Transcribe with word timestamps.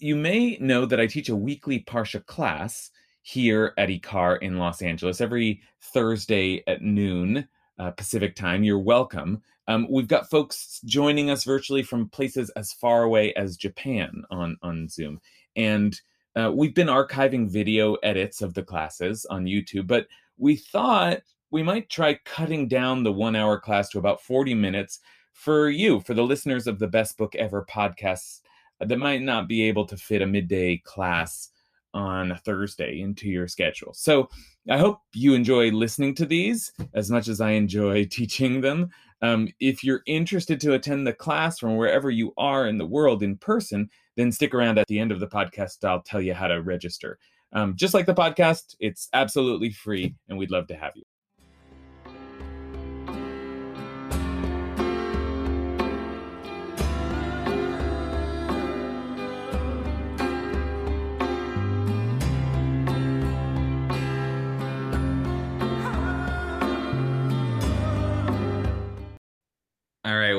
you 0.00 0.16
may 0.16 0.56
know 0.60 0.86
that 0.86 1.00
I 1.00 1.06
teach 1.06 1.28
a 1.28 1.36
weekly 1.36 1.80
Parsha 1.80 2.24
class 2.24 2.90
here 3.22 3.74
at 3.76 3.90
IKAR 3.90 4.40
in 4.40 4.56
Los 4.56 4.82
Angeles 4.82 5.20
every 5.20 5.60
Thursday 5.80 6.62
at 6.66 6.82
noon 6.82 7.46
uh, 7.78 7.90
Pacific 7.92 8.34
time. 8.34 8.64
You're 8.64 8.78
welcome. 8.78 9.42
Um, 9.68 9.86
we've 9.90 10.08
got 10.08 10.30
folks 10.30 10.80
joining 10.84 11.30
us 11.30 11.44
virtually 11.44 11.82
from 11.82 12.08
places 12.08 12.50
as 12.50 12.72
far 12.72 13.02
away 13.02 13.34
as 13.34 13.56
Japan 13.56 14.24
on, 14.30 14.56
on 14.62 14.88
Zoom. 14.88 15.20
And 15.54 16.00
uh, 16.34 16.50
we've 16.54 16.74
been 16.74 16.88
archiving 16.88 17.48
video 17.48 17.94
edits 17.96 18.42
of 18.42 18.54
the 18.54 18.62
classes 18.62 19.26
on 19.26 19.44
YouTube, 19.44 19.86
but 19.86 20.06
we 20.38 20.56
thought 20.56 21.20
we 21.50 21.62
might 21.62 21.90
try 21.90 22.18
cutting 22.24 22.68
down 22.68 23.02
the 23.02 23.12
one 23.12 23.36
hour 23.36 23.58
class 23.58 23.88
to 23.90 23.98
about 23.98 24.22
40 24.22 24.54
minutes 24.54 25.00
for 25.32 25.68
you, 25.68 26.00
for 26.00 26.14
the 26.14 26.22
listeners 26.22 26.66
of 26.66 26.78
the 26.78 26.88
Best 26.88 27.18
Book 27.18 27.34
Ever 27.34 27.66
podcasts 27.68 28.40
that 28.80 28.98
might 28.98 29.22
not 29.22 29.48
be 29.48 29.62
able 29.62 29.86
to 29.86 29.96
fit 29.96 30.22
a 30.22 30.26
midday 30.26 30.78
class 30.78 31.50
on 31.92 32.30
a 32.30 32.38
Thursday 32.38 33.00
into 33.00 33.28
your 33.28 33.48
schedule. 33.48 33.92
So 33.94 34.28
I 34.68 34.78
hope 34.78 35.00
you 35.12 35.34
enjoy 35.34 35.70
listening 35.70 36.14
to 36.16 36.26
these 36.26 36.72
as 36.94 37.10
much 37.10 37.28
as 37.28 37.40
I 37.40 37.52
enjoy 37.52 38.04
teaching 38.10 38.60
them. 38.60 38.90
Um, 39.22 39.48
if 39.60 39.84
you're 39.84 40.02
interested 40.06 40.60
to 40.60 40.74
attend 40.74 41.06
the 41.06 41.12
class 41.12 41.58
from 41.58 41.76
wherever 41.76 42.10
you 42.10 42.32
are 42.38 42.66
in 42.66 42.78
the 42.78 42.86
world 42.86 43.22
in 43.22 43.36
person, 43.36 43.90
then 44.16 44.32
stick 44.32 44.54
around 44.54 44.78
at 44.78 44.86
the 44.86 44.98
end 44.98 45.12
of 45.12 45.20
the 45.20 45.28
podcast. 45.28 45.84
I'll 45.84 46.02
tell 46.02 46.22
you 46.22 46.34
how 46.34 46.48
to 46.48 46.62
register. 46.62 47.18
Um, 47.52 47.74
just 47.76 47.94
like 47.94 48.06
the 48.06 48.14
podcast, 48.14 48.76
it's 48.78 49.08
absolutely 49.12 49.70
free, 49.70 50.14
and 50.28 50.38
we'd 50.38 50.52
love 50.52 50.68
to 50.68 50.76
have 50.76 50.92
you. 50.94 51.02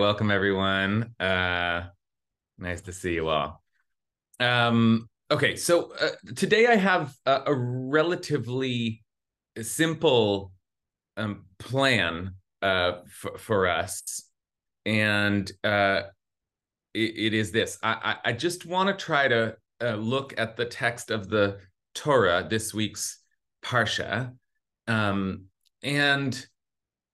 Welcome 0.01 0.31
everyone. 0.31 1.13
Uh, 1.19 1.83
nice 2.57 2.81
to 2.81 2.91
see 2.91 3.13
you 3.13 3.29
all. 3.29 3.61
Um, 4.39 5.07
okay, 5.29 5.55
so 5.55 5.93
uh, 5.93 6.09
today 6.35 6.65
I 6.65 6.75
have 6.75 7.13
a, 7.27 7.43
a 7.45 7.53
relatively 7.53 9.03
simple 9.61 10.53
um, 11.17 11.45
plan 11.59 12.33
uh, 12.63 12.93
for, 13.11 13.37
for 13.37 13.67
us, 13.67 14.23
and 14.87 15.51
uh, 15.63 16.01
it, 16.95 17.13
it 17.15 17.33
is 17.35 17.51
this. 17.51 17.77
I, 17.83 18.15
I 18.25 18.33
just 18.33 18.65
want 18.65 18.89
to 18.89 19.05
try 19.05 19.27
to 19.27 19.55
uh, 19.83 19.93
look 19.97 20.33
at 20.35 20.57
the 20.57 20.65
text 20.65 21.11
of 21.11 21.29
the 21.29 21.59
Torah, 21.93 22.47
this 22.49 22.73
week's 22.73 23.19
parsha, 23.63 24.33
um, 24.87 25.43
and 25.83 26.43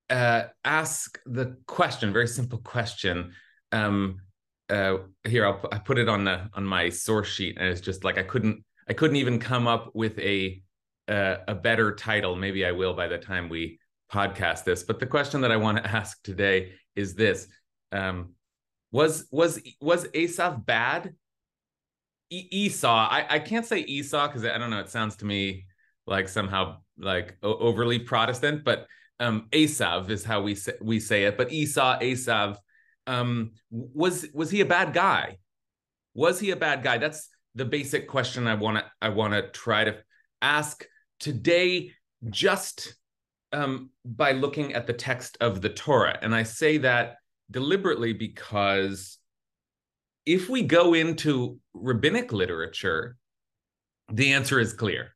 uh, 0.09 0.43
ask 0.63 1.19
the 1.25 1.57
question, 1.65 2.13
very 2.13 2.27
simple 2.27 2.59
question. 2.59 3.33
Um, 3.71 4.21
uh, 4.69 4.97
here, 5.25 5.45
I'll 5.45 5.63
I 5.71 5.79
put 5.79 5.97
it 5.97 6.09
on 6.09 6.23
the 6.23 6.49
on 6.53 6.65
my 6.65 6.89
source 6.89 7.27
sheet, 7.27 7.57
and 7.57 7.67
it's 7.67 7.81
just 7.81 8.03
like 8.03 8.17
I 8.17 8.23
couldn't 8.23 8.63
I 8.89 8.93
couldn't 8.93 9.17
even 9.17 9.39
come 9.39 9.67
up 9.67 9.91
with 9.93 10.17
a 10.19 10.61
uh, 11.07 11.37
a 11.47 11.55
better 11.55 11.93
title. 11.93 12.35
Maybe 12.35 12.65
I 12.65 12.71
will 12.71 12.93
by 12.93 13.07
the 13.07 13.17
time 13.17 13.49
we 13.49 13.79
podcast 14.11 14.63
this. 14.63 14.83
But 14.83 14.99
the 14.99 15.05
question 15.05 15.41
that 15.41 15.51
I 15.51 15.57
want 15.57 15.77
to 15.77 15.87
ask 15.95 16.21
today 16.23 16.73
is 16.95 17.15
this: 17.15 17.47
um, 17.91 18.33
Was 18.91 19.27
was 19.31 19.61
was 19.81 20.07
Esav 20.09 20.65
bad? 20.65 21.13
E- 22.29 22.47
Esau. 22.51 23.07
I, 23.09 23.25
I 23.29 23.39
can't 23.39 23.65
say 23.65 23.79
Esau 23.79 24.27
because 24.27 24.43
I 24.43 24.57
don't 24.57 24.69
know. 24.69 24.81
It 24.81 24.89
sounds 24.89 25.15
to 25.17 25.25
me 25.25 25.65
like 26.05 26.27
somehow 26.27 26.77
like 26.97 27.37
overly 27.41 27.99
Protestant, 27.99 28.65
but 28.65 28.87
um, 29.19 29.47
Esav 29.51 30.09
is 30.09 30.23
how 30.23 30.41
we 30.41 30.55
say, 30.55 30.73
we 30.81 30.99
say 30.99 31.25
it, 31.25 31.37
but 31.37 31.51
Esau, 31.51 31.99
Esav, 31.99 32.57
um, 33.07 33.51
was 33.71 34.27
was 34.33 34.51
he 34.51 34.61
a 34.61 34.65
bad 34.65 34.93
guy? 34.93 35.37
Was 36.13 36.39
he 36.39 36.51
a 36.51 36.55
bad 36.55 36.83
guy? 36.83 36.97
That's 36.97 37.29
the 37.55 37.65
basic 37.65 38.07
question 38.07 38.47
I 38.47 38.55
want 38.55 38.77
to 38.77 38.85
I 39.01 39.09
want 39.09 39.33
to 39.33 39.49
try 39.49 39.85
to 39.85 39.97
ask 40.41 40.85
today, 41.19 41.91
just 42.29 42.95
um, 43.53 43.89
by 44.05 44.33
looking 44.33 44.73
at 44.73 44.87
the 44.87 44.93
text 44.93 45.37
of 45.41 45.61
the 45.61 45.69
Torah, 45.69 46.19
and 46.21 46.35
I 46.35 46.43
say 46.43 46.77
that 46.79 47.15
deliberately 47.49 48.13
because 48.13 49.17
if 50.25 50.49
we 50.49 50.61
go 50.61 50.93
into 50.93 51.57
rabbinic 51.73 52.33
literature, 52.33 53.15
the 54.11 54.33
answer 54.33 54.59
is 54.59 54.73
clear. 54.73 55.15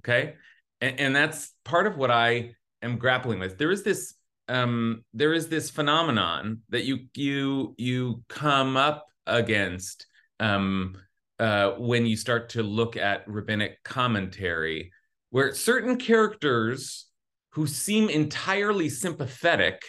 Okay, 0.00 0.34
and, 0.80 1.00
and 1.00 1.16
that's 1.16 1.54
part 1.64 1.86
of 1.86 1.96
what 1.96 2.10
I 2.10 2.56
am 2.82 2.98
grappling 2.98 3.38
with. 3.38 3.58
There 3.58 3.70
is 3.70 3.82
this 3.82 4.14
um, 4.48 5.04
there 5.14 5.32
is 5.32 5.48
this 5.48 5.70
phenomenon 5.70 6.62
that 6.68 6.84
you 6.84 7.06
you 7.14 7.74
you 7.78 8.22
come 8.28 8.76
up 8.76 9.06
against 9.26 10.06
um, 10.40 10.96
uh, 11.38 11.72
when 11.72 12.06
you 12.06 12.16
start 12.16 12.50
to 12.50 12.62
look 12.62 12.96
at 12.96 13.26
rabbinic 13.26 13.82
commentary, 13.84 14.92
where 15.30 15.54
certain 15.54 15.96
characters 15.96 17.06
who 17.50 17.66
seem 17.66 18.08
entirely 18.08 18.88
sympathetic 18.88 19.82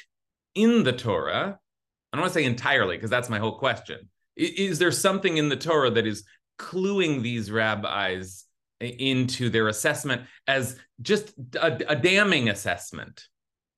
in 0.56 0.84
the 0.84 0.94
Torah, 0.94 1.58
I 2.12 2.18
don't 2.18 2.22
want 2.22 2.34
to 2.34 2.40
say 2.40 2.46
entirely 2.46 2.98
because 2.98 3.10
that's 3.10 3.30
my 3.30 3.40
whole 3.40 3.58
question. 3.58 4.10
Is, 4.36 4.52
is 4.52 4.80
there 4.80 4.92
something 4.92 5.38
in 5.38 5.50
the 5.50 5.56
Torah 5.56 5.92
that 5.92 6.06
is 6.06 6.24
cluing 6.60 7.22
these 7.22 7.50
rabbis 7.50 8.46
into 8.79 9.50
their 9.50 9.67
assessment 9.67 10.23
as 10.47 10.78
just 11.01 11.34
a, 11.56 11.91
a, 11.91 11.95
damning 11.95 12.50
assessment. 12.50 13.28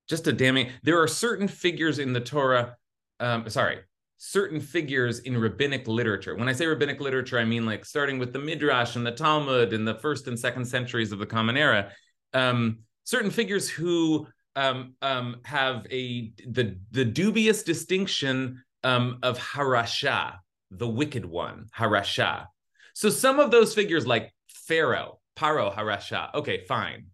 Just 0.07 0.27
a 0.27 0.33
damning 0.33 0.69
there 0.83 1.01
are 1.01 1.07
certain 1.07 1.47
figures 1.47 1.99
in 1.99 2.13
the 2.13 2.19
torah 2.19 2.75
um, 3.19 3.49
sorry 3.49 3.79
certain 4.17 4.59
figures 4.59 5.19
in 5.19 5.37
rabbinic 5.37 5.87
literature. 5.87 6.35
When 6.35 6.47
i 6.47 6.53
say 6.53 6.67
rabbinic 6.67 7.01
literature 7.01 7.39
i 7.39 7.45
mean 7.45 7.65
like 7.65 7.85
starting 7.85 8.19
with 8.19 8.31
the 8.31 8.39
midrash 8.39 8.95
and 8.95 9.05
the 9.05 9.11
talmud 9.11 9.73
in 9.73 9.83
the 9.83 9.95
first 9.95 10.27
and 10.27 10.39
second 10.39 10.65
centuries 10.65 11.11
of 11.11 11.19
the 11.19 11.25
common 11.25 11.57
era 11.57 11.91
um, 12.33 12.79
certain 13.03 13.31
figures 13.31 13.69
who 13.69 14.27
um, 14.55 14.93
um 15.01 15.37
have 15.43 15.85
a 15.91 16.31
the 16.47 16.77
the 16.91 17.05
dubious 17.05 17.63
distinction 17.63 18.63
um, 18.83 19.19
of 19.23 19.37
harasha 19.39 20.35
the 20.71 20.87
wicked 20.87 21.25
one 21.25 21.67
harasha 21.75 22.45
so 22.93 23.09
some 23.09 23.39
of 23.39 23.51
those 23.51 23.73
figures 23.73 24.05
like 24.05 24.33
Pharaoh, 24.67 25.19
Paro 25.35 25.73
Harasha. 25.73 26.33
Okay, 26.33 26.65
fine. 26.65 27.07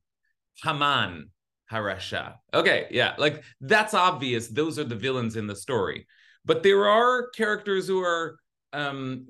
Haman 0.63 1.29
Harasha. 1.71 2.35
Okay, 2.53 2.87
yeah, 2.91 3.15
like 3.17 3.43
that's 3.61 3.93
obvious. 3.93 4.47
Those 4.47 4.77
are 4.77 4.83
the 4.83 4.95
villains 4.95 5.35
in 5.35 5.47
the 5.47 5.55
story. 5.55 6.07
But 6.45 6.63
there 6.63 6.87
are 6.87 7.29
characters 7.29 7.87
who 7.87 8.03
are 8.03 8.37
um, 8.73 9.25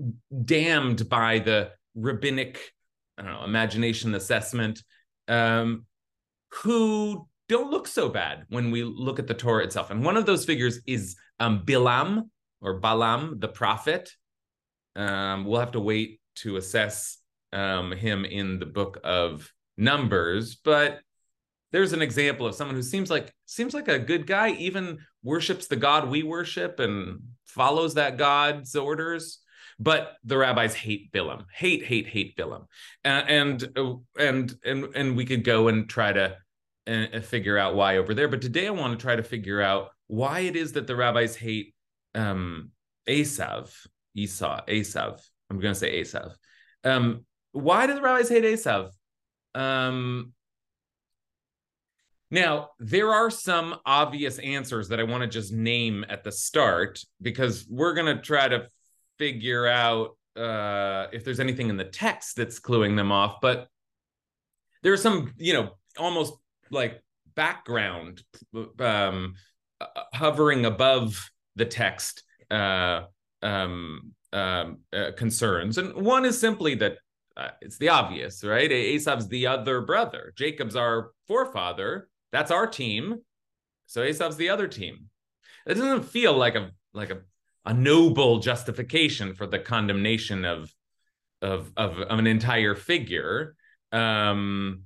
damned 0.46 1.09
by 1.09 1.40
the 1.40 1.72
rabbinic, 1.96 2.72
I 3.18 3.24
don't 3.24 3.34
know, 3.34 3.44
imagination 3.44 4.16
assessment, 4.16 4.82
um, 5.28 5.86
who 6.64 7.28
don't 7.50 7.72
look 7.72 7.88
so 7.88 8.08
bad 8.08 8.46
when 8.50 8.72
we 8.72 8.84
look 8.84 9.20
at 9.20 9.28
the 9.28 9.34
Torah 9.34 9.64
itself. 9.64 9.92
And 9.92 10.03
one 10.03 10.16
of 10.16 10.26
those 10.26 10.46
figures 10.46 10.80
is 10.88 11.16
um, 11.40 11.64
Bilam 11.66 12.30
or 12.62 12.80
Balaam, 12.80 13.40
the 13.40 13.48
prophet. 13.48 14.09
Um, 14.96 15.46
we'll 15.46 15.59
have 15.59 15.72
to 15.72 15.80
wait 15.80 16.22
to 16.36 16.58
assess 16.58 17.18
um, 17.53 17.91
him 17.91 18.25
in 18.25 18.59
the 18.59 18.66
book 18.66 19.00
of 19.03 19.51
Numbers, 19.78 20.56
but 20.56 21.00
there's 21.72 21.94
an 21.94 22.01
example 22.01 22.45
of 22.45 22.56
someone 22.56 22.75
who 22.75 22.84
seems 22.84 23.09
like 23.09 23.34
seems 23.45 23.73
like 23.73 23.88
a 23.88 24.00
good 24.00 24.28
guy, 24.28 24.50
even 24.51 25.00
worships 25.23 25.67
the 25.67 25.75
God 25.75 26.09
we 26.09 26.23
worship 26.23 26.79
and 26.79 27.22
follows 27.45 27.94
that 27.95 28.17
God's 28.17 28.75
orders. 28.75 29.40
But 29.79 30.17
the 30.23 30.38
rabbis 30.38 30.75
hate 30.75 31.11
Bilam, 31.11 31.45
hate, 31.56 31.84
hate, 31.84 32.07
hate 32.07 32.38
Bilam, 32.38 32.66
and 33.03 33.64
and 33.76 34.55
and 34.66 34.87
and 34.96 35.17
we 35.17 35.26
could 35.26 35.43
go 35.43 35.70
and 35.70 35.90
try 35.90 36.11
to 36.14 36.37
uh, 36.87 37.20
figure 37.22 37.58
out 37.58 37.76
why 37.76 37.97
over 37.97 38.14
there. 38.14 38.28
But 38.28 38.41
today 38.41 38.67
I 38.67 38.72
want 38.72 38.97
to 38.97 39.02
try 39.02 39.16
to 39.16 39.23
figure 39.23 39.61
out 39.61 39.90
why 40.08 40.41
it 40.41 40.55
is 40.55 40.73
that 40.73 40.87
the 40.87 40.96
rabbis 40.96 41.35
hate 41.35 41.73
um, 42.14 42.72
Esav, 43.08 43.73
Esau, 44.14 44.61
Esav. 44.67 45.22
I'm 45.49 45.59
going 45.59 45.73
to 45.73 45.79
say 45.79 46.02
Esav. 46.02 46.34
Um, 46.84 47.26
why 47.52 47.88
do 47.88 47.94
the 47.94 48.02
rabbis 48.02 48.30
hate 48.30 48.44
Esav? 48.44 48.92
Um, 49.53 50.34
now, 52.30 52.70
there 52.80 53.12
are 53.12 53.30
some 53.30 53.76
obvious 53.86 54.40
answers 54.40 54.88
that 54.88 55.00
I 55.02 55.03
want 55.03 55.22
to 55.22 55.28
just 55.28 55.52
name 55.52 56.06
at 56.08 56.24
the 56.24 56.32
start 56.32 57.03
because 57.22 57.68
we're 57.70 57.94
going 57.94 58.16
to 58.16 58.22
try 58.22 58.48
to 58.48 58.68
figure 59.18 59.68
out 59.68 60.18
uh, 60.38 61.08
if 61.12 61.26
there's 61.26 61.42
anything 61.42 61.70
in 61.70 61.76
the 61.76 61.84
text 61.84 62.38
that's 62.38 62.59
cluing 62.59 62.96
them 62.96 63.12
off. 63.12 63.42
But 63.42 63.68
there's 64.82 65.02
some, 65.02 65.34
you 65.38 65.53
know, 65.53 65.72
almost 65.98 66.34
like 66.70 67.03
background 67.36 68.24
um, 68.80 69.36
uh, 69.82 69.86
hovering 70.14 70.66
above 70.66 71.30
the 71.58 71.66
text 71.66 72.24
uh, 72.50 73.02
um, 73.42 74.14
um, 74.32 74.80
uh, 74.94 75.12
concerns, 75.18 75.78
and 75.78 75.94
one 75.94 76.24
is 76.24 76.40
simply 76.40 76.76
that 76.76 76.98
uh, 77.37 77.49
it's 77.61 77.78
the 77.78 77.89
obvious, 77.89 78.43
right? 78.43 78.69
Esav's 78.69 79.28
the 79.28 79.47
other 79.47 79.81
brother. 79.81 80.33
Jacob's 80.35 80.75
our 80.75 81.11
forefather. 81.28 82.09
That's 82.31 82.51
our 82.51 82.67
team. 82.67 83.22
So 83.87 84.01
Esav's 84.01 84.37
the 84.37 84.49
other 84.49 84.67
team. 84.67 85.09
It 85.66 85.75
doesn't 85.75 86.05
feel 86.05 86.33
like 86.33 86.55
a 86.55 86.72
like 86.93 87.11
a 87.11 87.22
a 87.66 87.73
noble 87.73 88.39
justification 88.39 89.35
for 89.35 89.45
the 89.45 89.59
condemnation 89.59 90.45
of 90.45 90.73
of 91.41 91.72
of, 91.78 91.99
of 91.99 92.19
an 92.19 92.28
entire 92.28 92.75
figure. 92.75 93.55
Um, 93.91 94.83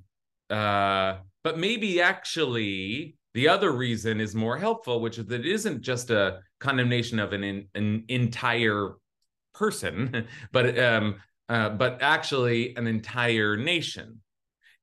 uh, 0.50 1.18
but 1.44 1.58
maybe 1.58 2.02
actually 2.02 3.18
the 3.34 3.50
other 3.50 3.72
reason 3.72 4.20
is 4.20 4.36
more 4.36 4.58
helpful, 4.58 5.02
which 5.02 5.18
is 5.18 5.26
that 5.28 5.42
it 5.42 5.46
isn't 5.46 5.82
just 5.82 6.10
a 6.10 6.40
condemnation 6.60 7.20
of 7.20 7.34
an 7.34 7.68
an 7.76 8.06
entire 8.08 8.94
person, 9.54 10.28
but 10.52 10.78
um, 10.80 11.16
uh, 11.50 11.70
but 11.70 12.02
actually 12.02 12.76
an 12.76 12.88
entire 12.88 13.56
nation. 13.56 14.22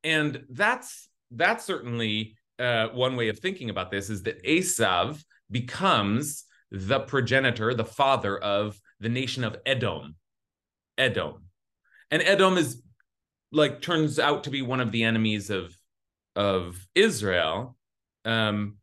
And 0.04 0.44
that's 0.50 1.08
that's 1.30 1.64
certainly 1.64 2.36
uh, 2.58 2.88
one 2.88 3.16
way 3.16 3.28
of 3.28 3.38
thinking 3.38 3.70
about 3.70 3.90
this 3.90 4.10
is 4.10 4.22
that 4.24 4.44
Esav 4.44 5.22
becomes 5.50 6.44
the 6.70 7.00
progenitor, 7.00 7.74
the 7.74 7.84
father 7.84 8.38
of 8.38 8.80
the 9.00 9.08
nation 9.08 9.44
of 9.44 9.56
Edom. 9.66 10.16
Edom. 10.98 11.44
And 12.10 12.22
Edom 12.22 12.56
is 12.58 12.82
like 13.50 13.82
turns 13.82 14.18
out 14.18 14.44
to 14.44 14.50
be 14.50 14.62
one 14.62 14.80
of 14.80 14.92
the 14.92 15.04
enemies 15.04 15.50
of 15.50 15.76
of 16.36 16.86
Israel. 16.94 17.76
Um 18.24 18.76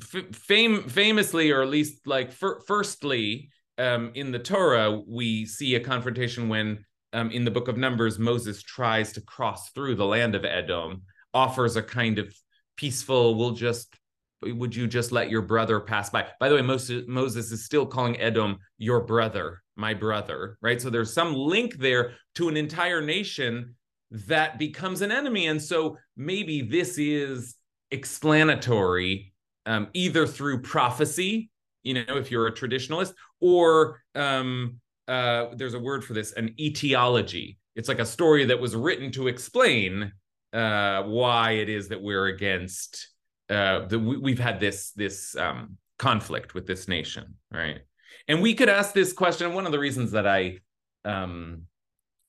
f- 0.00 0.34
famously 0.34 1.50
or 1.50 1.62
at 1.62 1.68
least 1.68 2.06
like 2.06 2.32
fir- 2.32 2.60
firstly 2.66 3.50
um, 3.80 4.12
in 4.14 4.30
the 4.30 4.38
Torah, 4.38 5.00
we 5.08 5.46
see 5.46 5.74
a 5.74 5.80
confrontation 5.80 6.48
when 6.48 6.84
um, 7.12 7.30
in 7.30 7.44
the 7.44 7.50
book 7.50 7.66
of 7.66 7.78
Numbers, 7.78 8.18
Moses 8.18 8.62
tries 8.62 9.12
to 9.14 9.20
cross 9.22 9.70
through 9.70 9.96
the 9.96 10.06
land 10.06 10.34
of 10.34 10.44
Edom, 10.44 11.02
offers 11.32 11.76
a 11.76 11.82
kind 11.82 12.18
of 12.18 12.32
peaceful, 12.76 13.34
we'll 13.34 13.52
just, 13.52 13.96
would 14.42 14.76
you 14.76 14.86
just 14.86 15.12
let 15.12 15.30
your 15.30 15.42
brother 15.42 15.80
pass 15.80 16.10
by? 16.10 16.26
By 16.38 16.48
the 16.48 16.54
way, 16.54 16.62
Moses, 16.62 17.04
Moses 17.08 17.50
is 17.50 17.64
still 17.64 17.86
calling 17.86 18.20
Edom 18.20 18.58
your 18.78 19.00
brother, 19.00 19.62
my 19.76 19.94
brother, 19.94 20.58
right? 20.60 20.80
So 20.80 20.90
there's 20.90 21.12
some 21.12 21.34
link 21.34 21.78
there 21.78 22.12
to 22.36 22.48
an 22.48 22.56
entire 22.56 23.00
nation 23.00 23.74
that 24.10 24.58
becomes 24.58 25.00
an 25.00 25.10
enemy. 25.10 25.46
And 25.46 25.60
so 25.60 25.96
maybe 26.16 26.62
this 26.62 26.98
is 26.98 27.56
explanatory 27.90 29.32
um, 29.66 29.88
either 29.94 30.26
through 30.26 30.62
prophecy 30.62 31.50
you 31.82 31.94
know, 31.94 32.16
if 32.16 32.30
you're 32.30 32.46
a 32.46 32.52
traditionalist, 32.52 33.14
or 33.40 34.02
um, 34.14 34.80
uh, 35.08 35.46
there's 35.56 35.74
a 35.74 35.78
word 35.78 36.04
for 36.04 36.14
this, 36.14 36.32
an 36.32 36.54
etiology. 36.58 37.58
It's 37.76 37.88
like 37.88 38.00
a 38.00 38.06
story 38.06 38.44
that 38.46 38.60
was 38.60 38.76
written 38.76 39.10
to 39.12 39.28
explain 39.28 40.12
uh, 40.52 41.02
why 41.04 41.52
it 41.52 41.68
is 41.68 41.88
that 41.88 42.02
we're 42.02 42.26
against 42.26 43.08
uh, 43.48 43.86
we, 43.90 44.30
have 44.32 44.38
had 44.38 44.60
this 44.60 44.92
this 44.92 45.34
um, 45.36 45.76
conflict 45.98 46.54
with 46.54 46.66
this 46.66 46.86
nation, 46.86 47.34
right? 47.50 47.80
And 48.28 48.40
we 48.40 48.54
could 48.54 48.68
ask 48.68 48.94
this 48.94 49.12
question. 49.12 49.54
One 49.54 49.66
of 49.66 49.72
the 49.72 49.78
reasons 49.78 50.12
that 50.12 50.26
I 50.26 50.58
um, 51.04 51.62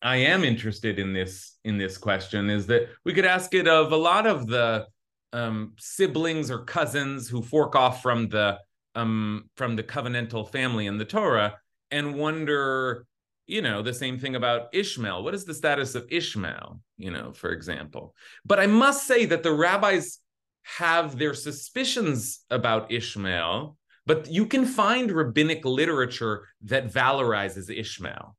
I 0.01 0.17
am 0.17 0.43
interested 0.43 0.97
in 0.97 1.13
this 1.13 1.57
in 1.63 1.77
this 1.77 1.97
question 1.97 2.49
is 2.49 2.65
that 2.67 2.89
we 3.05 3.13
could 3.13 3.25
ask 3.25 3.53
it 3.53 3.67
of 3.67 3.91
a 3.91 3.97
lot 3.97 4.25
of 4.25 4.47
the 4.47 4.87
um, 5.31 5.73
siblings 5.77 6.49
or 6.49 6.65
cousins 6.65 7.29
who 7.29 7.41
fork 7.41 7.75
off 7.75 8.01
from 8.01 8.27
the 8.29 8.57
um, 8.95 9.49
from 9.55 9.75
the 9.75 9.83
covenantal 9.83 10.49
family 10.49 10.87
in 10.87 10.97
the 10.97 11.05
Torah 11.05 11.57
and 11.89 12.15
wonder, 12.15 13.05
you 13.47 13.61
know, 13.61 13.81
the 13.81 13.93
same 13.93 14.17
thing 14.17 14.35
about 14.35 14.73
Ishmael. 14.73 15.23
What 15.23 15.33
is 15.33 15.45
the 15.45 15.53
status 15.53 15.95
of 15.95 16.07
Ishmael, 16.09 16.79
you 16.97 17.11
know, 17.11 17.33
for 17.33 17.51
example? 17.51 18.15
But 18.45 18.59
I 18.59 18.67
must 18.67 19.07
say 19.07 19.25
that 19.25 19.43
the 19.43 19.53
rabbis 19.53 20.19
have 20.63 21.17
their 21.17 21.33
suspicions 21.33 22.45
about 22.49 22.91
Ishmael, 22.91 23.77
but 24.05 24.29
you 24.31 24.45
can 24.45 24.65
find 24.65 25.11
rabbinic 25.11 25.65
literature 25.65 26.47
that 26.63 26.91
valorizes 26.91 27.69
Ishmael. 27.69 28.35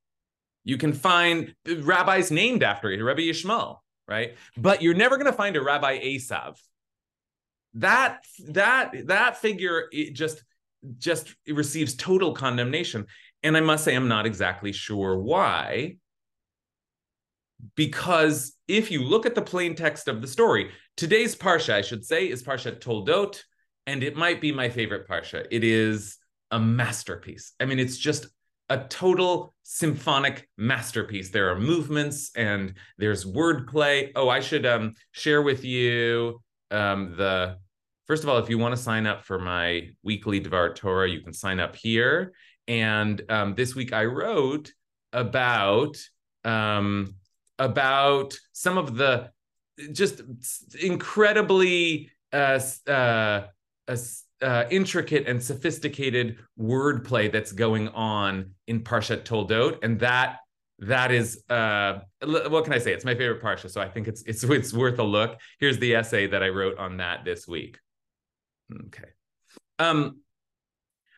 You 0.65 0.77
can 0.77 0.93
find 0.93 1.55
rabbis 1.67 2.31
named 2.31 2.63
after 2.63 2.91
it, 2.91 3.03
Rabbi 3.03 3.23
Ishmael, 3.23 3.83
right? 4.07 4.37
But 4.57 4.81
you're 4.83 4.95
never 4.95 5.17
going 5.17 5.31
to 5.31 5.37
find 5.37 5.57
a 5.57 5.63
Rabbi 5.63 5.99
Esav 5.99 6.57
that 7.75 8.25
that 8.49 9.07
that 9.07 9.39
figure 9.39 9.89
just 10.13 10.43
just 10.99 11.35
receives 11.49 11.95
total 11.95 12.33
condemnation. 12.33 13.07
And 13.43 13.57
i 13.57 13.61
must 13.61 13.85
say 13.85 13.95
i'm 13.95 14.09
not 14.09 14.27
exactly 14.27 14.73
sure 14.73 15.19
why. 15.19 15.97
Because 17.77 18.55
if 18.67 18.91
you 18.91 19.03
look 19.05 19.25
at 19.25 19.37
the 19.37 19.43
plain 19.43 19.75
text 19.75 20.09
of 20.09 20.21
the 20.21 20.27
story 20.27 20.71
today's 20.97 21.35
parsha 21.35 21.75
i 21.75 21.81
should 21.83 22.05
say 22.05 22.29
is 22.29 22.43
parsha 22.43 22.79
toldot 22.79 23.41
and 23.87 24.03
it 24.03 24.17
might 24.17 24.41
be 24.41 24.53
my 24.53 24.69
favorite 24.69 25.09
parsha. 25.09 25.47
It 25.51 25.65
is 25.65 26.19
a 26.51 26.61
masterpiece. 26.61 27.53
I 27.59 27.65
mean 27.65 27.79
it's 27.79 27.97
just 27.97 28.27
a 28.69 28.79
total 28.79 29.55
symphonic 29.65 30.49
masterpiece. 30.57 31.31
There 31.31 31.51
are 31.51 31.59
movements 31.59 32.31
and 32.37 32.75
there's 32.99 33.25
wordplay. 33.25 34.13
Oh 34.15 34.29
i 34.29 34.41
should 34.41 34.67
um 34.67 34.93
share 35.13 35.43
with 35.43 35.65
you 35.65 36.41
um, 36.73 37.15
the 37.17 37.57
first 38.07 38.23
of 38.23 38.29
all, 38.29 38.39
if 38.39 38.49
you 38.49 38.59
want 38.59 38.75
to 38.75 38.83
sign 38.83 39.07
up 39.07 39.25
for 39.25 39.39
my 39.39 39.89
weekly 40.03 40.41
Devar 40.41 40.75
Torah, 40.75 41.09
you 41.09 41.21
can 41.21 41.33
sign 41.33 41.61
up 41.61 41.77
here. 41.77 42.33
And 42.69 43.23
um, 43.29 43.55
this 43.55 43.75
week 43.75 43.93
I 43.93 44.05
wrote 44.05 44.73
about 45.13 45.97
um, 46.45 47.15
about 47.59 48.35
some 48.53 48.79
of 48.79 48.97
the 48.97 49.31
just 49.93 50.23
incredibly 50.81 52.11
uh, 52.33 52.61
uh, 52.87 53.43
uh, 54.43 54.65
intricate 54.71 55.27
and 55.29 55.43
sophisticated 55.43 56.39
wordplay 56.59 57.31
that's 57.31 57.53
going 57.53 57.89
on 57.89 58.53
in 58.67 58.83
Parshat 58.83 59.25
Toldot, 59.25 59.79
and 59.83 60.01
that 60.01 60.39
that 60.83 61.13
is 61.13 61.45
uh 61.49 62.01
what 62.23 62.65
can 62.65 62.73
i 62.73 62.79
say? 62.79 62.93
It's 62.93 63.05
my 63.05 63.15
favorite 63.15 63.43
parsha 63.43 63.71
so 63.71 63.81
i 63.81 63.89
think 63.89 64.09
it's 64.09 64.23
it's 64.23 64.43
it's 64.45 64.73
worth 64.73 64.99
a 64.99 65.05
look. 65.05 65.39
Here's 65.61 65.79
the 65.79 65.95
essay 65.95 66.27
that 66.27 66.43
i 66.43 66.49
wrote 66.49 66.79
on 66.79 66.97
that 66.99 67.25
this 67.25 67.47
week. 67.47 67.79
Okay. 68.87 69.09
Um 69.79 70.21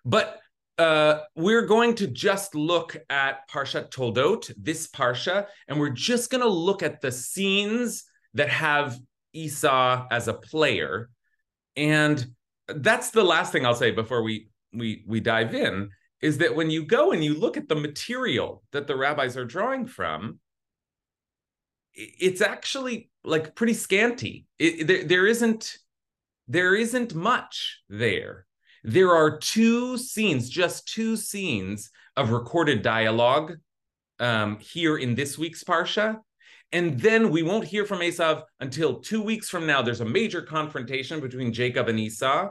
but 0.04 0.40
uh 0.78 1.20
we're 1.34 1.66
going 1.66 1.94
to 1.94 2.06
just 2.06 2.54
look 2.54 2.96
at 3.08 3.48
parsha 3.48 3.90
toldot 3.90 4.52
this 4.58 4.88
parsha 4.88 5.46
and 5.68 5.80
we're 5.80 5.90
just 5.90 6.30
going 6.30 6.42
to 6.42 6.48
look 6.48 6.82
at 6.82 7.00
the 7.00 7.12
scenes 7.12 8.04
that 8.34 8.50
have 8.50 8.98
esau 9.32 10.06
as 10.10 10.28
a 10.28 10.34
player. 10.34 11.08
And 11.76 12.24
that's 12.68 13.10
the 13.10 13.24
last 13.24 13.52
thing 13.52 13.64
i'll 13.64 13.74
say 13.74 13.90
before 13.92 14.22
we 14.22 14.48
we 14.74 15.04
we 15.06 15.20
dive 15.20 15.54
in 15.54 15.90
is 16.20 16.38
that 16.38 16.54
when 16.54 16.70
you 16.70 16.84
go 16.84 17.12
and 17.12 17.22
you 17.22 17.34
look 17.34 17.56
at 17.56 17.68
the 17.68 17.74
material 17.74 18.62
that 18.72 18.86
the 18.86 18.96
rabbis 18.96 19.36
are 19.36 19.44
drawing 19.44 19.86
from, 19.86 20.38
it's 21.94 22.40
actually 22.40 23.10
like 23.22 23.54
pretty 23.54 23.74
scanty. 23.74 24.46
It, 24.58 24.86
there, 24.86 25.04
there 25.04 25.26
isn't 25.26 25.76
there 26.48 26.74
isn't 26.74 27.14
much 27.14 27.80
there. 27.88 28.46
There 28.82 29.12
are 29.12 29.38
two 29.38 29.96
scenes, 29.96 30.48
just 30.50 30.86
two 30.86 31.16
scenes 31.16 31.90
of 32.16 32.30
recorded 32.30 32.82
dialogue 32.82 33.54
um, 34.20 34.58
here 34.58 34.98
in 34.98 35.14
this 35.14 35.38
week's 35.38 35.64
parsha. 35.64 36.18
And 36.70 37.00
then 37.00 37.30
we 37.30 37.42
won't 37.42 37.64
hear 37.64 37.86
from 37.86 38.00
Esav 38.00 38.42
until 38.60 39.00
two 39.00 39.22
weeks 39.22 39.48
from 39.48 39.66
now. 39.66 39.80
There's 39.80 40.00
a 40.00 40.04
major 40.04 40.42
confrontation 40.42 41.20
between 41.20 41.52
Jacob 41.52 41.88
and 41.88 41.98
Esau 41.98 42.50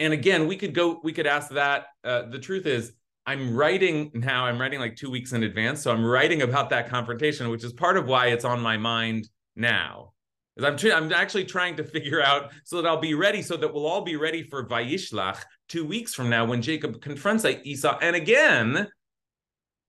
and 0.00 0.12
again 0.12 0.48
we 0.48 0.56
could 0.56 0.74
go 0.74 1.00
we 1.04 1.12
could 1.12 1.26
ask 1.26 1.50
that 1.50 1.86
uh, 2.04 2.22
the 2.22 2.38
truth 2.38 2.66
is 2.66 2.92
i'm 3.26 3.54
writing 3.54 4.10
now 4.14 4.46
i'm 4.46 4.60
writing 4.60 4.80
like 4.80 4.96
two 4.96 5.10
weeks 5.10 5.32
in 5.32 5.44
advance 5.44 5.82
so 5.82 5.92
i'm 5.92 6.04
writing 6.04 6.42
about 6.42 6.70
that 6.70 6.88
confrontation 6.88 7.48
which 7.50 7.62
is 7.62 7.72
part 7.72 7.96
of 7.96 8.06
why 8.06 8.28
it's 8.28 8.44
on 8.44 8.60
my 8.60 8.76
mind 8.76 9.28
now 9.54 10.12
is 10.56 10.64
I'm, 10.64 10.76
tr- 10.76 10.92
I'm 10.92 11.12
actually 11.12 11.44
trying 11.44 11.76
to 11.76 11.84
figure 11.96 12.22
out 12.22 12.52
so 12.64 12.76
that 12.80 12.88
I'll 12.88 13.00
be 13.00 13.14
ready, 13.14 13.42
so 13.42 13.56
that 13.56 13.72
we'll 13.72 13.86
all 13.86 14.02
be 14.02 14.16
ready 14.16 14.42
for 14.42 14.66
Vayishlach 14.66 15.38
two 15.68 15.84
weeks 15.84 16.14
from 16.14 16.30
now 16.30 16.44
when 16.44 16.62
Jacob 16.62 17.00
confronts 17.00 17.44
Esau. 17.44 17.98
And 18.00 18.16
again, 18.16 18.88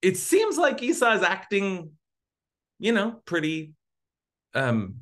it 0.01 0.17
seems 0.17 0.57
like 0.57 0.81
Esau 0.81 1.13
is 1.13 1.23
acting, 1.23 1.91
you 2.79 2.91
know, 2.91 3.21
pretty, 3.25 3.73
um, 4.53 4.95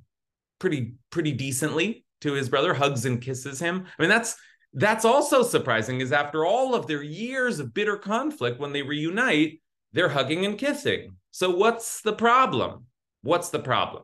pretty, 0.60 0.96
pretty 1.10 1.32
decently 1.32 2.06
to 2.22 2.34
his 2.34 2.50
brother, 2.50 2.74
hugs 2.74 3.06
and 3.06 3.22
kisses 3.22 3.60
him. 3.60 3.86
I 3.98 4.02
mean, 4.02 4.10
that's 4.10 4.36
that's 4.74 5.06
also 5.06 5.44
surprising, 5.44 6.02
is 6.02 6.12
after 6.12 6.46
all 6.46 6.76
of 6.76 6.88
their 6.88 7.04
years 7.04 7.60
of 7.60 7.74
bitter 7.74 7.98
conflict, 7.98 8.60
when 8.60 8.72
they 8.74 8.82
reunite, 8.82 9.62
they're 9.94 10.10
hugging 10.10 10.46
and 10.46 10.58
kissing. 10.58 11.16
So, 11.32 11.50
what's 11.56 12.02
the 12.02 12.14
problem? 12.14 12.86
What's 13.22 13.50
the 13.50 13.60
problem? 13.60 14.04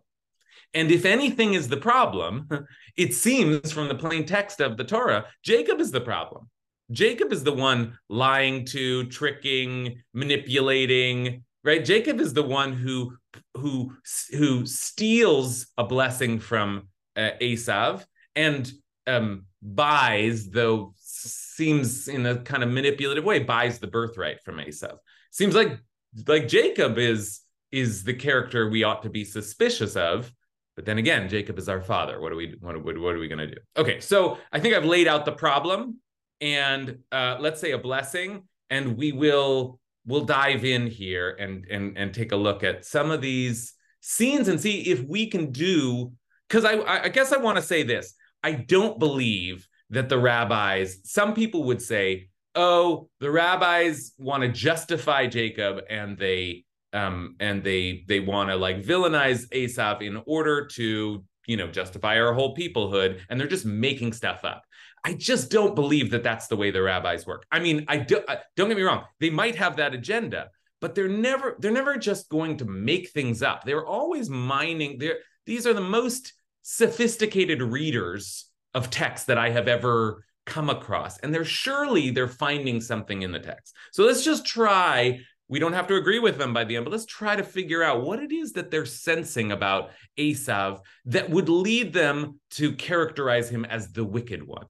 And 0.73 0.91
if 0.91 1.05
anything 1.05 1.53
is 1.53 1.67
the 1.67 1.77
problem, 1.77 2.49
it 2.97 3.13
seems 3.13 3.71
from 3.71 3.87
the 3.87 3.95
plain 3.95 4.25
text 4.25 4.59
of 4.59 4.77
the 4.77 4.83
Torah, 4.83 5.25
Jacob 5.43 5.79
is 5.79 5.91
the 5.91 6.01
problem. 6.01 6.49
Jacob 6.91 7.31
is 7.31 7.43
the 7.43 7.53
one 7.53 7.97
lying 8.09 8.65
to, 8.65 9.05
tricking, 9.05 10.03
manipulating, 10.13 11.43
right? 11.63 11.83
Jacob 11.83 12.19
is 12.19 12.33
the 12.33 12.43
one 12.43 12.73
who 12.73 13.15
who 13.55 13.93
who 14.31 14.65
steals 14.65 15.67
a 15.77 15.83
blessing 15.83 16.39
from 16.39 16.89
uh, 17.15 17.31
Esav 17.41 18.05
and 18.35 18.71
um, 19.07 19.45
buys, 19.65 20.49
though 20.49 20.93
seems 20.97 22.07
in 22.07 22.25
a 22.25 22.37
kind 22.37 22.63
of 22.63 22.69
manipulative 22.69 23.23
way, 23.23 23.39
buys 23.39 23.79
the 23.79 23.87
birthright 23.87 24.43
from 24.43 24.57
Esav. 24.57 24.97
Seems 25.31 25.55
like 25.55 25.79
like 26.27 26.47
Jacob 26.47 26.97
is 26.97 27.41
is 27.71 28.03
the 28.03 28.13
character 28.13 28.69
we 28.69 28.83
ought 28.83 29.03
to 29.03 29.09
be 29.09 29.25
suspicious 29.25 29.95
of. 29.95 30.31
But 30.75 30.85
then 30.85 30.97
again, 30.97 31.29
Jacob 31.29 31.57
is 31.57 31.69
our 31.69 31.81
father. 31.81 32.19
What 32.19 32.31
are 32.31 32.35
we 32.35 32.55
what, 32.59 32.83
what, 32.83 32.97
what 32.97 33.15
are 33.15 33.19
we 33.19 33.27
going 33.27 33.39
to 33.39 33.55
do? 33.55 33.61
Okay, 33.77 33.99
so 33.99 34.37
I 34.51 34.59
think 34.59 34.75
I've 34.75 34.85
laid 34.85 35.07
out 35.07 35.25
the 35.25 35.31
problem 35.31 35.99
and 36.41 36.99
uh, 37.11 37.37
let's 37.39 37.61
say 37.61 37.71
a 37.71 37.77
blessing, 37.77 38.43
and 38.69 38.97
we 38.97 39.11
will 39.11 39.79
we'll 40.05 40.25
dive 40.25 40.65
in 40.65 40.87
here 40.87 41.35
and 41.39 41.65
and 41.69 41.97
and 41.97 42.13
take 42.13 42.31
a 42.31 42.35
look 42.35 42.63
at 42.63 42.85
some 42.85 43.09
of 43.11 43.21
these 43.21 43.73
scenes 44.01 44.47
and 44.47 44.59
see 44.59 44.81
if 44.81 45.01
we 45.03 45.27
can 45.27 45.51
do. 45.51 46.11
Because 46.47 46.65
I 46.65 47.05
I 47.05 47.09
guess 47.09 47.31
I 47.31 47.37
want 47.37 47.57
to 47.57 47.63
say 47.63 47.83
this. 47.83 48.13
I 48.45 48.51
don't 48.51 48.99
believe 48.99 49.67
that 49.89 50.07
the 50.07 50.19
rabbis. 50.19 50.99
Some 51.03 51.33
people 51.33 51.63
would 51.63 51.81
say, 51.81 52.29
"Oh, 52.53 53.09
the 53.19 53.31
rabbis 53.31 54.13
want 54.19 54.43
to 54.43 54.49
justify 54.49 55.25
Jacob, 55.25 55.81
and 55.89 56.15
they 56.15 56.65
um 56.93 57.37
and 57.39 57.63
they 57.63 58.05
they 58.07 58.19
want 58.19 58.51
to 58.51 58.55
like 58.55 58.83
villainize 58.83 59.49
Esav 59.49 60.03
in 60.03 60.21
order 60.27 60.67
to 60.75 61.25
you 61.47 61.57
know 61.57 61.71
justify 61.71 62.19
our 62.19 62.33
whole 62.33 62.55
peoplehood, 62.55 63.19
and 63.29 63.39
they're 63.39 63.47
just 63.47 63.65
making 63.65 64.13
stuff 64.13 64.45
up." 64.45 64.61
I 65.03 65.13
just 65.13 65.49
don't 65.49 65.73
believe 65.73 66.11
that 66.11 66.23
that's 66.23 66.45
the 66.45 66.55
way 66.55 66.69
the 66.69 66.83
rabbis 66.83 67.25
work. 67.25 67.45
I 67.51 67.59
mean, 67.59 67.85
I 67.87 67.97
do, 67.97 68.21
uh, 68.27 68.37
don't 68.55 68.67
get 68.67 68.77
me 68.77 68.83
wrong; 68.83 69.05
they 69.19 69.31
might 69.31 69.55
have 69.55 69.77
that 69.77 69.95
agenda, 69.95 70.49
but 70.81 70.93
they're 70.93 71.09
never 71.09 71.55
they're 71.57 71.71
never 71.71 71.97
just 71.97 72.29
going 72.29 72.57
to 72.57 72.65
make 72.65 73.09
things 73.09 73.41
up. 73.41 73.63
They're 73.63 73.87
always 73.87 74.29
mining. 74.29 74.99
They're 74.99 75.17
these 75.47 75.65
are 75.65 75.73
the 75.73 75.81
most 75.81 76.33
sophisticated 76.67 77.61
readers 77.61 78.49
of 78.73 78.89
text 78.89 79.27
that 79.27 79.37
I 79.37 79.51
have 79.51 79.67
ever 79.67 80.25
come 80.47 80.71
across, 80.71 81.19
and 81.19 81.31
they're 81.31 81.45
surely 81.45 82.09
they're 82.09 82.27
finding 82.27 82.81
something 82.81 83.21
in 83.21 83.31
the 83.31 83.39
text. 83.39 83.75
So 83.91 84.03
let's 84.03 84.25
just 84.25 84.47
try. 84.47 85.19
We 85.47 85.59
don't 85.59 85.73
have 85.73 85.85
to 85.89 85.95
agree 85.95 86.17
with 86.17 86.39
them 86.39 86.55
by 86.55 86.63
the 86.63 86.75
end, 86.75 86.85
but 86.85 86.91
let's 86.91 87.05
try 87.05 87.35
to 87.35 87.43
figure 87.43 87.83
out 87.83 88.01
what 88.01 88.17
it 88.17 88.31
is 88.31 88.53
that 88.53 88.71
they're 88.71 88.87
sensing 88.87 89.51
about 89.51 89.91
Asav 90.17 90.79
that 91.05 91.29
would 91.29 91.49
lead 91.49 91.93
them 91.93 92.39
to 92.51 92.73
characterize 92.73 93.47
him 93.47 93.63
as 93.63 93.91
the 93.91 94.03
wicked 94.03 94.41
one. 94.41 94.65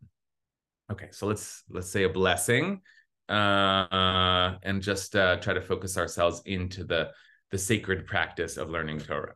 Okay, 0.92 1.08
so 1.12 1.28
let's 1.28 1.64
let's 1.70 1.90
say 1.90 2.04
a 2.04 2.10
blessing, 2.10 2.82
uh, 3.30 4.58
and 4.64 4.82
just 4.82 5.16
uh, 5.16 5.38
try 5.38 5.54
to 5.54 5.62
focus 5.62 5.98
ourselves 5.98 6.42
into 6.46 6.84
the 6.84 7.12
the 7.52 7.58
sacred 7.58 8.06
practice 8.06 8.58
of 8.58 8.70
learning 8.70 9.00
Torah. 9.00 9.36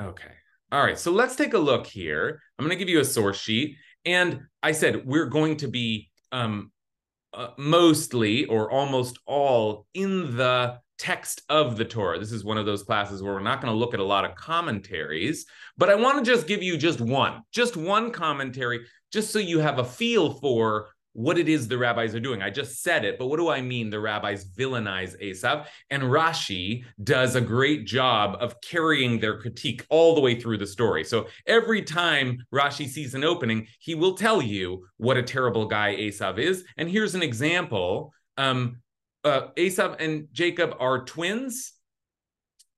Okay, 0.00 0.32
all 0.70 0.82
right. 0.82 0.98
So 0.98 1.12
let's 1.12 1.36
take 1.36 1.54
a 1.54 1.58
look 1.58 1.86
here. 1.86 2.40
I'm 2.58 2.64
going 2.64 2.76
to 2.76 2.82
give 2.82 2.88
you 2.88 3.00
a 3.00 3.04
source 3.04 3.38
sheet, 3.38 3.76
and 4.04 4.40
I 4.62 4.72
said 4.72 5.06
we're 5.06 5.26
going 5.26 5.58
to 5.58 5.68
be 5.68 6.10
um, 6.32 6.72
uh, 7.34 7.48
mostly 7.58 8.46
or 8.46 8.70
almost 8.70 9.18
all 9.26 9.86
in 9.94 10.36
the 10.36 10.78
text 10.98 11.42
of 11.48 11.76
the 11.76 11.84
Torah. 11.84 12.18
This 12.18 12.32
is 12.32 12.44
one 12.44 12.58
of 12.58 12.64
those 12.64 12.84
classes 12.84 13.22
where 13.22 13.34
we're 13.34 13.40
not 13.40 13.60
going 13.60 13.72
to 13.72 13.78
look 13.78 13.92
at 13.92 14.00
a 14.00 14.04
lot 14.04 14.24
of 14.24 14.36
commentaries, 14.36 15.46
but 15.76 15.90
I 15.90 15.94
want 15.94 16.24
to 16.24 16.30
just 16.30 16.46
give 16.46 16.62
you 16.62 16.76
just 16.76 17.00
one, 17.00 17.42
just 17.52 17.76
one 17.76 18.12
commentary, 18.12 18.86
just 19.12 19.30
so 19.30 19.40
you 19.40 19.58
have 19.58 19.78
a 19.78 19.84
feel 19.84 20.34
for 20.34 20.90
what 21.12 21.38
it 21.38 21.48
is 21.48 21.68
the 21.68 21.78
rabbis 21.78 22.14
are 22.14 22.20
doing. 22.20 22.42
I 22.42 22.50
just 22.50 22.82
said 22.82 23.04
it, 23.04 23.18
but 23.18 23.26
what 23.26 23.36
do 23.36 23.48
I 23.48 23.60
mean? 23.60 23.90
The 23.90 24.00
rabbis 24.00 24.44
villainize 24.44 25.20
Esav, 25.22 25.66
and 25.90 26.02
Rashi 26.02 26.84
does 27.02 27.34
a 27.34 27.40
great 27.40 27.86
job 27.86 28.36
of 28.40 28.60
carrying 28.60 29.20
their 29.20 29.38
critique 29.38 29.84
all 29.90 30.14
the 30.14 30.20
way 30.20 30.40
through 30.40 30.58
the 30.58 30.66
story. 30.66 31.04
So 31.04 31.26
every 31.46 31.82
time 31.82 32.44
Rashi 32.52 32.88
sees 32.88 33.14
an 33.14 33.24
opening, 33.24 33.66
he 33.78 33.94
will 33.94 34.14
tell 34.14 34.40
you 34.40 34.86
what 34.96 35.16
a 35.16 35.22
terrible 35.22 35.66
guy 35.66 35.94
Esav 35.96 36.38
is. 36.38 36.64
And 36.76 36.88
here's 36.88 37.14
an 37.14 37.22
example. 37.22 38.12
Um, 38.36 38.78
uh, 39.24 39.48
and 39.56 40.28
Jacob 40.32 40.74
are 40.80 41.04
twins, 41.04 41.74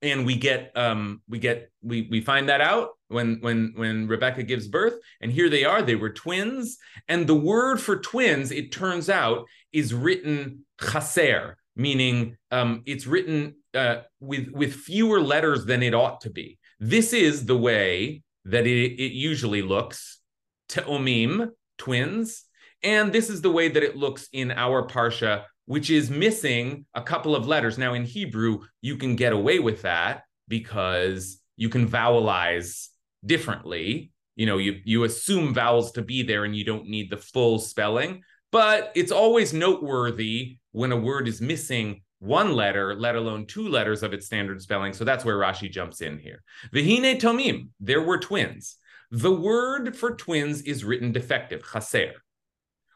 and 0.04 0.26
we 0.26 0.36
get 0.36 0.70
um, 0.76 1.22
we 1.28 1.38
get 1.38 1.70
we 1.82 2.06
we 2.10 2.20
find 2.20 2.48
that 2.48 2.60
out 2.60 2.90
when 3.08 3.38
when 3.40 3.72
when 3.74 4.06
Rebecca 4.06 4.42
gives 4.42 4.68
birth, 4.68 4.94
and 5.20 5.32
here 5.32 5.48
they 5.48 5.64
are. 5.64 5.82
They 5.82 5.96
were 5.96 6.10
twins, 6.10 6.78
and 7.08 7.26
the 7.26 7.34
word 7.34 7.80
for 7.80 7.96
twins, 7.96 8.52
it 8.52 8.70
turns 8.70 9.08
out, 9.08 9.46
is 9.72 9.94
written 9.94 10.64
chaser, 10.80 11.56
meaning 11.74 12.36
um, 12.50 12.82
it's 12.86 13.06
written 13.06 13.56
uh, 13.72 14.02
with 14.20 14.50
with 14.50 14.74
fewer 14.74 15.20
letters 15.20 15.64
than 15.64 15.82
it 15.82 15.94
ought 15.94 16.20
to 16.22 16.30
be. 16.30 16.58
This 16.78 17.12
is 17.12 17.46
the 17.46 17.56
way 17.56 18.22
that 18.44 18.66
it, 18.66 19.02
it 19.02 19.12
usually 19.12 19.62
looks. 19.62 20.20
Te'omim, 20.68 21.50
twins, 21.78 22.44
and 22.82 23.12
this 23.12 23.30
is 23.30 23.40
the 23.40 23.50
way 23.50 23.68
that 23.68 23.82
it 23.82 23.96
looks 23.96 24.28
in 24.32 24.50
our 24.50 24.86
parsha 24.86 25.44
which 25.66 25.90
is 25.90 26.10
missing 26.10 26.86
a 26.94 27.02
couple 27.02 27.34
of 27.34 27.46
letters. 27.46 27.78
Now, 27.78 27.94
in 27.94 28.04
Hebrew, 28.04 28.60
you 28.82 28.96
can 28.96 29.16
get 29.16 29.32
away 29.32 29.58
with 29.58 29.82
that 29.82 30.24
because 30.48 31.40
you 31.56 31.68
can 31.68 31.88
vowelize 31.88 32.88
differently. 33.24 34.12
You 34.36 34.46
know, 34.46 34.58
you, 34.58 34.80
you 34.84 35.04
assume 35.04 35.54
vowels 35.54 35.92
to 35.92 36.02
be 36.02 36.22
there 36.22 36.44
and 36.44 36.54
you 36.54 36.64
don't 36.64 36.88
need 36.88 37.10
the 37.10 37.16
full 37.16 37.58
spelling. 37.58 38.22
But 38.52 38.92
it's 38.94 39.12
always 39.12 39.52
noteworthy 39.52 40.58
when 40.72 40.92
a 40.92 40.96
word 40.96 41.26
is 41.28 41.40
missing 41.40 42.02
one 42.18 42.54
letter, 42.54 42.94
let 42.94 43.16
alone 43.16 43.46
two 43.46 43.68
letters 43.68 44.02
of 44.02 44.12
its 44.12 44.26
standard 44.26 44.60
spelling. 44.62 44.92
So 44.92 45.04
that's 45.04 45.24
where 45.24 45.36
Rashi 45.38 45.70
jumps 45.70 46.00
in 46.00 46.18
here. 46.18 46.42
Vihine 46.72 47.20
tomim, 47.20 47.68
there 47.80 48.02
were 48.02 48.18
twins. 48.18 48.76
The 49.10 49.34
word 49.34 49.96
for 49.96 50.16
twins 50.16 50.62
is 50.62 50.84
written 50.84 51.12
defective, 51.12 51.64
chaser. 51.70 52.14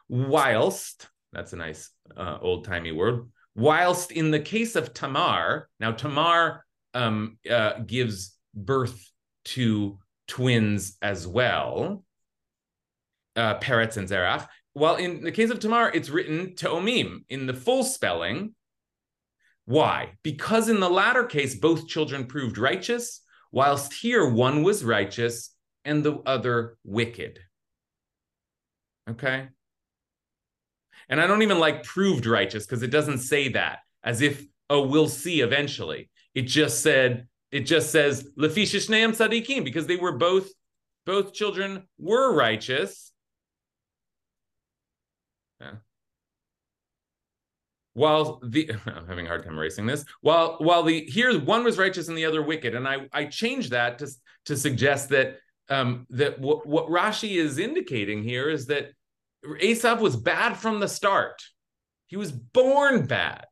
Whilst 0.07 1.07
that's 1.33 1.53
a 1.53 1.57
nice 1.57 1.89
uh, 2.15 2.37
old 2.41 2.65
timey 2.65 2.91
word. 2.91 3.29
Whilst 3.55 4.11
in 4.11 4.31
the 4.31 4.39
case 4.39 4.75
of 4.75 4.93
Tamar, 4.93 5.69
now 5.79 5.91
Tamar 5.91 6.65
um, 6.93 7.37
uh, 7.49 7.79
gives 7.79 8.35
birth 8.53 9.03
to 9.45 9.99
twins 10.27 10.97
as 11.01 11.27
well, 11.27 12.03
uh, 13.35 13.59
Peretz 13.59 13.97
and 13.97 14.07
Zerach. 14.07 14.47
While 14.73 14.95
in 14.95 15.23
the 15.23 15.31
case 15.31 15.49
of 15.49 15.59
Tamar, 15.59 15.91
it's 15.93 16.09
written 16.09 16.53
Teomim 16.55 17.23
in 17.29 17.47
the 17.47 17.53
full 17.53 17.83
spelling. 17.83 18.55
Why? 19.65 20.13
Because 20.23 20.69
in 20.69 20.79
the 20.79 20.89
latter 20.89 21.25
case, 21.25 21.55
both 21.55 21.87
children 21.87 22.25
proved 22.25 22.57
righteous, 22.57 23.21
whilst 23.51 23.93
here 23.93 24.27
one 24.27 24.63
was 24.63 24.83
righteous 24.83 25.53
and 25.85 26.03
the 26.03 26.17
other 26.25 26.77
wicked. 26.83 27.39
Okay. 29.09 29.49
And 31.09 31.19
I 31.19 31.27
don't 31.27 31.41
even 31.41 31.59
like 31.59 31.83
proved 31.83 32.25
righteous 32.25 32.65
because 32.65 32.83
it 32.83 32.91
doesn't 32.91 33.19
say 33.19 33.49
that 33.49 33.79
as 34.03 34.21
if, 34.21 34.45
oh, 34.69 34.85
we'll 34.85 35.09
see 35.09 35.41
eventually. 35.41 36.09
It 36.35 36.43
just 36.43 36.83
said, 36.83 37.27
it 37.51 37.61
just 37.61 37.91
says 37.91 38.29
Lefishishneim 38.37 39.17
Sadiqim 39.17 39.63
because 39.63 39.87
they 39.87 39.95
were 39.95 40.11
both, 40.11 40.49
both 41.05 41.33
children 41.33 41.87
were 41.97 42.33
righteous. 42.35 43.11
Yeah. 45.59 45.71
While 47.93 48.39
the 48.43 48.71
I'm 48.85 49.07
having 49.07 49.25
a 49.25 49.29
hard 49.29 49.43
time 49.43 49.57
erasing 49.57 49.87
this. 49.87 50.05
While 50.21 50.57
while 50.59 50.83
the 50.83 51.01
here 51.05 51.37
one 51.39 51.63
was 51.63 51.77
righteous 51.77 52.07
and 52.07 52.17
the 52.17 52.25
other 52.25 52.41
wicked, 52.41 52.75
and 52.75 52.87
I 52.87 53.07
I 53.11 53.25
changed 53.25 53.71
that 53.71 53.99
to 53.99 54.07
to 54.45 54.55
suggest 54.55 55.09
that 55.09 55.39
um 55.69 56.05
that 56.11 56.39
what 56.39 56.65
what 56.65 56.87
Rashi 56.87 57.37
is 57.37 57.57
indicating 57.57 58.23
here 58.23 58.49
is 58.49 58.67
that 58.67 58.91
Esav 59.45 59.99
was 59.99 60.15
bad 60.15 60.57
from 60.57 60.79
the 60.79 60.87
start. 60.87 61.41
He 62.07 62.17
was 62.17 62.31
born 62.31 63.05
bad. 63.05 63.45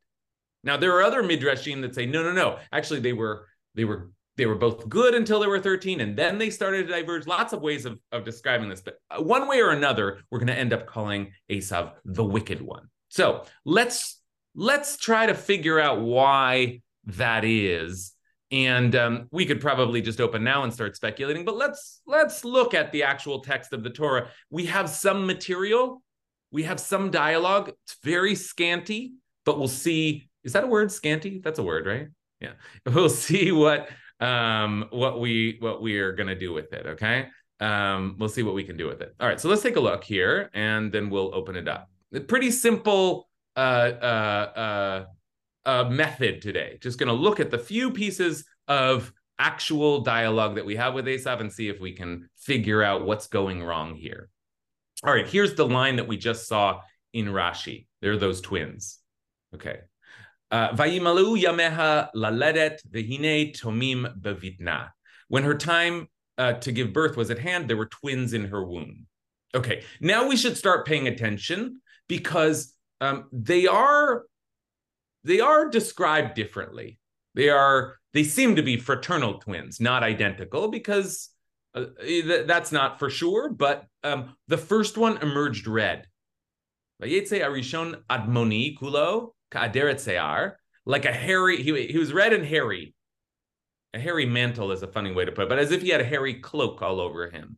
Now 0.64 0.76
there 0.76 0.96
are 0.96 1.02
other 1.02 1.22
midrashim 1.22 1.82
that 1.82 1.94
say 1.94 2.06
no, 2.06 2.22
no, 2.22 2.32
no. 2.32 2.58
Actually, 2.72 3.00
they 3.00 3.12
were 3.12 3.46
they 3.74 3.84
were 3.84 4.10
they 4.36 4.46
were 4.46 4.54
both 4.54 4.88
good 4.88 5.14
until 5.14 5.40
they 5.40 5.46
were 5.46 5.58
13, 5.58 6.00
and 6.00 6.16
then 6.16 6.38
they 6.38 6.50
started 6.50 6.86
to 6.86 6.92
diverge. 6.92 7.26
Lots 7.26 7.52
of 7.52 7.60
ways 7.60 7.84
of, 7.84 7.98
of 8.12 8.24
describing 8.24 8.68
this, 8.68 8.80
but 8.80 8.98
uh, 9.10 9.22
one 9.22 9.48
way 9.48 9.60
or 9.60 9.70
another, 9.70 10.20
we're 10.30 10.38
going 10.38 10.46
to 10.46 10.58
end 10.58 10.72
up 10.72 10.86
calling 10.86 11.32
Esav 11.50 11.92
the 12.04 12.24
wicked 12.24 12.60
one. 12.60 12.88
So 13.08 13.44
let's 13.64 14.20
let's 14.54 14.96
try 14.96 15.26
to 15.26 15.34
figure 15.34 15.80
out 15.80 16.00
why 16.00 16.82
that 17.04 17.44
is 17.44 18.12
and 18.50 18.96
um, 18.96 19.28
we 19.30 19.44
could 19.44 19.60
probably 19.60 20.00
just 20.00 20.20
open 20.20 20.42
now 20.42 20.62
and 20.64 20.72
start 20.72 20.96
speculating 20.96 21.44
but 21.44 21.56
let's 21.56 22.00
let's 22.06 22.44
look 22.44 22.74
at 22.74 22.92
the 22.92 23.02
actual 23.02 23.40
text 23.40 23.72
of 23.72 23.82
the 23.82 23.90
torah. 23.90 24.28
We 24.50 24.66
have 24.66 24.88
some 24.88 25.26
material. 25.26 26.02
We 26.50 26.62
have 26.62 26.80
some 26.80 27.10
dialogue. 27.10 27.68
It's 27.68 27.96
very 28.02 28.34
scanty 28.34 29.12
but 29.48 29.58
we'll 29.58 29.66
see. 29.66 30.28
Is 30.44 30.52
that 30.52 30.64
a 30.64 30.66
word 30.66 30.92
scanty? 30.92 31.40
That's 31.42 31.58
a 31.58 31.62
word 31.62 31.86
right? 31.86 32.08
Yeah. 32.40 32.52
We'll 32.86 33.08
see 33.08 33.50
what 33.50 33.88
um, 34.20 34.86
what 34.90 35.20
we 35.20 35.56
what 35.60 35.80
we 35.80 35.98
are 35.98 36.12
going 36.12 36.26
to 36.26 36.38
do 36.38 36.52
with 36.52 36.72
it. 36.72 36.86
Okay, 36.86 37.28
um, 37.60 38.16
we'll 38.18 38.28
see 38.28 38.42
what 38.42 38.54
we 38.54 38.64
can 38.64 38.76
do 38.76 38.86
with 38.86 39.00
it. 39.00 39.14
All 39.20 39.26
right, 39.26 39.40
so 39.40 39.48
let's 39.48 39.62
take 39.62 39.76
a 39.76 39.80
look 39.80 40.04
here, 40.04 40.50
and 40.54 40.92
then 40.92 41.10
we'll 41.10 41.34
open 41.34 41.56
it 41.56 41.68
up. 41.68 41.88
Pretty 42.26 42.50
simple 42.50 43.28
uh, 43.56 43.60
uh, 43.60 44.52
uh, 44.56 45.04
uh, 45.66 45.84
method 45.84 46.42
today. 46.42 46.78
Just 46.80 46.98
going 46.98 47.08
to 47.08 47.12
look 47.12 47.40
at 47.40 47.50
the 47.50 47.58
few 47.58 47.90
pieces 47.90 48.44
of 48.66 49.12
actual 49.38 50.00
dialogue 50.00 50.56
that 50.56 50.66
we 50.66 50.76
have 50.76 50.94
with 50.94 51.06
Esav 51.06 51.40
and 51.40 51.52
see 51.52 51.68
if 51.68 51.80
we 51.80 51.92
can 51.92 52.28
figure 52.36 52.82
out 52.82 53.06
what's 53.06 53.28
going 53.28 53.62
wrong 53.62 53.94
here. 53.94 54.28
All 55.04 55.12
right, 55.12 55.28
here's 55.28 55.54
the 55.54 55.66
line 55.66 55.96
that 55.96 56.08
we 56.08 56.16
just 56.16 56.48
saw 56.48 56.80
in 57.12 57.26
Rashi. 57.26 57.86
There 58.00 58.12
are 58.12 58.16
those 58.16 58.40
twins. 58.40 58.98
Okay. 59.54 59.78
Uh, 60.50 60.70
Vayimalu 60.70 61.42
yameha 61.42 62.08
laledet 62.16 62.78
vehine 62.90 63.56
tomim 63.56 64.18
bevitna. 64.20 64.90
When 65.28 65.44
her 65.44 65.54
time 65.54 66.08
uh, 66.36 66.54
to 66.54 66.72
give 66.72 66.92
birth 66.92 67.16
was 67.16 67.30
at 67.30 67.38
hand, 67.38 67.68
there 67.68 67.76
were 67.76 67.86
twins 67.86 68.32
in 68.32 68.46
her 68.46 68.64
womb. 68.64 69.06
Okay, 69.54 69.82
now 70.00 70.28
we 70.28 70.36
should 70.36 70.56
start 70.56 70.86
paying 70.86 71.06
attention 71.06 71.80
because 72.08 72.74
um, 73.00 73.28
they 73.32 73.66
are 73.66 74.24
they 75.24 75.40
are 75.40 75.68
described 75.68 76.34
differently. 76.34 76.98
They 77.34 77.48
are 77.48 77.96
they 78.14 78.24
seem 78.24 78.56
to 78.56 78.62
be 78.62 78.76
fraternal 78.76 79.38
twins, 79.38 79.80
not 79.80 80.02
identical, 80.02 80.68
because 80.68 81.30
uh, 81.74 81.86
th- 82.00 82.46
that's 82.46 82.72
not 82.72 82.98
for 82.98 83.10
sure. 83.10 83.50
But 83.50 83.86
um, 84.02 84.34
the 84.48 84.58
first 84.58 84.96
one 84.96 85.18
emerged 85.18 85.66
red. 85.66 86.06
Arishon 87.02 88.02
admoni 88.10 88.76
kulo 88.78 89.32
like 90.84 91.04
a 91.04 91.12
hairy. 91.12 91.62
He, 91.62 91.86
he 91.86 91.98
was 91.98 92.12
red 92.12 92.32
and 92.32 92.44
hairy. 92.44 92.94
A 93.94 93.98
hairy 93.98 94.26
mantle 94.26 94.72
is 94.72 94.82
a 94.82 94.88
funny 94.88 95.12
way 95.12 95.24
to 95.24 95.32
put 95.32 95.44
it, 95.44 95.48
but 95.48 95.58
as 95.58 95.70
if 95.70 95.82
he 95.82 95.88
had 95.90 96.00
a 96.00 96.04
hairy 96.04 96.34
cloak 96.34 96.82
all 96.82 97.00
over 97.00 97.30
him. 97.30 97.56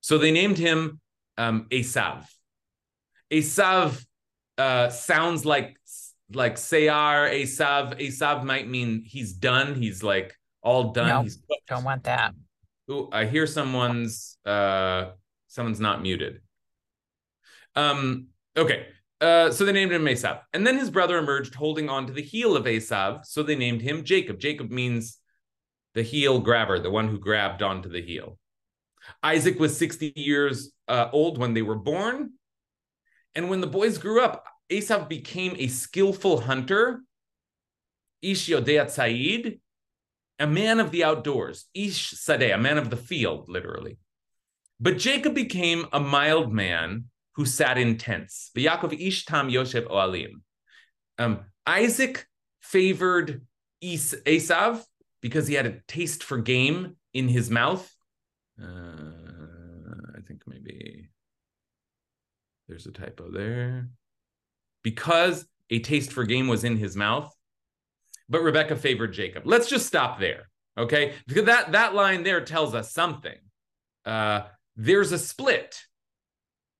So 0.00 0.18
they 0.18 0.32
named 0.32 0.58
him 0.58 1.00
um, 1.38 1.66
Esav. 1.70 2.26
Esav 3.30 4.04
uh, 4.58 4.88
sounds 4.88 5.44
like 5.44 5.76
like 6.34 6.56
Sayar, 6.56 7.32
Asav. 7.32 8.00
Asav 8.00 8.44
might 8.44 8.68
mean 8.68 9.02
he's 9.04 9.32
done. 9.32 9.74
He's 9.74 10.02
like 10.02 10.34
all 10.62 10.92
done. 10.92 11.08
No, 11.08 11.22
he's 11.22 11.38
don't 11.68 11.84
want 11.84 12.04
that. 12.04 12.34
Ooh, 12.90 13.08
I 13.12 13.26
hear 13.26 13.46
someone's 13.46 14.38
uh 14.44 15.10
someone's 15.48 15.80
not 15.80 16.02
muted. 16.02 16.40
Um, 17.74 18.28
okay. 18.56 18.86
Uh, 19.20 19.52
so 19.52 19.64
they 19.64 19.72
named 19.72 19.92
him 19.92 20.04
Asav. 20.04 20.40
And 20.52 20.66
then 20.66 20.78
his 20.78 20.90
brother 20.90 21.16
emerged 21.16 21.54
holding 21.54 21.88
on 21.88 22.06
to 22.06 22.12
the 22.12 22.22
heel 22.22 22.56
of 22.56 22.64
Asav. 22.64 23.24
So 23.24 23.42
they 23.42 23.54
named 23.54 23.80
him 23.80 24.02
Jacob. 24.02 24.40
Jacob 24.40 24.70
means 24.70 25.18
the 25.94 26.02
heel 26.02 26.40
grabber, 26.40 26.78
the 26.80 26.90
one 26.90 27.08
who 27.08 27.18
grabbed 27.18 27.62
onto 27.62 27.88
the 27.88 28.02
heel. 28.02 28.38
Isaac 29.22 29.58
was 29.58 29.76
60 29.76 30.12
years 30.16 30.72
uh, 30.88 31.08
old 31.12 31.38
when 31.38 31.54
they 31.54 31.62
were 31.62 31.76
born. 31.76 32.32
And 33.34 33.48
when 33.48 33.60
the 33.60 33.66
boys 33.66 33.98
grew 33.98 34.20
up, 34.20 34.44
Esav 34.72 35.08
became 35.08 35.54
a 35.58 35.68
skillful 35.68 36.40
hunter, 36.40 37.02
Ish 38.22 38.48
Yodeat 38.48 38.90
Said, 38.90 39.58
a 40.38 40.46
man 40.46 40.80
of 40.80 40.90
the 40.90 41.04
outdoors, 41.04 41.66
Ish 41.74 42.14
Sadeh, 42.14 42.54
a 42.54 42.58
man 42.58 42.78
of 42.78 42.88
the 42.90 42.96
field, 42.96 43.48
literally. 43.48 43.98
But 44.80 44.98
Jacob 44.98 45.34
became 45.34 45.86
a 45.92 46.00
mild 46.00 46.52
man 46.52 47.04
who 47.34 47.44
sat 47.44 47.78
in 47.78 47.98
tents. 47.98 48.50
Yaakov 48.56 48.98
Ish 48.98 49.26
Tam 49.26 49.48
Yosef 49.48 49.84
Oalim. 49.84 50.42
Um, 51.18 51.40
Isaac 51.66 52.26
favored 52.60 53.42
Es- 53.82 54.14
Esav 54.26 54.82
because 55.20 55.46
he 55.46 55.54
had 55.54 55.66
a 55.66 55.80
taste 55.86 56.24
for 56.24 56.38
game 56.38 56.96
in 57.12 57.28
his 57.28 57.50
mouth. 57.50 57.88
Uh, 58.60 58.66
I 60.16 60.20
think 60.26 60.42
maybe 60.46 61.10
there's 62.68 62.86
a 62.86 62.92
typo 62.92 63.30
there 63.30 63.88
because 64.82 65.46
a 65.70 65.78
taste 65.80 66.12
for 66.12 66.24
game 66.24 66.48
was 66.48 66.64
in 66.64 66.76
his 66.76 66.96
mouth. 66.96 67.34
But 68.28 68.42
Rebecca 68.42 68.76
favored 68.76 69.12
Jacob. 69.12 69.42
Let's 69.46 69.68
just 69.68 69.86
stop 69.86 70.18
there, 70.18 70.48
okay? 70.78 71.14
Because 71.26 71.44
that 71.44 71.72
that 71.72 71.94
line 71.94 72.22
there 72.22 72.44
tells 72.44 72.74
us 72.74 72.92
something. 72.92 73.36
Uh, 74.04 74.42
there's 74.76 75.12
a 75.12 75.18
split, 75.18 75.78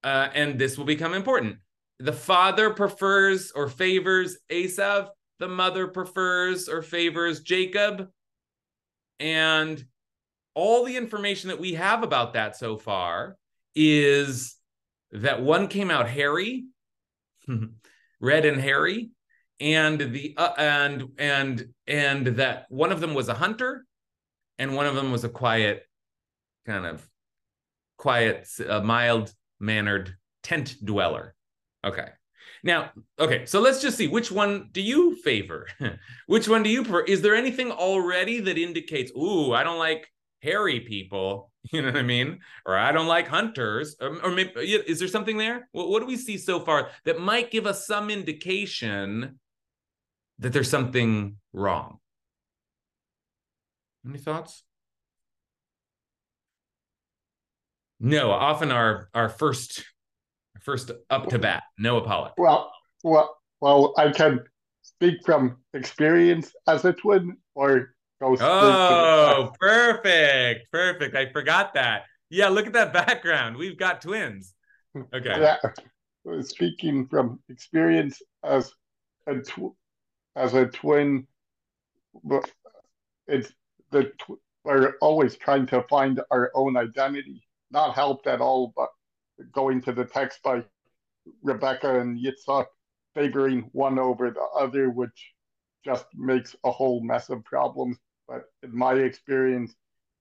uh, 0.03 0.29
and 0.35 0.59
this 0.59 0.79
will 0.79 0.85
become 0.85 1.15
important. 1.15 1.57
The 1.99 2.13
father 2.13 2.71
prefers 2.71 3.53
or 3.53 3.69
favors 3.69 4.39
Esav. 4.51 5.09
The 5.39 5.49
mother 5.49 5.89
prefers 5.89 6.69
or 6.69 6.83
favors 6.83 7.41
Jacob. 7.41 8.09
And 9.21 9.85
all 10.55 10.85
the 10.85 10.97
information 10.97 11.49
that 11.49 11.61
we 11.61 11.75
have 11.75 12.03
about 12.03 12.35
that 12.35 12.57
so 12.57 12.77
far 12.77 13.37
is 13.75 14.57
that 15.13 15.43
one 15.43 15.69
came 15.69 15.91
out 15.91 16.09
hairy 16.09 16.65
red 18.23 18.47
and 18.47 18.59
hairy, 18.59 19.11
and 19.61 20.01
the 20.01 20.35
uh, 20.39 20.53
and 20.57 21.09
and 21.19 21.67
and 21.87 22.27
that 22.29 22.67
one 22.71 22.93
of 22.93 23.01
them 23.01 23.13
was 23.13 23.29
a 23.29 23.35
hunter, 23.35 23.85
and 24.59 24.75
one 24.75 24.87
of 24.87 24.95
them 24.95 25.13
was 25.13 25.25
a 25.25 25.29
quiet, 25.29 25.85
kind 26.65 26.87
of 26.87 27.07
quiet, 27.99 28.49
uh, 28.67 28.81
mild 28.81 29.35
mannered 29.61 30.15
tent 30.43 30.77
dweller. 30.83 31.35
Okay. 31.85 32.09
Now, 32.65 32.93
okay, 33.19 33.45
so 33.45 33.61
let's 33.61 33.83
just 33.83 33.97
see 33.97 34.07
which 34.07 34.31
one 34.31 34.69
do 34.71 34.81
you 34.81 35.17
favor? 35.17 35.67
which 36.27 36.49
one 36.49 36.63
do 36.63 36.71
you 36.71 36.83
prefer? 36.83 37.01
Is 37.01 37.21
there 37.21 37.35
anything 37.35 37.73
already 37.73 38.41
that 38.41 38.57
indicates, 38.57 39.11
ooh, 39.17 39.53
I 39.53 39.65
don't 39.65 39.79
like 39.79 40.09
hairy 40.43 40.81
people? 40.81 41.51
You 41.73 41.81
know 41.81 41.93
what 41.93 41.97
I 41.97 42.03
mean? 42.03 42.41
Or 42.67 42.77
I 42.77 42.91
don't 42.91 43.07
like 43.07 43.29
hunters. 43.29 43.95
Um, 44.01 44.19
or, 44.25 44.31
or 44.31 44.35
maybe 44.35 44.51
is 44.61 44.99
there 44.99 45.07
something 45.07 45.39
there? 45.39 45.69
What, 45.71 45.91
what 45.91 46.01
do 46.01 46.07
we 46.07 46.17
see 46.17 46.37
so 46.37 46.59
far 46.59 46.91
that 47.05 47.21
might 47.21 47.53
give 47.53 47.69
us 47.69 47.87
some 47.87 48.11
indication 48.11 49.39
that 50.41 50.53
there's 50.53 50.69
something 50.69 51.37
wrong? 51.53 51.99
Any 54.05 54.19
thoughts? 54.19 54.65
Noah, 58.01 58.33
often 58.33 58.73
our 58.73 59.09
our 59.15 59.29
first 59.29 59.85
first 60.63 60.91
up 61.09 61.29
to 61.29 61.39
bat. 61.39 61.63
No 61.79 61.99
apology. 61.99 62.35
Well, 62.37 62.73
well, 63.05 63.37
well. 63.61 63.95
I 63.97 64.11
can 64.11 64.41
speak 64.83 65.25
from 65.25 65.59
experience 65.75 66.53
as 66.67 66.85
a 66.85 66.93
twin, 66.93 67.37
or 67.55 67.95
go. 68.23 68.37
Oh, 68.41 69.53
perfect, 69.61 70.71
perfect. 70.71 71.17
I 71.17 71.31
forgot 71.33 71.75
that. 71.75 72.05
Yeah, 72.31 72.49
look 72.49 72.67
at 72.67 72.73
that 72.75 72.93
background. 72.93 73.57
We've 73.57 73.77
got 73.79 74.01
twins. 74.03 74.55
Okay. 75.15 75.41
Yeah. 75.41 75.57
Speaking 76.43 77.07
from 77.09 77.41
experience 77.49 78.23
as 78.45 78.73
a 79.27 79.37
tw- 79.41 79.75
as 80.37 80.55
a 80.55 80.67
twin, 80.67 81.27
but 82.23 82.51
it's 83.27 83.53
the 83.91 84.05
tw- 84.05 84.41
we're 84.65 84.95
always 85.01 85.37
trying 85.37 85.67
to 85.67 85.83
find 85.91 86.21
our 86.31 86.51
own 86.55 86.77
identity 86.77 87.43
not 87.73 87.95
helped 87.95 88.27
at 88.27 88.41
all, 88.41 88.73
but 88.77 88.91
going 89.53 89.81
to 89.83 89.93
the 89.93 90.05
text 90.05 90.41
by 90.43 90.63
Rebecca 91.43 92.01
and 92.01 92.19
Yitzhak 92.19 92.67
favoring 93.15 93.69
one 93.73 93.99
over 93.99 94.31
the 94.31 94.47
other, 94.59 94.91
which 94.91 95.33
just 95.85 96.05
makes 96.15 96.55
a 96.65 96.71
whole 96.71 97.03
mess 97.03 97.29
of 97.31 97.45
problems. 97.45 97.99
But 98.29 98.45
in 98.63 98.77
my 98.77 98.95
experience, 98.95 99.75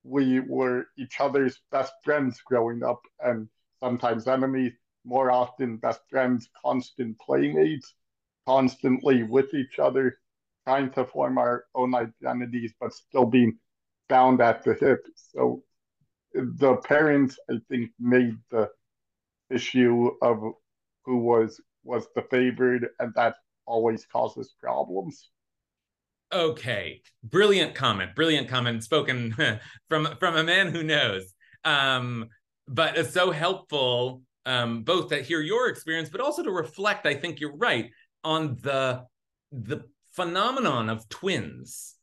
we 0.04 0.40
were 0.40 0.86
each 0.98 1.20
other's 1.20 1.60
best 1.70 1.92
friends 2.04 2.40
growing 2.44 2.82
up 2.82 3.00
and 3.20 3.48
sometimes 3.82 4.26
enemies, 4.26 4.72
more 5.04 5.30
often 5.30 5.76
best 5.76 6.00
friends, 6.10 6.48
constant 6.64 7.18
playmates, 7.18 7.94
constantly 8.46 9.22
with 9.22 9.52
each 9.54 9.78
other, 9.78 10.18
trying 10.66 10.90
to 10.92 11.04
form 11.04 11.38
our 11.38 11.64
own 11.74 11.94
identities, 11.94 12.72
but 12.80 12.92
still 12.92 13.26
being 13.26 13.58
bound 14.08 14.40
at 14.40 14.62
the 14.64 14.74
hip. 14.74 15.06
So 15.16 15.64
the 16.34 16.76
parents, 16.84 17.38
I 17.50 17.54
think, 17.68 17.90
made 17.98 18.36
the 18.50 18.70
issue 19.50 20.10
of 20.22 20.42
who 21.04 21.18
was 21.18 21.60
was 21.84 22.06
the 22.14 22.22
favored, 22.22 22.88
and 23.00 23.12
that 23.14 23.36
always 23.66 24.06
causes 24.06 24.54
problems. 24.60 25.30
Okay, 26.32 27.02
brilliant 27.22 27.74
comment, 27.74 28.14
brilliant 28.14 28.48
comment 28.48 28.82
spoken 28.82 29.34
from 29.88 30.16
from 30.18 30.36
a 30.36 30.44
man 30.44 30.68
who 30.68 30.82
knows. 30.82 31.34
Um, 31.64 32.28
but 32.66 32.96
it's 32.96 33.12
so 33.12 33.30
helpful 33.30 34.22
um, 34.46 34.82
both 34.82 35.08
to 35.10 35.22
hear 35.22 35.40
your 35.40 35.68
experience, 35.68 36.08
but 36.08 36.20
also 36.20 36.42
to 36.42 36.50
reflect. 36.50 37.06
I 37.06 37.14
think 37.14 37.40
you're 37.40 37.56
right 37.56 37.90
on 38.24 38.56
the 38.62 39.04
the 39.50 39.82
phenomenon 40.12 40.88
of 40.88 41.08
twins, 41.08 41.96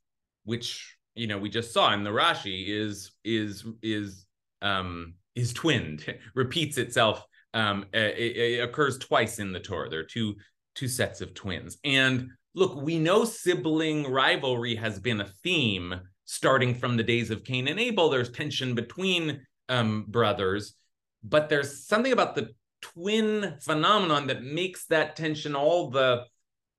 which 0.43 0.95
you 1.15 1.27
know 1.27 1.37
we 1.37 1.49
just 1.49 1.73
saw 1.73 1.93
in 1.93 2.03
the 2.03 2.09
Rashi 2.09 2.67
is 2.67 3.11
is 3.23 3.65
is 3.81 4.25
um 4.61 5.15
is 5.35 5.53
twinned 5.53 6.05
repeats 6.35 6.77
itself 6.77 7.23
um 7.53 7.85
it, 7.93 8.37
it 8.37 8.63
occurs 8.63 8.97
twice 8.97 9.39
in 9.39 9.51
the 9.51 9.59
Torah 9.59 9.89
there 9.89 9.99
are 9.99 10.03
two 10.03 10.35
two 10.75 10.87
sets 10.87 11.21
of 11.21 11.33
twins 11.33 11.77
and 11.83 12.29
look 12.59 12.75
we 12.75 12.99
know 12.99 13.23
sibling 13.23 14.11
rivalry 14.11 14.75
has 14.75 14.99
been 14.99 15.21
a 15.21 15.31
theme 15.43 15.95
starting 16.25 16.75
from 16.75 16.97
the 16.97 17.03
days 17.03 17.31
of 17.31 17.43
Cain 17.43 17.67
and 17.67 17.79
Abel. 17.79 18.09
There's 18.09 18.29
tension 18.29 18.75
between 18.75 19.41
um, 19.69 20.05
brothers, 20.07 20.75
but 21.23 21.49
there's 21.49 21.87
something 21.87 22.11
about 22.11 22.35
the 22.35 22.49
twin 22.81 23.55
phenomenon 23.61 24.27
that 24.27 24.43
makes 24.43 24.85
that 24.87 25.15
tension 25.15 25.55
all 25.55 25.89
the 25.89 26.25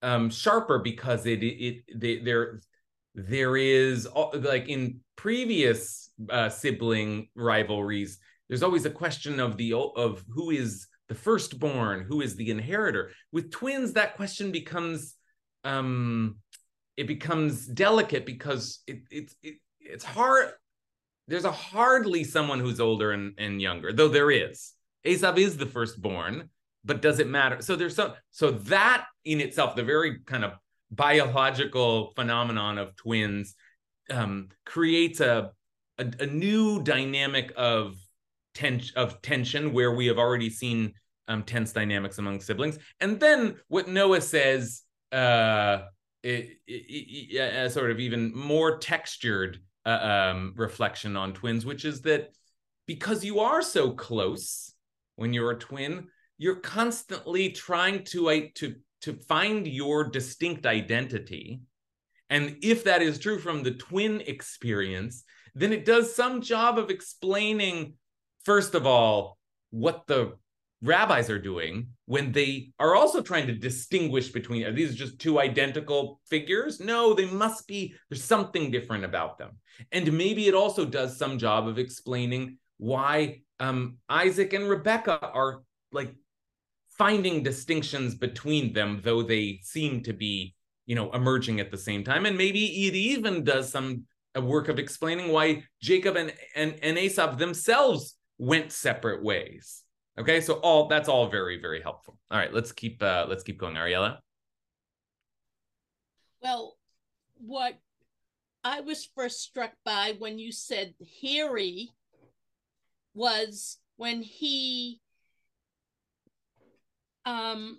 um, 0.03 0.31
sharper 0.31 0.79
because 0.79 1.27
it 1.27 1.43
it, 1.43 1.83
it 1.89 2.25
there 2.25 2.61
there 3.15 3.57
is 3.57 4.09
like 4.15 4.69
in 4.69 5.01
previous 5.17 6.11
uh, 6.31 6.49
sibling 6.49 7.29
rivalries 7.35 8.19
there's 8.49 8.63
always 8.63 8.87
a 8.87 8.91
question 8.91 9.41
of 9.41 9.57
the 9.59 9.75
of 9.75 10.25
who 10.31 10.51
is 10.51 10.87
the 11.09 11.15
firstborn 11.15 12.07
who 12.09 12.23
is 12.23 12.35
the 12.37 12.51
inheritor 12.51 13.11
with 13.31 13.51
twins 13.51 13.93
that 13.93 14.17
question 14.17 14.51
becomes 14.51 15.17
um 15.65 16.37
it 16.97 17.07
becomes 17.07 17.67
delicate 17.67 18.27
because 18.27 18.83
it, 18.87 19.01
it, 19.11 19.33
it 19.43 19.55
it's 19.81 20.05
hard 20.05 20.51
there's 21.29 21.45
a 21.45 21.53
hardly 21.53 22.25
someone 22.25 22.59
who's 22.59 22.81
older 22.81 23.13
and, 23.13 23.35
and 23.39 23.63
younger 23.63 23.93
though 23.93 24.09
there 24.09 24.31
is. 24.31 24.73
Esav 25.07 25.39
is 25.39 25.57
the 25.57 25.67
firstborn 25.67 26.51
but 26.85 27.03
does 27.03 27.19
it 27.19 27.29
matter? 27.29 27.61
So 27.61 27.77
there's 27.77 27.95
some 27.95 28.15
so 28.31 28.51
that 28.51 29.07
in 29.25 29.41
itself 29.41 29.77
the 29.77 29.83
very 29.83 30.21
kind 30.21 30.45
of 30.45 30.53
biological 30.91 32.13
phenomenon 32.17 32.79
of 32.79 32.97
twins 32.97 33.55
um, 34.11 34.49
creates 34.65 35.21
a, 35.21 35.53
a, 35.99 36.07
a 36.21 36.27
new 36.27 36.83
dynamic 36.83 37.53
of 37.57 37.97
tension 38.55 38.97
of 38.97 39.23
tension 39.23 39.73
where 39.73 39.93
we 39.93 40.07
have 40.07 40.19
already 40.19 40.51
seen 40.51 40.95
um, 41.29 41.45
tense 41.45 41.73
dynamics 41.73 42.19
among 42.19 42.41
siblings. 42.41 42.79
And 43.01 43.21
then 43.21 43.57
what 43.69 43.89
noah 43.89 44.21
says 44.21 44.83
uh 45.13 45.83
a 46.23 47.69
sort 47.71 47.91
of 47.91 47.99
even 47.99 48.37
more 48.37 48.79
textured 48.79 49.59
uh, 49.87 50.33
um, 50.35 50.53
reflection 50.57 51.17
on 51.17 51.33
twins 51.33 51.65
which 51.65 51.85
is 51.85 52.03
that 52.03 52.31
because 52.87 53.25
you 53.25 53.41
are 53.41 53.63
so 53.63 53.93
close 53.93 54.75
when 55.17 55.33
you're 55.33 55.53
a 55.53 55.59
twin 55.59 56.09
you're 56.41 56.57
constantly 56.57 57.51
trying 57.51 58.03
to 58.03 58.49
to 58.55 58.75
to 59.03 59.15
find 59.15 59.67
your 59.67 60.05
distinct 60.05 60.67
identity. 60.67 61.61
And 62.29 62.57
if 62.63 62.85
that 62.85 63.03
is 63.03 63.19
true 63.19 63.39
from 63.39 63.63
the 63.63 63.73
twin 63.73 64.23
experience 64.23 65.25
then 65.55 65.73
it 65.73 65.85
does 65.85 66.15
some 66.15 66.41
job 66.41 66.79
of 66.79 66.91
explaining 66.91 67.95
first 68.45 68.75
of 68.75 68.87
all 68.87 69.37
what 69.71 70.07
the 70.07 70.33
rabbis 70.83 71.29
are 71.29 71.39
doing 71.39 71.87
when 72.07 72.33
they 72.33 72.71
are 72.79 72.97
also 72.97 73.21
trying 73.21 73.47
to 73.47 73.53
distinguish 73.53 74.31
between 74.31 74.65
are 74.65 74.73
these 74.73 74.95
just 74.95 75.19
two 75.19 75.39
identical 75.39 76.21
figures 76.27 76.81
no 76.81 77.13
they 77.13 77.27
must 77.27 77.67
be 77.67 77.95
there's 78.09 78.25
something 78.25 78.71
different 78.71 79.05
about 79.05 79.37
them 79.37 79.51
and 79.93 80.11
maybe 80.13 80.49
it 80.49 80.55
also 80.55 80.85
does 80.85 81.19
some 81.19 81.39
job 81.39 81.69
of 81.69 81.79
explaining 81.79 82.57
why 82.79 83.41
um, 83.59 83.99
isaac 84.09 84.55
and 84.55 84.69
rebecca 84.69 85.21
are 85.35 85.63
like 85.93 86.15
finding 87.01 87.43
distinctions 87.43 88.15
between 88.15 88.75
them, 88.75 89.01
though 89.03 89.23
they 89.23 89.59
seem 89.63 90.03
to 90.03 90.13
be, 90.13 90.55
you 90.85 90.95
know, 90.95 91.11
emerging 91.13 91.59
at 91.59 91.71
the 91.71 91.79
same 91.79 92.05
time. 92.05 92.27
And 92.27 92.37
maybe 92.37 92.87
it 92.87 92.95
even 92.95 93.43
does 93.43 93.73
some 93.73 94.05
work 94.39 94.69
of 94.69 94.79
explaining 94.79 95.33
why 95.33 95.65
Jacob 95.81 96.17
and, 96.17 96.31
and, 96.55 96.75
and 96.83 96.99
Esav 96.99 97.39
themselves 97.39 98.19
went 98.37 98.71
separate 98.71 99.25
ways. 99.25 99.83
Okay, 100.21 100.43
so 100.43 100.55
all 100.55 100.87
that's 100.87 101.09
all 101.09 101.29
very, 101.29 101.59
very 101.59 101.81
helpful. 101.81 102.19
All 102.31 102.39
right, 102.39 102.53
let's 102.53 102.73
keep 102.73 103.03
uh 103.03 103.25
let's 103.27 103.43
keep 103.43 103.59
going, 103.59 103.75
Ariella. 103.75 104.19
Well, 106.43 106.77
what 107.39 107.79
I 108.63 108.83
was 108.83 109.09
first 109.15 109.41
struck 109.41 109.73
by 109.83 110.17
when 110.19 110.39
you 110.39 110.53
said 110.53 110.95
hairy 111.23 111.89
was 113.15 113.79
when 113.97 114.21
he 114.21 115.01
um, 117.25 117.79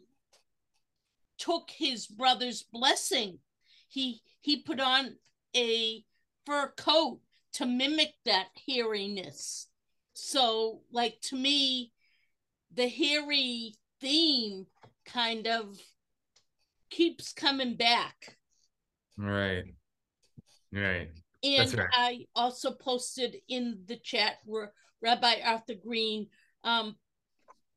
took 1.37 1.69
his 1.69 2.07
brother's 2.07 2.63
blessing. 2.63 3.37
He 3.87 4.21
he 4.39 4.57
put 4.57 4.79
on 4.79 5.15
a 5.55 6.03
fur 6.45 6.73
coat 6.75 7.19
to 7.53 7.67
mimic 7.67 8.13
that 8.25 8.47
hairiness. 8.67 9.67
So, 10.13 10.81
like 10.91 11.19
to 11.23 11.35
me, 11.35 11.91
the 12.73 12.87
hairy 12.87 13.73
theme 13.99 14.65
kind 15.05 15.47
of 15.47 15.77
keeps 16.89 17.33
coming 17.33 17.75
back. 17.75 18.37
Right. 19.17 19.63
Right. 20.71 21.09
And 21.43 21.77
right. 21.77 21.89
I 21.91 22.25
also 22.35 22.71
posted 22.71 23.35
in 23.47 23.79
the 23.87 23.97
chat 23.97 24.35
where 24.45 24.73
Rabbi 25.01 25.35
Arthur 25.43 25.73
Green 25.73 26.27
um, 26.63 26.95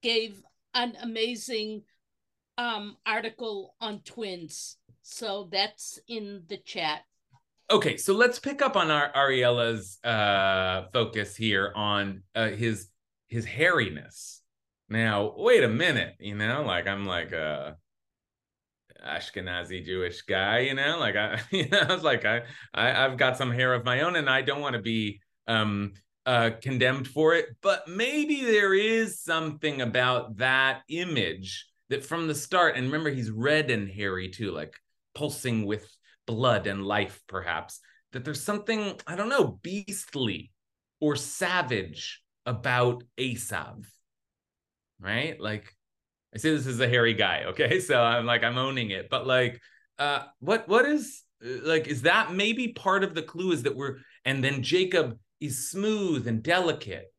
gave 0.02 0.42
an 0.74 0.96
amazing 1.02 1.82
um, 2.58 2.96
article 3.06 3.74
on 3.80 4.00
twins. 4.00 4.76
So 5.02 5.48
that's 5.50 5.98
in 6.08 6.42
the 6.48 6.58
chat. 6.58 7.02
Okay, 7.70 7.96
so 7.96 8.12
let's 8.12 8.38
pick 8.38 8.60
up 8.60 8.76
on 8.76 8.90
our 8.90 9.10
Ariella's 9.12 9.98
uh, 10.04 10.84
focus 10.92 11.34
here 11.34 11.72
on 11.74 12.22
uh, 12.34 12.48
his 12.48 12.88
his 13.28 13.46
hairiness. 13.46 14.42
Now, 14.88 15.34
wait 15.36 15.64
a 15.64 15.68
minute, 15.68 16.14
you 16.20 16.34
know, 16.34 16.62
like 16.62 16.86
I'm 16.86 17.06
like 17.06 17.32
a 17.32 17.76
Ashkenazi 19.04 19.84
Jewish 19.84 20.22
guy, 20.22 20.60
you 20.60 20.74
know, 20.74 20.98
like 20.98 21.16
I, 21.16 21.40
you 21.50 21.68
know, 21.68 21.80
I 21.80 21.92
was 21.94 22.02
like 22.02 22.24
I, 22.24 22.42
I 22.72 23.04
I've 23.04 23.16
got 23.18 23.36
some 23.36 23.50
hair 23.50 23.74
of 23.74 23.84
my 23.84 24.00
own, 24.00 24.16
and 24.16 24.28
I 24.28 24.42
don't 24.42 24.60
want 24.60 24.74
to 24.76 24.82
be 24.82 25.20
um 25.46 25.92
uh, 26.26 26.50
condemned 26.62 27.06
for 27.06 27.34
it, 27.34 27.46
but 27.60 27.86
maybe 27.86 28.42
there 28.42 28.72
is 28.72 29.20
something 29.20 29.82
about 29.82 30.38
that 30.38 30.80
image 30.88 31.66
that 31.90 32.04
from 32.04 32.26
the 32.26 32.34
start, 32.34 32.76
and 32.76 32.86
remember, 32.86 33.10
he's 33.10 33.30
red 33.30 33.70
and 33.70 33.88
hairy 33.90 34.30
too, 34.30 34.50
like 34.50 34.74
pulsing 35.14 35.66
with 35.66 35.86
blood 36.26 36.66
and 36.66 36.84
life, 36.84 37.22
perhaps, 37.26 37.80
that 38.12 38.24
there's 38.24 38.40
something, 38.42 38.98
I 39.06 39.16
don't 39.16 39.28
know, 39.28 39.58
beastly 39.62 40.50
or 41.00 41.14
savage 41.14 42.22
about 42.46 43.04
Esav, 43.18 43.84
right? 45.04 45.38
Like, 45.40 45.66
I 46.34 46.38
say 46.38 46.50
this 46.50 46.66
is 46.66 46.80
a 46.80 46.88
hairy 46.88 47.14
guy, 47.14 47.44
okay? 47.48 47.80
So 47.88 48.00
I'm 48.00 48.26
like, 48.26 48.42
I'm 48.42 48.58
owning 48.58 48.90
it, 48.90 49.08
but 49.10 49.26
like, 49.26 49.60
uh, 49.98 50.24
what, 50.40 50.68
what 50.68 50.86
is, 50.86 51.22
like, 51.40 51.86
is 51.86 52.02
that 52.02 52.32
maybe 52.32 52.68
part 52.68 53.04
of 53.04 53.14
the 53.14 53.22
clue 53.22 53.52
is 53.52 53.62
that 53.64 53.76
we're, 53.76 53.98
and 54.24 54.42
then 54.42 54.62
Jacob 54.62 55.18
is 55.40 55.68
smooth 55.70 56.26
and 56.26 56.42
delicate 56.42 57.12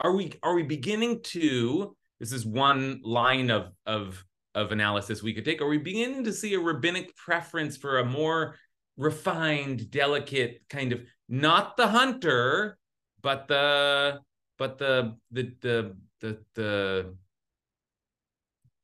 are 0.00 0.12
we 0.12 0.32
are 0.42 0.54
we 0.54 0.62
beginning 0.62 1.20
to 1.22 1.96
this 2.18 2.32
is 2.32 2.44
one 2.44 3.00
line 3.02 3.50
of 3.50 3.72
of 3.86 4.24
of 4.54 4.72
analysis 4.72 5.22
we 5.22 5.32
could 5.32 5.44
take 5.44 5.60
are 5.60 5.68
we 5.68 5.78
beginning 5.78 6.24
to 6.24 6.32
see 6.32 6.54
a 6.54 6.60
rabbinic 6.60 7.14
preference 7.16 7.76
for 7.76 7.98
a 7.98 8.04
more 8.04 8.56
refined 8.96 9.90
delicate 9.90 10.60
kind 10.68 10.92
of 10.92 11.00
not 11.28 11.76
the 11.76 11.86
hunter 11.86 12.76
but 13.22 13.48
the 13.48 14.18
but 14.58 14.78
the 14.78 15.16
the 15.30 15.54
the 15.60 15.96
the 16.20 16.38
the 16.54 17.14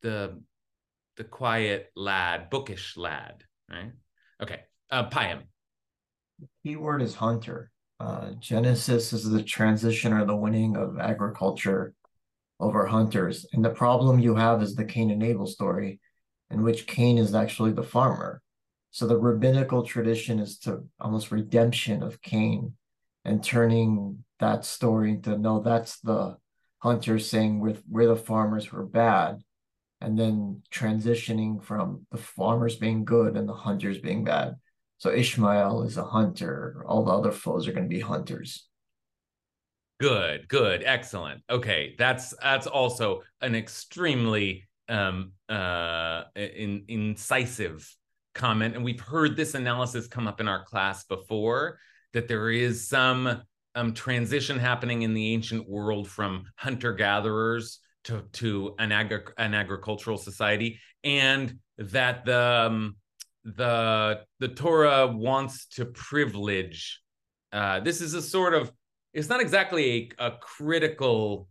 the, 0.02 0.40
the 1.16 1.24
quiet 1.24 1.90
lad 1.96 2.50
bookish 2.50 2.96
lad 2.96 3.42
right 3.70 3.92
okay 4.42 4.60
uh 4.90 5.08
Payam. 5.08 5.42
key 6.62 6.76
word 6.76 7.02
is 7.02 7.14
hunter 7.14 7.70
uh, 7.98 8.32
Genesis 8.38 9.12
is 9.12 9.28
the 9.28 9.42
transition 9.42 10.12
or 10.12 10.24
the 10.24 10.36
winning 10.36 10.76
of 10.76 10.98
agriculture 10.98 11.94
over 12.60 12.86
hunters. 12.86 13.46
And 13.52 13.64
the 13.64 13.70
problem 13.70 14.18
you 14.18 14.34
have 14.34 14.62
is 14.62 14.74
the 14.74 14.84
Cain 14.84 15.10
and 15.10 15.22
Abel 15.22 15.46
story, 15.46 16.00
in 16.50 16.62
which 16.62 16.86
Cain 16.86 17.18
is 17.18 17.34
actually 17.34 17.72
the 17.72 17.82
farmer. 17.82 18.42
So 18.90 19.06
the 19.06 19.18
rabbinical 19.18 19.82
tradition 19.82 20.38
is 20.38 20.58
to 20.60 20.84
almost 21.00 21.30
redemption 21.30 22.02
of 22.02 22.22
Cain 22.22 22.74
and 23.24 23.42
turning 23.42 24.24
that 24.40 24.64
story 24.64 25.10
into 25.10 25.36
no, 25.36 25.60
that's 25.60 26.00
the 26.00 26.36
hunter 26.78 27.18
saying 27.18 27.58
we're, 27.58 27.76
we're 27.88 28.06
the 28.06 28.16
farmers 28.16 28.70
were 28.70 28.86
bad. 28.86 29.42
And 30.00 30.18
then 30.18 30.62
transitioning 30.70 31.64
from 31.64 32.06
the 32.10 32.18
farmers 32.18 32.76
being 32.76 33.04
good 33.04 33.36
and 33.36 33.48
the 33.48 33.54
hunters 33.54 33.98
being 33.98 34.24
bad. 34.24 34.56
So 34.98 35.10
Ishmael 35.10 35.82
is 35.84 35.96
a 35.96 36.04
hunter. 36.04 36.84
All 36.86 37.04
the 37.04 37.12
other 37.12 37.32
foes 37.32 37.66
are 37.66 37.72
going 37.72 37.88
to 37.88 37.94
be 37.94 38.00
hunters. 38.00 38.66
Good, 39.98 40.48
good, 40.48 40.82
excellent. 40.84 41.42
Okay, 41.48 41.94
that's 41.98 42.34
that's 42.42 42.66
also 42.66 43.22
an 43.40 43.54
extremely 43.54 44.68
um 44.88 45.32
uh 45.48 46.24
in, 46.36 46.84
incisive 46.88 47.92
comment 48.34 48.76
and 48.76 48.84
we've 48.84 49.00
heard 49.00 49.36
this 49.36 49.54
analysis 49.54 50.06
come 50.06 50.28
up 50.28 50.40
in 50.40 50.46
our 50.46 50.64
class 50.64 51.04
before 51.04 51.78
that 52.12 52.28
there 52.28 52.50
is 52.50 52.86
some 52.86 53.42
um 53.74 53.94
transition 53.94 54.58
happening 54.58 55.02
in 55.02 55.12
the 55.12 55.32
ancient 55.32 55.68
world 55.68 56.06
from 56.08 56.44
hunter 56.54 56.92
gatherers 56.92 57.80
to 58.06 58.22
to 58.32 58.74
an 58.78 58.92
agri- 58.92 59.32
an 59.38 59.54
agricultural 59.54 60.16
society 60.16 60.80
and 61.04 61.58
that 61.78 62.24
the 62.24 62.66
um, 62.66 62.96
the 63.44 64.20
the 64.40 64.48
Torah 64.48 65.06
wants 65.06 65.66
to 65.66 65.84
privilege 65.84 67.00
uh, 67.52 67.80
this 67.80 68.00
is 68.00 68.14
a 68.14 68.22
sort 68.22 68.54
of 68.54 68.72
it's 69.12 69.28
not 69.28 69.40
exactly 69.40 70.12
a, 70.18 70.26
a 70.26 70.30
critical 70.40 71.48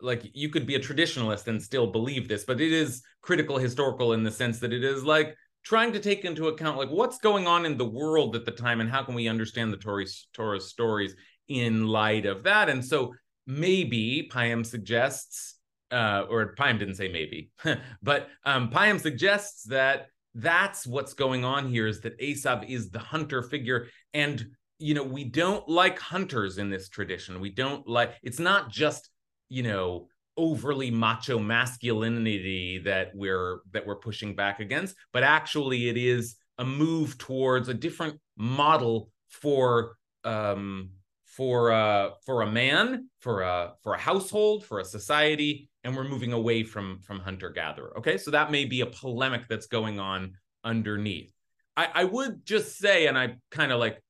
like 0.00 0.30
you 0.32 0.48
could 0.48 0.66
be 0.66 0.76
a 0.76 0.80
traditionalist 0.80 1.46
and 1.46 1.62
still 1.62 1.86
believe 1.86 2.28
this 2.28 2.44
but 2.44 2.60
it 2.60 2.72
is 2.72 3.02
critical 3.22 3.58
historical 3.58 4.12
in 4.12 4.22
the 4.22 4.30
sense 4.30 4.58
that 4.60 4.72
it 4.72 4.84
is 4.84 5.04
like 5.04 5.34
trying 5.62 5.92
to 5.92 6.00
take 6.00 6.24
into 6.24 6.48
account 6.48 6.78
like 6.78 6.88
what's 6.88 7.18
going 7.18 7.46
on 7.46 7.66
in 7.66 7.76
the 7.76 7.84
world 7.84 8.34
at 8.34 8.44
the 8.44 8.50
time 8.50 8.80
and 8.80 8.90
how 8.90 9.02
can 9.02 9.14
we 9.14 9.28
understand 9.28 9.72
the 9.72 9.76
Torah, 9.76 10.06
Torah 10.32 10.60
stories 10.60 11.14
in 11.48 11.86
light 11.86 12.26
of 12.26 12.44
that. 12.44 12.68
And 12.70 12.84
so 12.84 13.12
maybe 13.46 14.30
Payam 14.32 14.64
suggests 14.64 15.56
uh, 15.90 16.26
or 16.28 16.54
Payam 16.54 16.78
didn't 16.78 16.94
say 16.96 17.08
maybe. 17.08 17.50
But 18.02 18.28
um, 18.44 18.70
Payam 18.70 19.00
suggests 19.00 19.64
that 19.64 20.06
that's 20.34 20.86
what's 20.86 21.14
going 21.14 21.44
on 21.44 21.68
here 21.68 21.86
is 21.86 22.00
that 22.02 22.18
Esav 22.20 22.68
is 22.68 22.90
the 22.90 23.00
hunter 23.00 23.42
figure. 23.42 23.88
And 24.14 24.46
you 24.78 24.94
know 24.94 25.02
we 25.02 25.24
don't 25.24 25.68
like 25.68 25.98
hunters 25.98 26.58
in 26.58 26.70
this 26.70 26.88
tradition. 26.88 27.40
We 27.40 27.50
don't 27.50 27.86
like 27.86 28.14
it's 28.22 28.38
not 28.38 28.70
just 28.70 29.10
you 29.48 29.62
know 29.62 30.08
overly 30.36 30.90
macho 30.90 31.38
masculinity 31.38 32.78
that 32.78 33.10
we're 33.14 33.60
that 33.72 33.86
we're 33.86 33.96
pushing 33.96 34.34
back 34.34 34.60
against 34.60 34.94
but 35.12 35.22
actually 35.22 35.88
it 35.88 35.98
is 35.98 36.36
a 36.56 36.64
move 36.64 37.18
towards 37.18 37.68
a 37.68 37.74
different 37.74 38.18
model 38.38 39.10
for 39.28 39.96
um 40.24 40.90
for 41.24 41.72
uh 41.72 42.10
for 42.24 42.42
a 42.42 42.50
man 42.50 43.08
for 43.20 43.42
a 43.42 43.74
for 43.82 43.94
a 43.94 43.98
household 43.98 44.64
for 44.64 44.78
a 44.78 44.84
society 44.84 45.68
and 45.84 45.96
we're 45.96 46.04
moving 46.04 46.32
away 46.32 46.62
from 46.62 47.00
from 47.00 47.20
hunter 47.20 47.50
gatherer 47.50 47.96
okay 47.98 48.16
so 48.16 48.30
that 48.30 48.50
may 48.50 48.64
be 48.64 48.80
a 48.80 48.86
polemic 48.86 49.42
that's 49.48 49.66
going 49.66 49.98
on 49.98 50.32
underneath 50.64 51.32
i 51.76 51.88
i 51.94 52.04
would 52.04 52.44
just 52.44 52.78
say 52.78 53.06
and 53.06 53.18
i 53.18 53.34
kind 53.50 53.72
of 53.72 53.80
like 53.80 54.00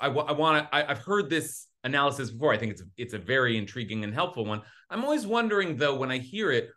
I, 0.00 0.08
I 0.08 0.32
want 0.32 0.70
to. 0.70 0.90
I've 0.90 0.98
heard 0.98 1.30
this 1.30 1.66
analysis 1.84 2.30
before. 2.30 2.52
I 2.52 2.58
think 2.58 2.72
it's 2.72 2.82
it's 2.96 3.14
a 3.14 3.18
very 3.18 3.56
intriguing 3.56 4.04
and 4.04 4.14
helpful 4.14 4.44
one. 4.44 4.62
I'm 4.90 5.04
always 5.04 5.26
wondering 5.26 5.76
though 5.76 5.96
when 5.96 6.10
I 6.10 6.18
hear 6.18 6.52
it, 6.52 6.70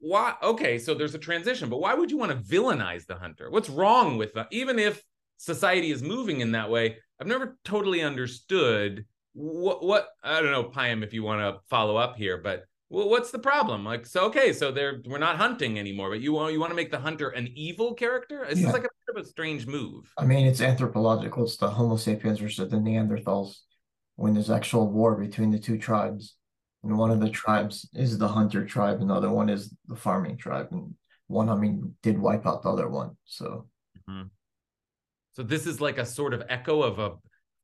why? 0.00 0.34
Okay, 0.42 0.78
so 0.78 0.94
there's 0.94 1.14
a 1.14 1.18
transition, 1.18 1.68
but 1.68 1.80
why 1.80 1.94
would 1.94 2.10
you 2.10 2.18
want 2.18 2.32
to 2.32 2.38
villainize 2.38 3.06
the 3.06 3.16
hunter? 3.16 3.50
What's 3.50 3.70
wrong 3.70 4.16
with 4.16 4.34
that? 4.34 4.48
Even 4.50 4.78
if 4.78 5.02
society 5.36 5.90
is 5.90 6.02
moving 6.02 6.40
in 6.40 6.52
that 6.52 6.70
way, 6.70 6.96
I've 7.20 7.26
never 7.26 7.58
totally 7.64 8.02
understood 8.02 9.04
what 9.32 9.84
what 9.84 10.08
I 10.22 10.40
don't 10.40 10.52
know, 10.52 10.64
Payam, 10.64 11.02
if 11.02 11.12
you 11.12 11.22
want 11.22 11.40
to 11.40 11.60
follow 11.68 11.96
up 11.96 12.16
here, 12.16 12.38
but 12.38 12.64
well, 12.90 13.08
what's 13.08 13.30
the 13.30 13.38
problem? 13.38 13.84
Like, 13.84 14.06
so 14.06 14.24
okay, 14.26 14.52
so 14.52 14.72
they're 14.72 15.02
we're 15.04 15.18
not 15.18 15.36
hunting 15.36 15.78
anymore, 15.78 16.10
but 16.10 16.20
you 16.20 16.32
want 16.32 16.52
you 16.52 16.60
want 16.60 16.70
to 16.70 16.76
make 16.76 16.90
the 16.90 16.98
hunter 16.98 17.28
an 17.28 17.48
evil 17.54 17.94
character? 17.94 18.44
It's 18.44 18.60
yeah. 18.60 18.70
like 18.70 18.84
a 18.84 18.88
bit 19.06 19.16
of 19.16 19.22
a 19.22 19.26
strange 19.26 19.66
move. 19.66 20.10
I 20.16 20.24
mean, 20.24 20.46
it's 20.46 20.62
anthropological. 20.62 21.44
It's 21.44 21.56
the 21.56 21.68
Homo 21.68 21.96
sapiens 21.96 22.38
versus 22.38 22.70
the 22.70 22.76
Neanderthals. 22.76 23.58
When 24.16 24.34
there's 24.34 24.50
actual 24.50 24.90
war 24.90 25.14
between 25.14 25.50
the 25.50 25.60
two 25.60 25.78
tribes, 25.78 26.34
and 26.82 26.96
one 26.98 27.10
of 27.10 27.20
the 27.20 27.30
tribes 27.30 27.88
is 27.92 28.18
the 28.18 28.26
hunter 28.26 28.64
tribe, 28.64 29.00
another 29.00 29.30
one 29.30 29.48
is 29.48 29.72
the 29.86 29.94
farming 29.94 30.38
tribe, 30.38 30.68
and 30.70 30.94
one, 31.28 31.48
I 31.48 31.54
mean, 31.54 31.94
did 32.02 32.18
wipe 32.18 32.46
out 32.46 32.62
the 32.62 32.70
other 32.70 32.88
one. 32.88 33.16
So, 33.26 33.68
mm-hmm. 34.08 34.28
so 35.34 35.42
this 35.42 35.66
is 35.66 35.80
like 35.80 35.98
a 35.98 36.06
sort 36.06 36.34
of 36.34 36.42
echo 36.48 36.82
of 36.82 36.98
a 36.98 37.16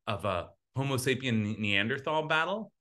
of 0.07 0.23
a 0.23 0.49
Homo 0.75 0.97
sapien 0.97 1.57
Neanderthal 1.57 2.27
battle. 2.27 2.71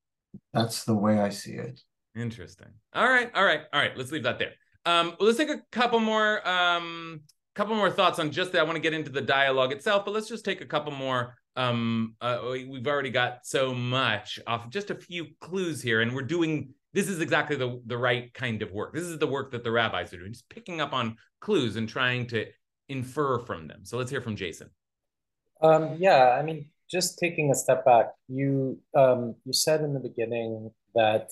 That's 0.52 0.84
the 0.84 0.94
way 0.94 1.18
I 1.18 1.30
see 1.30 1.52
it. 1.52 1.80
Interesting. 2.16 2.68
All 2.92 3.08
right, 3.08 3.30
all 3.34 3.44
right, 3.44 3.62
all 3.72 3.80
right. 3.80 3.96
Let's 3.96 4.12
leave 4.12 4.22
that 4.22 4.38
there. 4.38 4.52
Um, 4.86 5.14
let's 5.18 5.38
take 5.38 5.50
a 5.50 5.62
couple 5.72 5.98
more 5.98 6.46
um 6.46 7.22
couple 7.54 7.74
more 7.76 7.90
thoughts 7.90 8.18
on 8.18 8.30
just 8.30 8.52
that. 8.52 8.60
I 8.60 8.64
want 8.64 8.76
to 8.76 8.82
get 8.82 8.92
into 8.92 9.10
the 9.10 9.20
dialogue 9.20 9.72
itself, 9.72 10.04
but 10.04 10.12
let's 10.12 10.28
just 10.28 10.44
take 10.44 10.60
a 10.60 10.66
couple 10.66 10.92
more. 10.92 11.36
Um, 11.56 12.16
uh, 12.20 12.40
we've 12.50 12.86
already 12.86 13.10
got 13.10 13.46
so 13.46 13.72
much 13.72 14.40
off 14.46 14.68
just 14.70 14.90
a 14.90 14.94
few 14.94 15.26
clues 15.40 15.80
here, 15.80 16.00
and 16.00 16.14
we're 16.14 16.22
doing 16.22 16.74
this 16.92 17.08
is 17.08 17.20
exactly 17.20 17.56
the 17.56 17.80
the 17.86 17.98
right 17.98 18.32
kind 18.34 18.62
of 18.62 18.72
work. 18.72 18.92
This 18.92 19.04
is 19.04 19.18
the 19.18 19.26
work 19.26 19.52
that 19.52 19.64
the 19.64 19.70
rabbis 19.70 20.12
are 20.12 20.18
doing, 20.18 20.32
just 20.32 20.48
picking 20.48 20.80
up 20.80 20.92
on 20.92 21.16
clues 21.40 21.76
and 21.76 21.88
trying 21.88 22.26
to 22.28 22.46
infer 22.88 23.38
from 23.40 23.66
them. 23.68 23.84
So 23.84 23.98
let's 23.98 24.10
hear 24.10 24.20
from 24.20 24.36
Jason. 24.36 24.70
Um, 25.60 25.96
yeah, 25.98 26.36
I 26.38 26.42
mean, 26.42 26.66
just 26.90 27.18
taking 27.18 27.50
a 27.50 27.54
step 27.54 27.84
back, 27.84 28.12
you 28.28 28.78
um, 28.96 29.34
you 29.44 29.52
said 29.52 29.80
in 29.80 29.94
the 29.94 30.00
beginning 30.00 30.70
that 30.94 31.30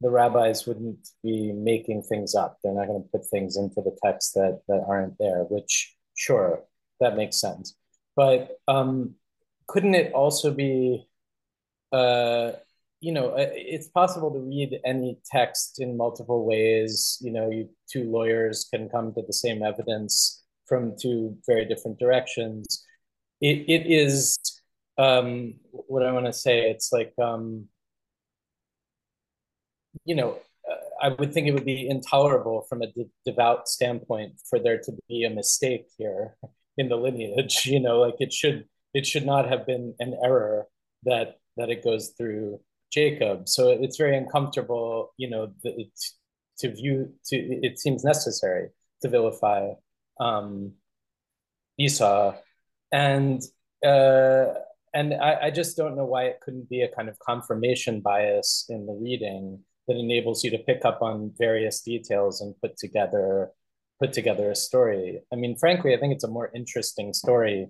the 0.00 0.10
rabbis 0.10 0.66
wouldn't 0.66 1.08
be 1.22 1.52
making 1.52 2.02
things 2.02 2.34
up. 2.34 2.58
They're 2.62 2.74
not 2.74 2.86
going 2.86 3.02
to 3.02 3.08
put 3.08 3.26
things 3.26 3.56
into 3.56 3.80
the 3.82 3.96
text 4.04 4.34
that 4.34 4.60
that 4.68 4.84
aren't 4.86 5.18
there. 5.18 5.44
Which, 5.44 5.94
sure, 6.16 6.62
that 7.00 7.16
makes 7.16 7.40
sense. 7.40 7.74
But 8.16 8.58
um, 8.66 9.14
couldn't 9.66 9.94
it 9.94 10.12
also 10.12 10.50
be, 10.50 11.06
uh, 11.92 12.52
you 13.00 13.12
know, 13.12 13.30
uh, 13.30 13.50
it's 13.52 13.88
possible 13.88 14.32
to 14.32 14.40
read 14.40 14.80
any 14.84 15.18
text 15.30 15.80
in 15.80 15.96
multiple 15.96 16.44
ways. 16.44 17.18
You 17.20 17.32
know, 17.32 17.50
you 17.50 17.68
two 17.90 18.04
lawyers 18.10 18.66
can 18.72 18.88
come 18.88 19.14
to 19.14 19.22
the 19.26 19.32
same 19.32 19.62
evidence 19.62 20.42
from 20.66 20.94
two 21.00 21.36
very 21.46 21.64
different 21.64 21.98
directions. 21.98 22.84
It 23.40 23.64
it 23.68 23.86
is 23.86 24.38
um, 24.96 25.54
what 25.70 26.04
I 26.04 26.12
want 26.12 26.26
to 26.26 26.32
say. 26.32 26.70
It's 26.70 26.92
like 26.92 27.12
um, 27.22 27.68
you 30.04 30.14
know, 30.14 30.38
uh, 30.70 31.06
I 31.06 31.08
would 31.10 31.32
think 31.32 31.46
it 31.46 31.52
would 31.52 31.64
be 31.64 31.88
intolerable 31.88 32.62
from 32.68 32.82
a 32.82 32.86
de- 32.86 33.10
devout 33.24 33.68
standpoint 33.68 34.34
for 34.48 34.58
there 34.58 34.78
to 34.78 34.92
be 35.08 35.24
a 35.24 35.30
mistake 35.30 35.86
here 35.96 36.36
in 36.76 36.88
the 36.88 36.96
lineage. 36.96 37.66
You 37.66 37.80
know, 37.80 37.98
like 38.00 38.16
it 38.18 38.32
should 38.32 38.66
it 38.94 39.06
should 39.06 39.26
not 39.26 39.48
have 39.48 39.66
been 39.66 39.94
an 39.98 40.18
error 40.22 40.66
that 41.04 41.38
that 41.56 41.70
it 41.70 41.84
goes 41.84 42.14
through 42.16 42.60
Jacob. 42.92 43.48
So 43.48 43.70
it's 43.70 43.96
very 43.96 44.16
uncomfortable. 44.16 45.12
You 45.16 45.30
know, 45.30 45.52
the, 45.62 45.90
to 46.58 46.74
view 46.74 47.12
to 47.26 47.36
it 47.36 47.78
seems 47.78 48.04
necessary 48.04 48.68
to 49.02 49.08
vilify 49.08 49.70
um, 50.20 50.72
Esau, 51.78 52.34
and 52.92 53.42
uh, 53.84 54.54
and 54.94 55.14
I, 55.14 55.38
I 55.44 55.50
just 55.50 55.76
don't 55.76 55.96
know 55.96 56.04
why 56.04 56.24
it 56.24 56.40
couldn't 56.40 56.68
be 56.68 56.82
a 56.82 56.88
kind 56.88 57.08
of 57.08 57.18
confirmation 57.18 58.00
bias 58.00 58.66
in 58.68 58.86
the 58.86 58.92
reading 58.92 59.60
that 59.88 59.96
enables 59.96 60.44
you 60.44 60.50
to 60.52 60.58
pick 60.58 60.84
up 60.84 61.02
on 61.02 61.32
various 61.38 61.80
details 61.80 62.40
and 62.40 62.54
put 62.60 62.76
together 62.76 63.50
put 64.00 64.12
together 64.12 64.50
a 64.50 64.56
story. 64.56 65.20
I 65.32 65.36
mean, 65.36 65.56
frankly, 65.56 65.94
I 65.94 65.98
think 65.98 66.14
it's 66.14 66.24
a 66.24 66.28
more 66.28 66.50
interesting 66.54 67.12
story 67.12 67.68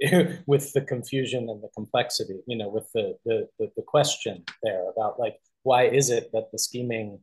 with 0.46 0.72
the 0.72 0.80
confusion 0.80 1.48
and 1.48 1.62
the 1.62 1.68
complexity, 1.74 2.40
you 2.46 2.56
know, 2.56 2.68
with 2.68 2.90
the, 2.92 3.16
the, 3.24 3.48
the, 3.58 3.70
the, 3.76 3.82
question 3.82 4.44
there 4.62 4.90
about 4.90 5.20
like, 5.20 5.36
why 5.62 5.84
is 5.84 6.10
it 6.10 6.30
that 6.32 6.50
the 6.50 6.58
scheming 6.58 7.20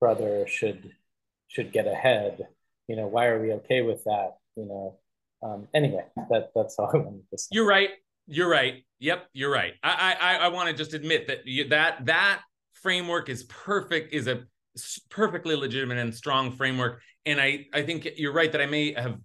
brother 0.00 0.46
should, 0.46 0.92
should 1.48 1.72
get 1.72 1.86
ahead? 1.86 2.46
You 2.88 2.96
know, 2.96 3.08
why 3.08 3.26
are 3.26 3.40
we 3.40 3.52
okay 3.54 3.82
with 3.82 4.04
that? 4.04 4.36
You 4.56 4.66
know, 4.66 4.98
um, 5.42 5.68
anyway, 5.74 6.04
that, 6.30 6.52
that's 6.54 6.76
all 6.78 6.90
I 6.94 6.98
wanted 6.98 7.28
to 7.30 7.38
say. 7.38 7.48
You're 7.50 7.66
right. 7.66 7.90
You're 8.26 8.48
right. 8.48 8.84
Yep. 9.00 9.28
You're 9.32 9.50
right. 9.50 9.74
I, 9.82 10.16
I, 10.18 10.36
I 10.36 10.48
want 10.48 10.68
to 10.68 10.74
just 10.74 10.94
admit 10.94 11.26
that 11.26 11.46
you, 11.46 11.68
that, 11.68 12.06
that 12.06 12.42
framework 12.82 13.28
is 13.28 13.44
perfect, 13.44 14.12
is 14.12 14.26
a 14.26 14.44
perfectly 15.10 15.54
legitimate 15.54 15.98
and 15.98 16.14
strong 16.14 16.52
framework. 16.52 17.00
And 17.26 17.40
I, 17.40 17.66
I 17.72 17.82
think 17.82 18.08
you're 18.16 18.32
right 18.32 18.50
that 18.50 18.60
I 18.60 18.66
may 18.66 18.94
have, 18.94 19.18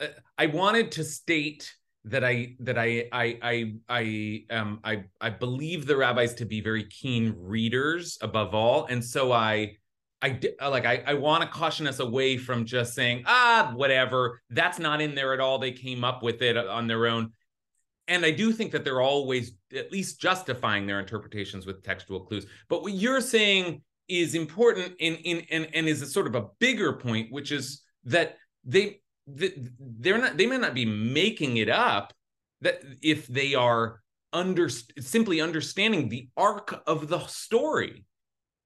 uh, 0.00 0.06
I 0.36 0.46
wanted 0.46 0.92
to 0.92 1.04
state 1.04 1.72
that 2.04 2.24
I 2.24 2.54
that 2.60 2.78
I 2.78 3.08
I 3.12 3.38
I 3.42 3.74
I 3.88 4.44
um 4.50 4.80
I 4.84 5.04
I 5.20 5.30
believe 5.30 5.86
the 5.86 5.96
rabbis 5.96 6.34
to 6.34 6.46
be 6.46 6.60
very 6.60 6.84
keen 6.84 7.34
readers 7.36 8.18
above 8.22 8.54
all, 8.54 8.86
and 8.86 9.04
so 9.04 9.32
I 9.32 9.76
I 10.22 10.40
like 10.68 10.86
I 10.86 11.02
I 11.06 11.14
want 11.14 11.42
to 11.42 11.48
caution 11.48 11.86
us 11.86 11.98
away 11.98 12.36
from 12.36 12.64
just 12.64 12.94
saying 12.94 13.24
ah 13.26 13.72
whatever 13.74 14.40
that's 14.50 14.78
not 14.78 15.00
in 15.00 15.14
there 15.14 15.34
at 15.34 15.40
all. 15.40 15.58
They 15.58 15.72
came 15.72 16.04
up 16.04 16.22
with 16.22 16.40
it 16.40 16.56
on 16.56 16.86
their 16.86 17.06
own 17.06 17.32
and 18.08 18.24
I 18.24 18.30
do 18.30 18.52
think 18.52 18.72
that 18.72 18.84
they're 18.84 19.02
always 19.02 19.52
at 19.74 19.92
least 19.92 20.20
justifying 20.20 20.86
their 20.86 20.98
interpretations 20.98 21.66
with 21.66 21.82
textual 21.82 22.20
clues. 22.20 22.46
But 22.68 22.82
what 22.82 22.94
you're 22.94 23.20
saying 23.20 23.82
is 24.08 24.34
important 24.34 24.94
in 24.98 25.14
in 25.16 25.46
and, 25.50 25.68
and 25.74 25.86
is 25.86 26.02
a 26.02 26.06
sort 26.06 26.26
of 26.26 26.34
a 26.34 26.46
bigger 26.58 26.94
point, 26.94 27.30
which 27.30 27.52
is 27.52 27.82
that 28.04 28.36
they 28.64 29.00
they're 29.26 30.18
not 30.18 30.36
they 30.36 30.46
may 30.46 30.58
not 30.58 30.74
be 30.74 30.86
making 30.86 31.58
it 31.58 31.68
up 31.68 32.12
that 32.62 32.82
if 33.02 33.26
they 33.28 33.54
are 33.54 34.00
under 34.32 34.68
simply 34.68 35.40
understanding 35.40 36.08
the 36.08 36.28
arc 36.36 36.82
of 36.86 37.08
the 37.08 37.20
story. 37.26 38.04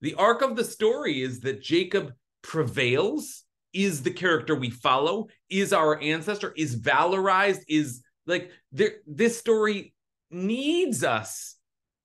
The 0.00 0.14
arc 0.14 0.42
of 0.42 0.56
the 0.56 0.64
story 0.64 1.22
is 1.22 1.40
that 1.40 1.62
Jacob 1.62 2.12
prevails, 2.42 3.44
is 3.72 4.02
the 4.02 4.10
character 4.10 4.54
we 4.54 4.70
follow, 4.70 5.28
is 5.48 5.72
our 5.72 6.00
ancestor, 6.00 6.52
is 6.56 6.80
valorized, 6.80 7.60
is 7.68 8.02
like 8.26 8.50
there, 8.70 8.92
this 9.06 9.38
story 9.38 9.94
needs 10.30 11.04
us 11.04 11.56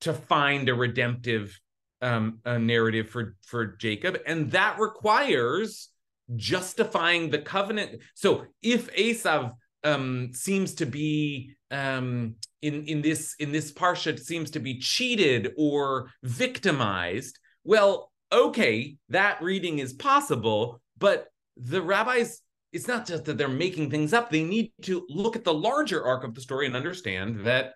to 0.02 0.14
find 0.14 0.70
a 0.70 0.76
redemptive 0.76 1.60
um, 2.02 2.40
a 2.46 2.60
narrative 2.60 3.10
for 3.10 3.36
for 3.46 3.78
Jacob, 3.78 4.20
and 4.26 4.52
that 4.52 4.80
requires 4.80 5.90
justifying 6.36 7.30
the 7.30 7.40
covenant. 7.40 8.02
So 8.14 8.46
if 8.62 8.94
Esav 8.96 9.54
um, 9.84 10.32
seems 10.34 10.76
to 10.76 10.86
be 10.86 11.56
um, 11.72 12.36
in 12.62 12.86
in 12.86 13.02
this 13.02 13.36
in 13.40 13.52
this 13.52 13.72
parsha 13.72 14.20
seems 14.20 14.52
to 14.52 14.60
be 14.60 14.80
cheated 14.80 15.54
or 15.58 16.12
victimized. 16.24 17.40
Well, 17.64 18.12
okay, 18.32 18.98
that 19.10 19.42
reading 19.42 19.80
is 19.80 19.94
possible, 19.94 20.82
but 20.98 21.28
the 21.58 21.82
rabbis 21.82 22.42
it's 22.74 22.88
not 22.88 23.08
just 23.08 23.26
that 23.26 23.38
they're 23.38 23.48
making 23.48 23.90
things 23.90 24.14
up 24.14 24.30
they 24.30 24.44
need 24.44 24.72
to 24.82 25.06
look 25.10 25.36
at 25.36 25.44
the 25.44 25.54
larger 25.54 26.04
arc 26.04 26.24
of 26.24 26.34
the 26.36 26.42
story 26.42 26.66
and 26.66 26.76
understand 26.76 27.46
that 27.46 27.74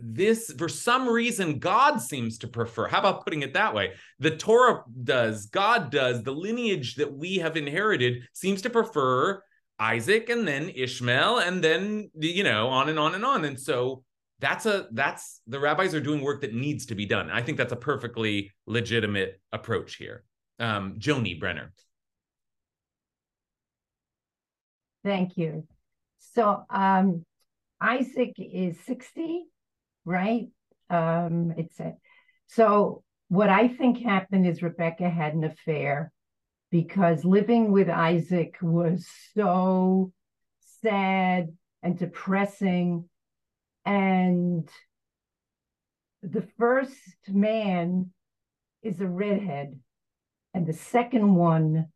this 0.00 0.52
for 0.58 0.68
some 0.68 1.08
reason 1.08 1.58
god 1.58 1.98
seems 1.98 2.38
to 2.38 2.48
prefer 2.48 2.86
how 2.88 2.98
about 2.98 3.24
putting 3.24 3.42
it 3.42 3.54
that 3.54 3.74
way? 3.74 3.92
The 4.18 4.36
torah 4.36 4.82
does 5.04 5.46
god 5.46 5.90
does 5.90 6.22
the 6.22 6.32
lineage 6.32 6.96
that 6.96 7.12
we 7.12 7.36
have 7.36 7.56
inherited 7.56 8.22
seems 8.32 8.62
to 8.62 8.70
prefer 8.70 9.42
isaac 9.78 10.28
and 10.30 10.46
then 10.46 10.70
ishmael 10.74 11.38
and 11.38 11.62
then 11.62 12.10
you 12.14 12.44
know 12.44 12.68
on 12.68 12.88
and 12.88 12.98
on 12.98 13.14
and 13.14 13.24
on. 13.24 13.44
And 13.44 13.58
so 13.58 14.02
that's 14.38 14.66
a 14.66 14.88
that's 14.92 15.40
the 15.46 15.60
rabbis 15.60 15.94
are 15.94 16.00
doing 16.00 16.20
work 16.20 16.42
that 16.42 16.54
needs 16.54 16.86
to 16.86 16.94
be 16.94 17.06
done. 17.06 17.30
I 17.30 17.42
think 17.42 17.58
that's 17.58 17.72
a 17.72 17.76
perfectly 17.76 18.52
legitimate 18.66 19.40
approach 19.52 19.96
here. 19.96 20.24
Um 20.58 20.96
joni 20.98 21.38
brenner 21.38 21.72
Thank 25.06 25.36
you. 25.36 25.64
So 26.34 26.64
um, 26.68 27.24
Isaac 27.80 28.32
is 28.38 28.76
60, 28.86 29.44
right? 30.04 30.48
Um, 30.90 31.54
it's 31.56 31.78
so 32.48 33.04
what 33.28 33.48
I 33.48 33.68
think 33.68 34.02
happened 34.02 34.48
is 34.48 34.64
Rebecca 34.64 35.08
had 35.08 35.34
an 35.34 35.44
affair 35.44 36.10
because 36.72 37.24
living 37.24 37.70
with 37.70 37.88
Isaac 37.88 38.56
was 38.60 39.06
so 39.32 40.12
sad 40.82 41.56
and 41.84 41.96
depressing. 41.96 43.08
And 43.84 44.68
the 46.20 46.48
first 46.58 47.28
man 47.28 48.10
is 48.82 49.00
a 49.00 49.06
redhead, 49.06 49.78
and 50.52 50.66
the 50.66 50.72
second 50.72 51.32
one 51.36 51.86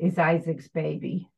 is 0.00 0.18
Isaac's 0.18 0.66
baby. 0.66 1.30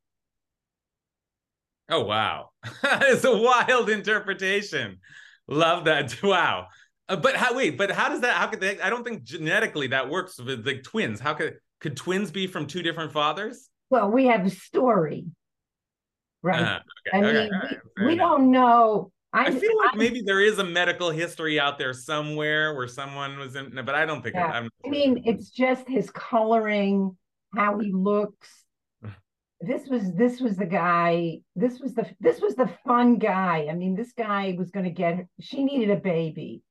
Oh 1.89 2.05
wow, 2.05 2.51
it's 2.85 3.25
a 3.25 3.37
wild 3.37 3.89
interpretation. 3.91 4.99
Love 5.47 5.85
that. 5.85 6.15
Wow. 6.23 6.67
Uh, 7.09 7.17
but 7.17 7.37
how? 7.37 7.55
Wait, 7.55 7.79
but 7.79 7.91
how 7.91 8.11
does 8.11 8.21
that? 8.21 8.37
How 8.37 8.49
could 8.49 8.61
they? 8.61 8.79
I 8.81 8.91
don't 8.91 9.03
think 9.03 9.23
genetically 9.23 9.87
that 9.89 10.11
works 10.11 10.39
with 10.39 10.63
the 10.65 10.79
twins. 10.83 11.21
How 11.21 11.33
could 11.33 11.57
could 11.81 11.97
twins 11.97 12.31
be 12.31 12.47
from 12.47 12.67
two 12.67 12.83
different 12.83 13.13
fathers? 13.13 13.71
Well, 13.89 14.11
we 14.11 14.27
have 14.27 14.45
a 14.45 14.51
story, 14.51 15.25
right? 16.43 16.61
Uh, 16.61 16.81
okay, 17.09 17.17
I 17.17 17.31
okay, 17.31 17.41
mean, 17.45 17.51
right, 17.53 17.79
we, 17.97 18.07
we 18.09 18.15
don't 18.17 18.51
know. 18.51 19.11
I, 19.33 19.47
I 19.47 19.51
feel 19.51 19.77
like 19.79 19.95
I, 19.95 19.97
maybe 19.97 20.23
there 20.23 20.43
is 20.43 20.59
a 20.59 20.65
medical 20.65 21.11
history 21.11 21.59
out 21.59 21.79
there 21.79 21.95
somewhere 21.95 22.75
where 22.75 22.89
someone 22.89 23.39
was 23.39 23.57
in, 23.57 23.73
but 23.75 23.95
I 23.95 24.05
don't 24.05 24.23
think. 24.23 24.35
Yeah. 24.35 24.67
I 24.85 24.89
mean, 24.89 25.23
it's 25.25 25.49
just 25.49 25.89
his 25.89 26.11
coloring, 26.11 27.17
how 27.57 27.79
he 27.79 27.91
looks, 27.93 28.49
this 29.61 29.89
was 29.89 30.13
this 30.15 30.41
was 30.41 30.57
the 30.57 30.67
guy 30.67 31.39
this 31.57 31.81
was 31.81 31.95
the 31.95 32.07
this 32.21 32.41
was 32.41 32.55
the 32.55 32.71
fun 32.87 33.19
guy. 33.19 33.67
I 33.71 33.75
mean 33.75 33.97
this 33.97 34.13
guy 34.13 34.55
was 34.57 34.71
going 34.71 34.85
to 34.85 34.91
get 34.91 35.27
she 35.41 35.65
needed 35.65 35.91
a 35.91 35.97
baby. 35.97 36.63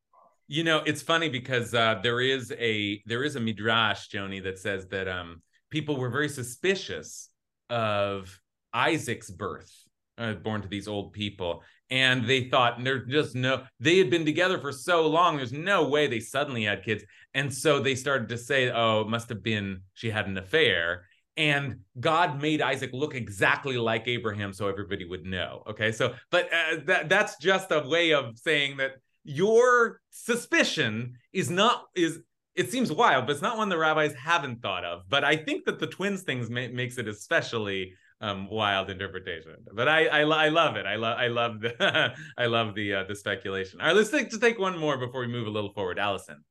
You 0.48 0.64
know 0.64 0.82
it's 0.86 1.02
funny 1.02 1.30
because 1.30 1.74
uh, 1.74 2.00
there 2.02 2.22
is 2.22 2.54
a 2.58 3.02
there 3.06 3.24
is 3.24 3.36
a 3.36 3.40
midrash 3.40 4.08
joni 4.10 4.42
that 4.44 4.58
says 4.58 4.88
that 4.88 5.08
um 5.08 5.42
people 5.70 5.98
were 5.98 6.10
very 6.10 6.30
suspicious 6.30 7.30
of 7.70 8.40
isaac's 8.74 9.30
birth 9.30 9.74
uh, 10.18 10.34
born 10.34 10.62
to 10.62 10.68
these 10.68 10.88
old 10.88 11.14
people. 11.14 11.64
And 11.90 12.28
they 12.28 12.50
thought 12.50 12.84
there's 12.84 13.08
just 13.10 13.36
no 13.36 13.64
they 13.80 13.98
had 13.98 14.10
been 14.10 14.26
together 14.26 14.60
for 14.60 14.72
so 14.72 15.08
long 15.08 15.38
there's 15.38 15.54
no 15.54 15.88
way 15.88 16.08
they 16.08 16.20
suddenly 16.20 16.66
had 16.66 16.84
kids. 16.84 17.04
And 17.34 17.54
so 17.54 17.80
they 17.80 17.96
started 17.96 18.30
to 18.30 18.38
say 18.38 18.70
oh 18.70 19.02
it 19.02 19.08
must 19.08 19.30
have 19.30 19.44
been 19.44 19.82
she 19.94 20.10
had 20.10 20.28
an 20.28 20.38
affair 20.38 21.07
and 21.38 21.78
God 22.00 22.42
made 22.42 22.62
Isaac 22.62 22.90
look 22.94 23.14
exactly 23.14 23.78
like 23.78 24.08
Abraham 24.08 24.52
so 24.52 24.68
everybody 24.68 25.06
would 25.06 25.24
know. 25.26 25.64
Okay, 25.68 25.92
so 25.92 26.16
but 26.32 26.50
uh, 26.52 26.78
that 26.86 27.10
that's 27.10 27.38
just 27.38 27.72
a 27.72 27.88
way 27.88 28.12
of 28.12 28.38
saying 28.38 28.78
that 28.78 28.94
your 29.24 30.02
suspicion 30.10 31.14
is 31.32 31.50
not 31.50 31.86
is 31.96 32.20
it 32.56 32.72
seems 32.72 32.92
wild, 32.92 33.28
but 33.28 33.34
it's 33.34 33.42
not 33.42 33.58
one 33.58 33.70
the 33.70 33.78
rabbis 33.78 34.14
haven't 34.16 34.64
thought 34.64 34.84
of. 34.84 35.04
But 35.08 35.24
I 35.24 35.36
think 35.36 35.66
that 35.66 35.78
the 35.78 35.86
twins 35.86 36.24
things 36.24 36.50
ma- 36.50 36.70
makes 36.74 36.98
it 36.98 37.08
especially 37.08 37.94
um, 38.20 38.50
wild 38.50 38.90
interpretation. 38.90 39.54
But 39.72 39.88
I 39.88 40.08
I, 40.08 40.22
I 40.22 40.50
love 40.50 40.76
it. 40.76 40.88
I 40.88 40.96
love 40.96 41.18
I 41.20 41.28
love 41.28 41.62
the 41.62 42.14
I 42.38 42.48
love 42.48 42.74
the 42.74 42.96
uh, 42.96 43.04
the 43.04 43.16
speculation. 43.16 43.80
All 43.80 43.88
right, 43.88 43.96
let's 43.96 44.10
take, 44.10 44.30
just 44.30 44.42
take 44.42 44.58
one 44.58 44.78
more 44.78 44.98
before 44.98 45.22
we 45.22 45.28
move 45.28 45.46
a 45.46 45.52
little 45.52 45.72
forward. 45.74 46.00
Allison. 46.00 46.44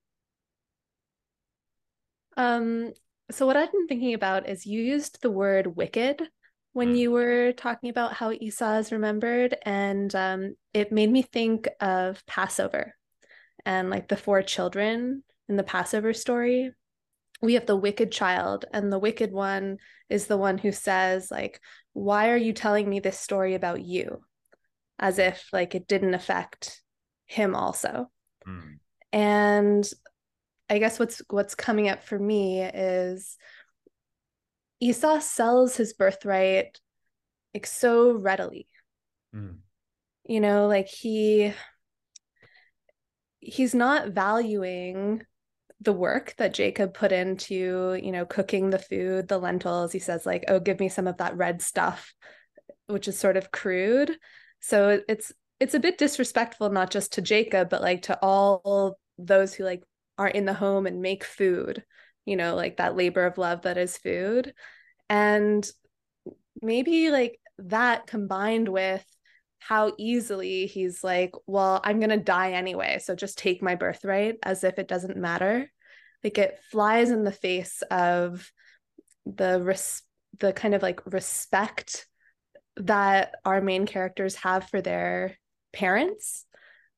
Um, 2.36 2.92
so, 3.30 3.46
what 3.46 3.56
I've 3.56 3.72
been 3.72 3.86
thinking 3.86 4.14
about 4.14 4.48
is 4.48 4.66
you 4.66 4.80
used 4.80 5.20
the 5.20 5.30
word 5.30 5.76
wicked 5.76 6.22
when 6.72 6.94
mm. 6.94 6.98
you 6.98 7.10
were 7.10 7.52
talking 7.52 7.90
about 7.90 8.12
how 8.12 8.32
Esau 8.32 8.74
is 8.74 8.92
remembered, 8.92 9.56
and 9.64 10.14
um, 10.14 10.54
it 10.72 10.92
made 10.92 11.10
me 11.10 11.22
think 11.22 11.68
of 11.80 12.24
Passover 12.26 12.94
and 13.64 13.90
like 13.90 14.08
the 14.08 14.16
four 14.16 14.42
children 14.42 15.24
in 15.48 15.56
the 15.56 15.64
Passover 15.64 16.12
story. 16.12 16.70
We 17.42 17.54
have 17.54 17.66
the 17.66 17.76
wicked 17.76 18.12
child, 18.12 18.64
and 18.72 18.92
the 18.92 18.98
wicked 18.98 19.32
one 19.32 19.78
is 20.08 20.26
the 20.26 20.38
one 20.38 20.58
who 20.58 20.70
says, 20.70 21.30
like, 21.30 21.60
why 21.94 22.30
are 22.30 22.36
you 22.36 22.52
telling 22.52 22.88
me 22.88 23.00
this 23.00 23.18
story 23.18 23.54
about 23.54 23.82
you? 23.82 24.22
As 24.98 25.18
if 25.18 25.48
like 25.52 25.74
it 25.74 25.88
didn't 25.88 26.14
affect 26.14 26.80
him 27.26 27.56
also. 27.56 28.10
Mm. 28.46 28.78
And 29.12 29.90
I 30.68 30.78
guess 30.78 30.98
what's 30.98 31.22
what's 31.30 31.54
coming 31.54 31.88
up 31.88 32.02
for 32.02 32.18
me 32.18 32.62
is 32.62 33.36
Esau 34.80 35.20
sells 35.20 35.76
his 35.76 35.92
birthright 35.92 36.78
like 37.54 37.66
so 37.66 38.12
readily. 38.12 38.68
Mm. 39.34 39.58
You 40.24 40.40
know, 40.40 40.66
like 40.66 40.88
he 40.88 41.52
he's 43.40 43.74
not 43.74 44.08
valuing 44.10 45.22
the 45.80 45.92
work 45.92 46.34
that 46.38 46.54
Jacob 46.54 46.94
put 46.94 47.12
into, 47.12 47.98
you 48.02 48.10
know, 48.10 48.24
cooking 48.26 48.70
the 48.70 48.78
food, 48.78 49.28
the 49.28 49.38
lentils. 49.38 49.92
He 49.92 49.98
says 50.00 50.26
like, 50.26 50.44
"Oh, 50.48 50.58
give 50.60 50.80
me 50.80 50.88
some 50.88 51.06
of 51.06 51.18
that 51.18 51.36
red 51.36 51.62
stuff," 51.62 52.12
which 52.86 53.08
is 53.08 53.18
sort 53.18 53.36
of 53.36 53.50
crude. 53.52 54.18
So 54.60 55.00
it's 55.08 55.32
it's 55.60 55.74
a 55.74 55.80
bit 55.80 55.98
disrespectful 55.98 56.70
not 56.70 56.90
just 56.90 57.14
to 57.14 57.22
Jacob, 57.22 57.70
but 57.70 57.82
like 57.82 58.02
to 58.02 58.18
all 58.20 58.98
those 59.18 59.54
who 59.54 59.64
like 59.64 59.82
are 60.18 60.28
in 60.28 60.44
the 60.44 60.54
home 60.54 60.86
and 60.86 61.02
make 61.02 61.24
food, 61.24 61.84
you 62.24 62.36
know, 62.36 62.54
like 62.54 62.76
that 62.78 62.96
labor 62.96 63.24
of 63.24 63.38
love 63.38 63.62
that 63.62 63.78
is 63.78 63.98
food. 63.98 64.54
And 65.08 65.68
maybe 66.60 67.10
like 67.10 67.38
that 67.58 68.06
combined 68.06 68.68
with 68.68 69.04
how 69.58 69.92
easily 69.98 70.66
he's 70.66 71.02
like, 71.02 71.32
well, 71.46 71.80
I'm 71.82 71.98
going 71.98 72.10
to 72.10 72.16
die 72.16 72.52
anyway. 72.52 72.98
So 73.02 73.14
just 73.14 73.38
take 73.38 73.62
my 73.62 73.74
birthright 73.74 74.36
as 74.42 74.64
if 74.64 74.78
it 74.78 74.88
doesn't 74.88 75.16
matter. 75.16 75.70
Like 76.22 76.38
it 76.38 76.58
flies 76.70 77.10
in 77.10 77.24
the 77.24 77.32
face 77.32 77.82
of 77.90 78.50
the 79.24 79.60
res- 79.62 80.02
the 80.38 80.52
kind 80.52 80.74
of 80.74 80.82
like 80.82 81.04
respect 81.06 82.06
that 82.76 83.34
our 83.44 83.60
main 83.60 83.86
characters 83.86 84.34
have 84.36 84.68
for 84.68 84.80
their 84.80 85.36
parents 85.72 86.44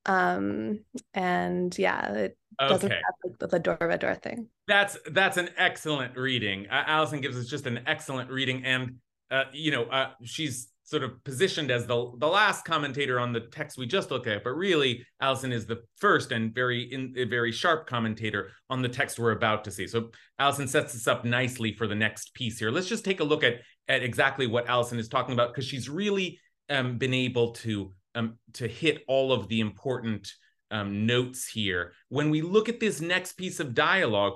um 0.05 0.79
and 1.13 1.77
yeah 1.77 2.13
it 2.13 2.37
doesn't 2.67 2.91
okay. 2.91 3.01
have 3.03 3.39
like, 3.41 3.51
the 3.51 3.59
door 3.59 3.77
of 3.79 3.89
a 3.89 3.97
door 3.97 4.15
thing. 4.15 4.47
That's 4.67 4.97
that's 5.11 5.37
an 5.37 5.49
excellent 5.57 6.17
reading. 6.17 6.67
Uh, 6.69 6.83
allison 6.85 7.21
gives 7.21 7.37
us 7.37 7.47
just 7.47 7.65
an 7.65 7.81
excellent 7.87 8.29
reading 8.29 8.63
and 8.65 8.95
uh 9.31 9.43
you 9.53 9.71
know 9.71 9.83
uh 9.85 10.09
she's 10.23 10.69
sort 10.83 11.03
of 11.03 11.23
positioned 11.23 11.69
as 11.69 11.85
the 11.85 12.11
the 12.17 12.27
last 12.27 12.65
commentator 12.65 13.19
on 13.19 13.31
the 13.31 13.41
text 13.41 13.77
we 13.77 13.85
just 13.85 14.09
looked 14.09 14.25
at 14.25 14.43
but 14.43 14.49
really 14.51 15.05
allison 15.21 15.51
is 15.51 15.67
the 15.67 15.77
first 15.97 16.31
and 16.31 16.53
very 16.53 16.91
in 16.91 17.13
a 17.15 17.25
very 17.25 17.51
sharp 17.51 17.85
commentator 17.85 18.49
on 18.71 18.81
the 18.81 18.89
text 18.89 19.19
we're 19.19 19.31
about 19.31 19.63
to 19.63 19.71
see. 19.71 19.85
So 19.85 20.09
allison 20.39 20.67
sets 20.67 20.93
this 20.93 21.07
up 21.07 21.23
nicely 21.25 21.73
for 21.73 21.85
the 21.85 21.95
next 21.95 22.33
piece 22.33 22.57
here. 22.57 22.71
Let's 22.71 22.87
just 22.87 23.05
take 23.05 23.19
a 23.19 23.23
look 23.23 23.43
at 23.43 23.57
at 23.87 24.03
exactly 24.03 24.47
what 24.47 24.67
allison 24.67 24.99
is 24.99 25.07
talking 25.07 25.33
about 25.33 25.53
because 25.53 25.65
she's 25.65 25.89
really 25.89 26.39
um, 26.69 26.97
been 26.97 27.13
able 27.13 27.51
to 27.53 27.93
um, 28.15 28.37
to 28.53 28.67
hit 28.67 29.03
all 29.07 29.31
of 29.31 29.47
the 29.47 29.59
important 29.59 30.31
um, 30.71 31.05
notes 31.05 31.47
here. 31.47 31.93
When 32.09 32.29
we 32.29 32.41
look 32.41 32.69
at 32.69 32.79
this 32.79 33.01
next 33.01 33.33
piece 33.33 33.59
of 33.59 33.73
dialogue, 33.73 34.33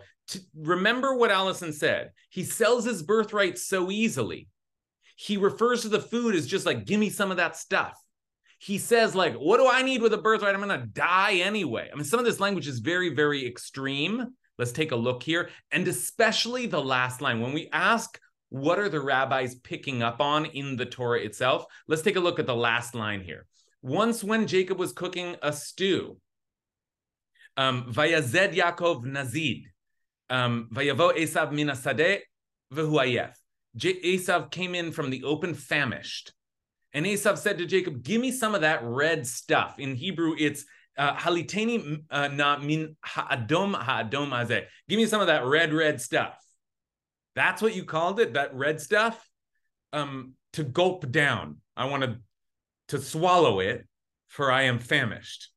remember 0.56 1.16
what 1.16 1.32
Allison 1.32 1.74
said. 1.74 2.12
He 2.30 2.44
sells 2.44 2.86
his 2.86 3.04
birthright 3.04 3.58
so 3.58 3.92
easily. 3.92 4.48
He 5.16 5.38
refers 5.38 5.82
to 5.82 5.90
the 5.90 6.00
food 6.00 6.36
as 6.36 6.48
just 6.48 6.66
like, 6.66 6.86
give 6.86 7.00
me 7.00 7.10
some 7.10 7.32
of 7.32 7.38
that 7.38 7.56
stuff. 7.56 7.94
He 8.58 8.78
says, 8.78 9.14
like, 9.14 9.36
what 9.36 9.58
do 9.58 9.68
I 9.68 9.82
need 9.82 10.02
with 10.02 10.14
a 10.14 10.18
birthright? 10.18 10.56
I'm 10.56 10.62
gonna 10.62 10.88
die 10.92 11.36
anyway. 11.36 11.90
I 11.92 11.96
mean, 11.96 12.06
some 12.06 12.20
of 12.20 12.26
this 12.26 12.40
language 12.40 12.68
is 12.68 12.80
very, 12.80 13.14
very 13.14 13.46
extreme. 13.46 14.28
Let's 14.58 14.72
take 14.72 14.92
a 14.92 14.96
look 14.96 15.22
here. 15.22 15.50
And 15.72 15.88
especially 15.88 16.68
the 16.68 16.82
last 16.82 17.22
line. 17.22 17.42
When 17.42 17.54
we 17.54 17.70
ask 17.74 18.20
what 18.50 18.78
are 18.78 18.88
the 18.88 19.02
rabbis 19.02 19.56
picking 19.56 20.04
up 20.04 20.22
on 20.22 20.46
in 20.46 20.76
the 20.76 20.86
Torah 20.86 21.20
itself? 21.22 21.66
Let's 21.88 22.04
take 22.04 22.18
a 22.18 22.20
look 22.20 22.38
at 22.38 22.46
the 22.46 22.56
last 22.56 22.94
line 22.94 23.22
here. 23.22 23.48
once 23.82 24.24
when 24.24 24.48
Jacob 24.48 24.80
was 24.80 24.94
cooking 24.94 25.36
a 25.42 25.52
stew. 25.52 26.18
Um, 27.58 27.92
Vayazed 27.92 28.54
Yaakov 28.54 29.06
Nazid. 29.06 29.64
Um, 30.30 30.70
Vayavo 30.74 31.16
Esav 31.16 31.52
Minasadeh 31.52 32.20
Vehuayef. 32.74 33.34
Esav 33.78 34.52
came 34.52 34.76
in 34.76 34.92
from 34.92 35.10
the 35.10 35.24
open 35.24 35.54
famished. 35.54 36.34
And 36.94 37.06
Esav 37.06 37.38
said 37.38 37.58
to 37.58 37.66
Jacob, 37.66 38.04
Give 38.04 38.22
me 38.22 38.32
some 38.32 38.54
of 38.56 38.62
that 38.62 38.82
red 38.84 39.26
stuff. 39.26 39.80
In 39.80 39.96
Hebrew, 39.96 40.36
it's 40.38 40.66
uh, 40.98 41.16
haliteni 41.16 42.04
uh, 42.10 42.28
na 42.28 42.58
min 42.60 42.96
ha'adom 43.04 43.76
ha'adom 43.76 44.30
hazeh. 44.30 44.66
Give 44.88 44.98
me 44.98 45.06
some 45.06 45.22
of 45.22 45.28
that 45.28 45.46
red, 45.46 45.74
red 45.74 46.00
stuff. 46.00 46.38
That's 47.36 47.62
what 47.62 47.76
you 47.76 47.84
called 47.84 48.20
it, 48.20 48.34
that 48.34 48.54
red 48.54 48.80
stuff? 48.80 49.28
Um, 49.92 50.34
to 50.54 50.64
gulp 50.64 51.12
down. 51.12 51.58
I 51.76 51.86
want 51.86 52.04
to 52.04 52.18
to 52.90 53.00
swallow 53.00 53.60
it, 53.60 53.88
for 54.28 54.52
I 54.52 54.64
am 54.64 54.78
famished. 54.78 55.50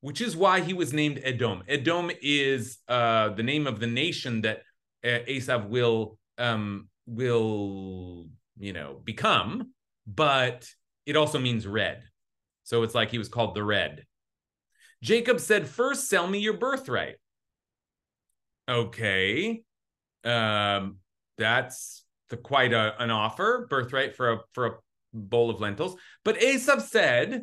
Which 0.00 0.20
is 0.20 0.36
why 0.36 0.60
he 0.60 0.74
was 0.74 0.92
named 0.92 1.20
Edom. 1.24 1.62
Edom 1.68 2.10
is 2.22 2.78
uh, 2.86 3.30
the 3.30 3.42
name 3.42 3.66
of 3.66 3.80
the 3.80 3.86
nation 3.86 4.42
that 4.42 4.62
uh, 5.04 5.24
Esav 5.28 5.68
will 5.68 6.18
um, 6.38 6.88
will 7.06 8.28
you 8.58 8.72
know 8.72 9.00
become, 9.04 9.72
but 10.06 10.68
it 11.06 11.16
also 11.16 11.38
means 11.38 11.66
red. 11.66 12.02
So 12.64 12.82
it's 12.82 12.94
like 12.94 13.10
he 13.10 13.18
was 13.18 13.28
called 13.28 13.54
the 13.54 13.64
red. 13.64 14.04
Jacob 15.02 15.40
said, 15.40 15.68
First, 15.68 16.08
sell 16.08 16.26
me 16.26 16.38
your 16.38 16.54
birthright. 16.54 17.16
Okay. 18.68 19.62
Um, 20.24 20.96
that's 21.38 22.04
the, 22.30 22.36
quite 22.36 22.72
a, 22.72 23.00
an 23.00 23.10
offer, 23.10 23.66
birthright 23.70 24.16
for 24.16 24.32
a 24.32 24.38
for 24.52 24.66
a 24.66 24.70
bowl 25.14 25.50
of 25.50 25.60
lentils. 25.60 25.96
But 26.24 26.40
Esav 26.40 26.82
said, 26.82 27.42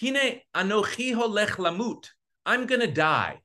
Hine 0.00 0.42
anochi 0.54 1.14
holech 1.14 1.56
lamut. 1.56 2.08
I'm 2.46 2.66
gonna 2.66 2.90
die. 2.90 3.40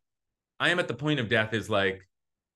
I 0.60 0.70
am 0.70 0.80
at 0.80 0.88
the 0.88 0.94
point 0.94 1.20
of 1.20 1.30
death 1.30 1.54
is 1.54 1.70
like 1.70 2.08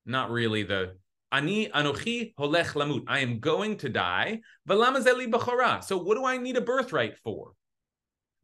not 0.05 0.29
really 0.29 0.63
the 0.63 0.95
ani 1.31 1.69
anochi 1.69 2.33
holech 2.35 2.73
lamut. 2.73 3.03
I 3.07 3.19
am 3.19 3.39
going 3.39 3.77
to 3.77 3.89
die. 3.89 4.41
Velamazeli 4.67 5.29
b'chora. 5.31 5.83
So 5.83 5.97
what 5.97 6.15
do 6.15 6.25
I 6.25 6.37
need 6.37 6.57
a 6.57 6.61
birthright 6.61 7.17
for? 7.23 7.53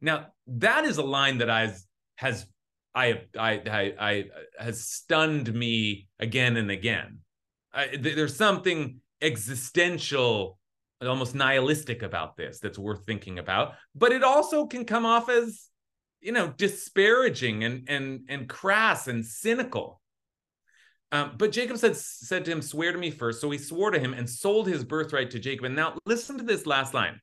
Now 0.00 0.26
that 0.46 0.84
is 0.84 0.98
a 0.98 1.02
line 1.02 1.38
that 1.38 1.48
has 1.48 1.86
has 2.16 2.46
I 2.94 3.22
I 3.38 3.62
I, 3.70 3.94
I 3.98 4.24
has 4.58 4.86
stunned 4.86 5.52
me 5.52 6.08
again 6.18 6.56
and 6.56 6.70
again. 6.70 7.18
I, 7.72 7.96
there's 7.98 8.36
something 8.36 9.00
existential, 9.20 10.58
almost 11.06 11.34
nihilistic 11.34 12.02
about 12.02 12.36
this 12.36 12.58
that's 12.60 12.78
worth 12.78 13.04
thinking 13.04 13.38
about. 13.38 13.74
But 13.94 14.12
it 14.12 14.22
also 14.22 14.66
can 14.66 14.84
come 14.84 15.06
off 15.06 15.28
as, 15.28 15.68
you 16.20 16.32
know, 16.32 16.52
disparaging 16.56 17.64
and 17.64 17.88
and 17.88 18.20
and 18.28 18.48
crass 18.48 19.08
and 19.08 19.24
cynical. 19.24 20.00
Um, 21.12 21.32
but 21.38 21.52
Jacob 21.52 21.78
said 21.78 21.96
said 21.96 22.44
to 22.44 22.50
him, 22.50 22.62
"Swear 22.62 22.92
to 22.92 22.98
me 22.98 23.10
first. 23.10 23.40
So 23.40 23.50
he 23.50 23.58
swore 23.58 23.90
to 23.90 23.98
him 23.98 24.14
and 24.14 24.28
sold 24.28 24.66
his 24.66 24.84
birthright 24.84 25.30
to 25.30 25.38
Jacob. 25.38 25.66
And 25.66 25.76
now 25.76 25.96
listen 26.06 26.38
to 26.38 26.44
this 26.44 26.66
last 26.66 26.94
line. 26.94 27.20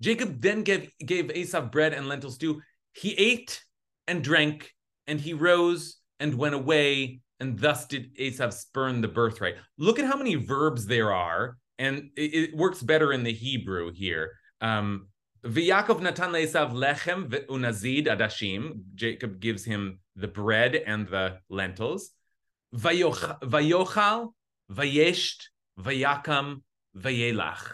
Jacob 0.00 0.40
then 0.40 0.62
gave 0.62 0.90
gave 0.98 1.26
Esav 1.26 1.72
bread 1.72 1.92
and 1.94 2.08
lentil 2.08 2.30
stew. 2.30 2.60
He 2.92 3.12
ate 3.14 3.62
and 4.06 4.22
drank, 4.22 4.74
and 5.06 5.20
he 5.20 5.34
rose 5.34 5.96
and 6.20 6.34
went 6.34 6.54
away, 6.54 7.20
and 7.40 7.58
thus 7.58 7.86
did 7.86 8.16
Esav 8.16 8.52
spurn 8.52 9.00
the 9.00 9.08
birthright. 9.08 9.56
Look 9.76 9.98
at 9.98 10.06
how 10.06 10.16
many 10.16 10.34
verbs 10.34 10.86
there 10.86 11.12
are, 11.12 11.56
and 11.78 12.10
it, 12.16 12.34
it 12.34 12.56
works 12.56 12.82
better 12.82 13.12
in 13.12 13.22
the 13.22 13.32
Hebrew 13.32 13.92
here. 13.92 14.32
Um, 14.60 15.08
V'Yakov 15.44 16.00
natan 16.00 16.32
le'esav 16.32 16.72
lechem 16.72 17.28
unazid 17.46 18.06
adashim. 18.06 18.80
Jacob 18.94 19.40
gives 19.40 19.64
him 19.64 20.00
the 20.16 20.28
bread 20.28 20.74
and 20.74 21.06
the 21.08 21.38
lentils. 21.48 22.10
Vayochal, 22.74 24.32
vayesht, 24.70 25.42
vayakam, 25.80 26.62
vayelach, 26.96 27.72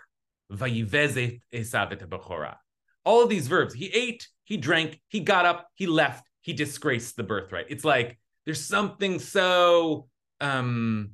vayivez 0.53 1.41
Esav 1.53 1.93
et 1.93 2.59
all 3.05 3.23
of 3.23 3.29
these 3.29 3.49
verbs. 3.49 3.75
He 3.75 3.87
ate, 3.87 4.29
he 4.45 4.57
drank, 4.57 5.01
he 5.09 5.21
got 5.21 5.47
up, 5.47 5.69
he 5.75 5.87
left, 5.87 6.27
he 6.41 6.53
disgraced 6.53 7.17
the 7.17 7.23
birthright. 7.23 7.67
It's 7.69 7.85
like 7.85 8.19
there's 8.45 8.65
something 8.65 9.19
so 9.19 10.09
um 10.41 11.13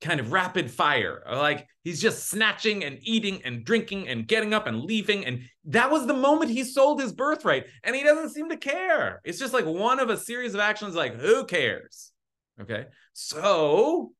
kind 0.00 0.20
of 0.20 0.32
rapid 0.32 0.70
fire. 0.70 1.22
Like 1.30 1.66
he's 1.82 2.00
just 2.00 2.28
snatching 2.30 2.84
and 2.84 2.98
eating 3.02 3.42
and 3.44 3.64
drinking 3.64 4.08
and 4.08 4.26
getting 4.26 4.54
up 4.54 4.66
and 4.66 4.80
leaving. 4.80 5.26
And 5.26 5.42
that 5.66 5.90
was 5.90 6.06
the 6.06 6.14
moment 6.14 6.50
he 6.50 6.64
sold 6.64 7.00
his 7.00 7.12
birthright. 7.12 7.66
And 7.82 7.96
he 7.96 8.02
doesn't 8.02 8.30
seem 8.30 8.48
to 8.50 8.56
care. 8.56 9.20
It's 9.24 9.38
just 9.38 9.52
like 9.52 9.66
one 9.66 10.00
of 10.00 10.10
a 10.10 10.16
series 10.16 10.54
of 10.54 10.60
actions, 10.60 10.94
like, 10.94 11.14
who 11.14 11.44
cares? 11.44 12.12
Okay. 12.60 12.86
So 13.12 14.12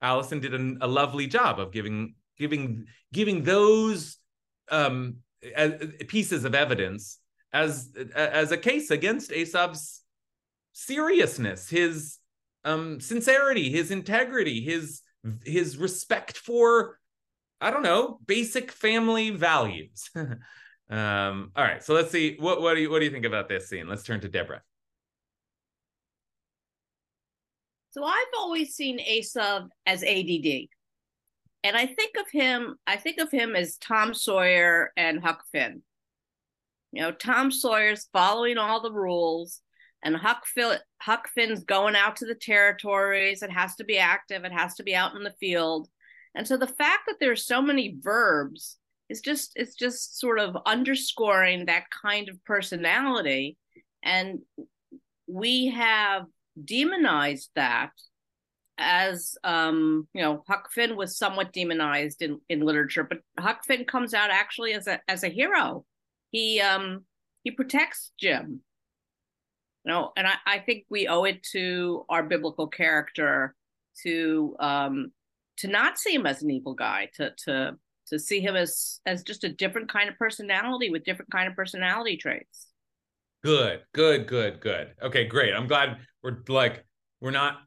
Allison 0.00 0.40
did 0.40 0.54
a, 0.54 0.84
a 0.84 0.88
lovely 0.88 1.26
job 1.26 1.60
of 1.60 1.72
giving 1.72 2.14
giving 2.38 2.86
giving 3.12 3.42
those 3.44 4.18
um 4.70 5.16
pieces 6.08 6.44
of 6.44 6.54
evidence 6.54 7.18
as 7.52 7.90
as 8.14 8.52
a 8.52 8.56
case 8.56 8.90
against 8.90 9.30
Esav's 9.30 10.02
seriousness, 10.72 11.68
his 11.68 12.18
um, 12.64 13.00
sincerity, 13.00 13.70
his 13.70 13.90
integrity, 13.90 14.60
his 14.60 15.02
his 15.44 15.76
respect 15.76 16.36
for 16.36 16.98
I 17.60 17.70
don't 17.70 17.82
know 17.82 18.18
basic 18.26 18.72
family 18.72 19.30
values. 19.30 20.10
um, 20.14 21.52
all 21.54 21.64
right, 21.64 21.82
so 21.82 21.94
let's 21.94 22.10
see 22.10 22.36
what 22.38 22.60
what 22.60 22.74
do 22.74 22.80
you 22.80 22.90
what 22.90 22.98
do 22.98 23.04
you 23.04 23.10
think 23.10 23.24
about 23.24 23.48
this 23.48 23.68
scene? 23.68 23.88
Let's 23.88 24.02
turn 24.02 24.20
to 24.20 24.28
Deborah. 24.28 24.62
So 27.92 28.04
I've 28.04 28.26
always 28.38 28.74
seen 28.74 28.98
Esav 28.98 29.68
as 29.84 30.02
ADD. 30.02 30.68
And 31.64 31.76
I 31.76 31.86
think 31.86 32.16
of 32.18 32.28
him, 32.30 32.76
I 32.86 32.96
think 32.96 33.18
of 33.18 33.30
him 33.30 33.54
as 33.54 33.76
Tom 33.76 34.14
Sawyer 34.14 34.92
and 34.96 35.22
Huck 35.22 35.44
Finn. 35.52 35.82
You 36.90 37.02
know, 37.02 37.12
Tom 37.12 37.50
Sawyer's 37.50 38.08
following 38.12 38.58
all 38.58 38.80
the 38.80 38.92
rules, 38.92 39.60
and 40.02 40.16
Huck, 40.16 40.46
Phil, 40.46 40.76
Huck 41.00 41.28
Finn's 41.28 41.64
going 41.64 41.94
out 41.94 42.16
to 42.16 42.26
the 42.26 42.34
territories. 42.34 43.42
It 43.42 43.50
has 43.50 43.76
to 43.76 43.84
be 43.84 43.98
active, 43.98 44.44
it 44.44 44.52
has 44.52 44.74
to 44.76 44.82
be 44.82 44.94
out 44.94 45.14
in 45.14 45.22
the 45.22 45.34
field. 45.38 45.88
And 46.34 46.46
so 46.46 46.56
the 46.56 46.66
fact 46.66 47.02
that 47.06 47.16
there's 47.20 47.46
so 47.46 47.60
many 47.60 47.96
verbs 48.00 48.78
is 49.08 49.20
just 49.20 49.52
it's 49.56 49.74
just 49.74 50.18
sort 50.18 50.38
of 50.38 50.56
underscoring 50.66 51.66
that 51.66 51.84
kind 51.90 52.28
of 52.28 52.42
personality. 52.44 53.56
And 54.02 54.40
we 55.26 55.68
have 55.68 56.24
demonized 56.62 57.50
that 57.54 57.90
as 58.78 59.36
um, 59.44 60.08
you 60.14 60.22
know, 60.22 60.42
Huck 60.48 60.70
Finn 60.72 60.96
was 60.96 61.16
somewhat 61.16 61.52
demonized 61.52 62.22
in, 62.22 62.40
in 62.48 62.60
literature, 62.60 63.04
but 63.04 63.18
Huck 63.38 63.64
Finn 63.64 63.84
comes 63.84 64.14
out 64.14 64.30
actually 64.30 64.72
as 64.72 64.86
a 64.86 65.00
as 65.06 65.22
a 65.22 65.28
hero. 65.28 65.84
He 66.30 66.60
um 66.60 67.04
he 67.44 67.50
protects 67.50 68.12
Jim. 68.18 68.62
You 69.84 69.92
know, 69.92 70.12
and 70.16 70.26
I, 70.26 70.34
I 70.46 70.58
think 70.60 70.84
we 70.90 71.08
owe 71.08 71.24
it 71.24 71.42
to 71.52 72.04
our 72.08 72.22
biblical 72.22 72.68
character 72.68 73.54
to 74.04 74.56
um 74.60 75.12
to 75.58 75.68
not 75.68 75.98
see 75.98 76.14
him 76.14 76.26
as 76.26 76.42
an 76.42 76.50
evil 76.50 76.74
guy, 76.74 77.10
to 77.14 77.32
to 77.44 77.76
to 78.08 78.18
see 78.18 78.40
him 78.40 78.56
as 78.56 79.00
as 79.06 79.22
just 79.22 79.44
a 79.44 79.48
different 79.48 79.90
kind 79.90 80.08
of 80.08 80.16
personality 80.16 80.90
with 80.90 81.04
different 81.04 81.30
kind 81.30 81.48
of 81.48 81.56
personality 81.56 82.16
traits. 82.16 82.68
Good, 83.44 83.80
good, 83.92 84.26
good, 84.26 84.60
good. 84.60 84.94
Okay, 85.02 85.26
great. 85.26 85.52
I'm 85.52 85.66
glad 85.66 85.98
we're 86.22 86.38
like 86.48 86.84
we're 87.20 87.32
not 87.32 87.58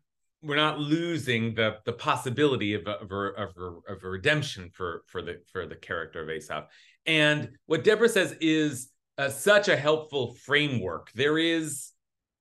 we're 0.42 0.56
not 0.56 0.80
losing 0.80 1.54
the 1.56 1.78
the 1.86 1.94
possibility 1.94 2.76
of 2.76 2.88
a, 2.88 2.92
of 2.92 3.12
a, 3.12 3.16
of 3.16 3.50
a, 3.58 3.94
of 3.94 4.04
a 4.04 4.10
redemption 4.10 4.70
for 4.74 5.04
for 5.08 5.22
the 5.22 5.42
for 5.52 5.66
the 5.66 5.76
character 5.76 6.22
of 6.22 6.30
Esav. 6.30 6.68
And 7.06 7.50
what 7.66 7.84
Deborah 7.84 8.10
says 8.10 8.36
is 8.42 8.90
uh, 9.18 9.30
such 9.30 9.68
a 9.68 9.76
helpful 9.76 10.34
framework. 10.46 11.12
There 11.14 11.38
is, 11.38 11.92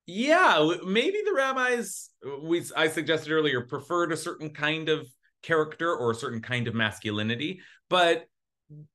yeah, 0.07 0.75
maybe 0.85 1.19
the 1.25 1.33
rabbis 1.35 2.11
we 2.43 2.65
I 2.77 2.89
suggested 2.89 3.33
earlier 3.33 3.63
preferred 3.63 4.13
a 4.13 4.17
certain 4.17 4.51
kind 4.51 4.89
of 4.89 5.07
character 5.43 5.95
or 5.95 6.11
a 6.11 6.15
certain 6.15 6.41
kind 6.41 6.69
of 6.69 6.75
masculinity, 6.75 7.61
but 7.89 8.27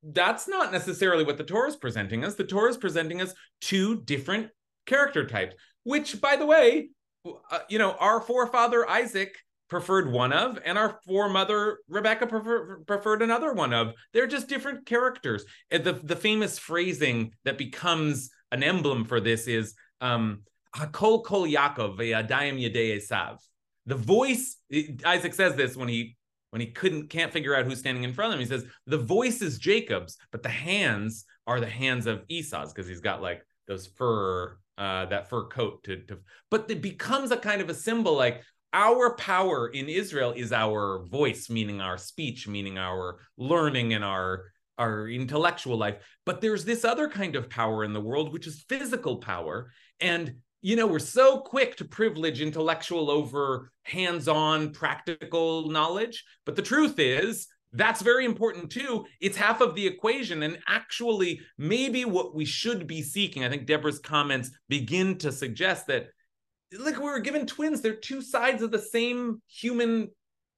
that's 0.03 0.47
not 0.47 0.72
necessarily 0.72 1.24
what 1.24 1.38
the 1.38 1.43
Torah 1.43 1.70
is 1.70 1.76
presenting 1.76 2.24
us. 2.26 2.36
The 2.36 2.43
Torah 2.43 2.70
is 2.70 2.78
presenting 2.78 3.22
us 3.22 3.34
two 3.62 4.01
different 4.01 4.49
character 4.86 5.26
types, 5.26 5.55
which, 5.84 6.20
by 6.20 6.36
the 6.36 6.45
way, 6.45 6.89
uh, 7.26 7.60
you 7.70 7.78
know, 7.80 7.93
our 7.99 8.20
forefather 8.22 8.88
Isaac 8.89 9.36
preferred 9.70 10.12
one 10.12 10.34
of, 10.34 10.60
and 10.66 10.78
our 10.78 10.99
foremother 11.07 11.78
Rebecca 11.88 12.28
prefer, 12.28 12.80
preferred 12.88 13.22
another 13.22 13.53
one 13.53 13.74
of. 13.74 13.93
They're 14.14 14.28
just 14.28 14.47
different 14.47 14.86
characters. 14.86 15.45
The 15.72 15.99
the 16.03 16.16
famous 16.16 16.60
phrasing 16.60 17.32
that 17.45 17.57
becomes 17.57 18.30
an 18.51 18.64
emblem 18.64 19.05
for 19.05 19.20
this 19.20 19.47
is 19.47 19.76
um, 20.01 20.41
"Hakol 20.76 21.24
kol 21.24 21.47
Yaakov 21.47 21.97
ve'adayim 21.97 22.59
yedei 22.59 22.97
Esav." 22.97 23.38
The 23.86 23.95
voice 23.95 24.57
Isaac 25.05 25.34
says 25.34 25.55
this 25.55 25.76
when 25.76 25.88
he 25.88 26.17
when 26.51 26.61
he 26.61 26.67
couldn't 26.67 27.09
can't 27.09 27.32
figure 27.32 27.55
out 27.55 27.65
who's 27.65 27.80
standing 27.80 28.03
in 28.03 28.13
front 28.13 28.34
of 28.34 28.39
him. 28.39 28.45
He 28.45 28.49
says 28.49 28.65
the 28.86 28.97
voice 28.97 29.41
is 29.41 29.59
Jacob's, 29.59 30.17
but 30.32 30.43
the 30.43 30.49
hands 30.49 31.26
are 31.47 31.59
the 31.59 31.70
hands 31.70 32.05
of 32.07 32.24
Esau's 32.30 32.74
because 32.74 32.88
he's 32.88 33.01
got 33.01 33.22
like 33.22 33.43
those 33.67 33.88
fur, 33.88 34.57
uh, 34.78 35.05
that 35.05 35.30
fur 35.30 35.45
coat 35.45 35.84
to, 35.84 35.97
to, 36.05 36.17
but 36.49 36.70
it 36.70 36.82
becomes 36.82 37.32
a 37.32 37.38
kind 37.38 37.61
of 37.61 37.70
a 37.70 37.74
symbol 37.74 38.15
like 38.15 38.43
our 38.74 39.15
power 39.15 39.67
in 39.67 39.89
Israel 39.89 40.34
is 40.36 40.51
our 40.51 41.03
voice, 41.05 41.49
meaning 41.49 41.82
our 41.82 41.97
speech, 41.97 42.47
meaning 42.47 42.78
our 42.78 43.20
learning 43.38 43.93
and 43.93 44.03
our 44.03 44.45
our 44.78 45.09
intellectual 45.09 45.78
life. 45.78 45.97
But 46.26 46.39
there's 46.39 46.63
this 46.63 46.86
other 46.86 47.09
kind 47.09 47.36
of 47.36 47.49
power 47.49 47.84
in 47.84 47.91
the 47.91 47.99
world, 47.99 48.32
which 48.32 48.47
is 48.47 48.63
physical 48.70 49.17
power. 49.17 49.72
And 49.99 50.36
you 50.62 50.76
know, 50.76 50.88
we're 50.88 50.99
so 50.99 51.39
quick 51.39 51.78
to 51.78 51.86
privilege 51.86 52.41
intellectual 52.41 53.10
over 53.10 53.72
hands-on 53.84 54.72
practical 54.72 55.70
knowledge. 55.70 56.24
But 56.45 56.55
the 56.55 56.62
truth 56.62 56.99
is, 56.99 57.47
that's 57.72 58.01
very 58.01 58.26
important 58.26 58.72
too. 58.72 59.05
It's 59.22 59.38
half 59.38 59.62
of 59.62 59.76
the 59.76 59.86
equation. 59.86 60.43
And 60.43 60.60
actually, 60.68 61.41
maybe 61.57 62.03
what 62.03 62.36
we 62.36 62.45
should 62.45 62.88
be 62.88 63.03
seeking, 63.03 63.43
I 63.43 63.49
think 63.49 63.68
Deborah's 63.68 63.99
comments 63.99 64.51
begin 64.68 65.18
to 65.20 65.32
suggest 65.32 65.88
that 65.88 66.07
like 66.78 66.97
we 66.97 67.03
were 67.03 67.20
given 67.20 67.45
twins, 67.45 67.82
they're 67.82 67.93
two 67.95 68.22
sides 68.22 68.62
of 68.62 68.72
the 68.72 68.80
same 68.80 69.41
human 69.47 70.10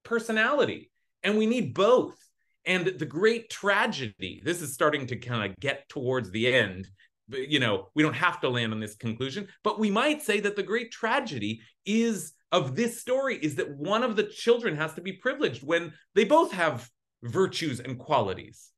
personality, 0.04 0.91
and 1.24 1.38
we 1.38 1.45
need 1.45 1.74
both. 1.74 2.18
And 2.66 2.86
the 2.86 3.06
great 3.06 3.49
tragedy, 3.49 4.41
this 4.43 4.62
is 4.62 4.74
starting 4.74 5.08
to 5.08 5.16
kind 5.16 5.49
of 5.49 5.58
get 5.60 5.89
towards 5.89 6.30
the 6.30 6.54
end. 6.54 6.88
You 7.34 7.60
know, 7.60 7.90
we 7.96 8.04
don't 8.04 8.14
have 8.14 8.42
to 8.42 8.50
land 8.50 8.74
on 8.74 8.80
this 8.80 8.96
conclusion, 8.96 9.48
but 9.64 9.80
we 9.80 9.92
might 9.92 10.22
say 10.22 10.40
that 10.42 10.56
the 10.56 10.64
great 10.64 10.92
tragedy 10.92 11.62
is 11.86 12.34
of 12.52 12.76
this 12.76 13.00
story 13.00 13.38
is 13.38 13.56
that 13.56 13.70
one 13.78 14.04
of 14.04 14.16
the 14.16 14.24
children 14.24 14.76
has 14.76 14.94
to 14.96 15.02
be 15.02 15.14
privileged 15.14 15.64
when 15.64 15.94
they 16.16 16.26
both 16.26 16.52
have 16.52 16.90
virtues 17.24 17.80
and 17.80 17.98
qualities. 17.98 18.70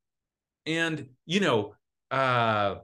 And, 0.66 1.10
you 1.26 1.40
know, 1.40 1.76
uh, 2.12 2.76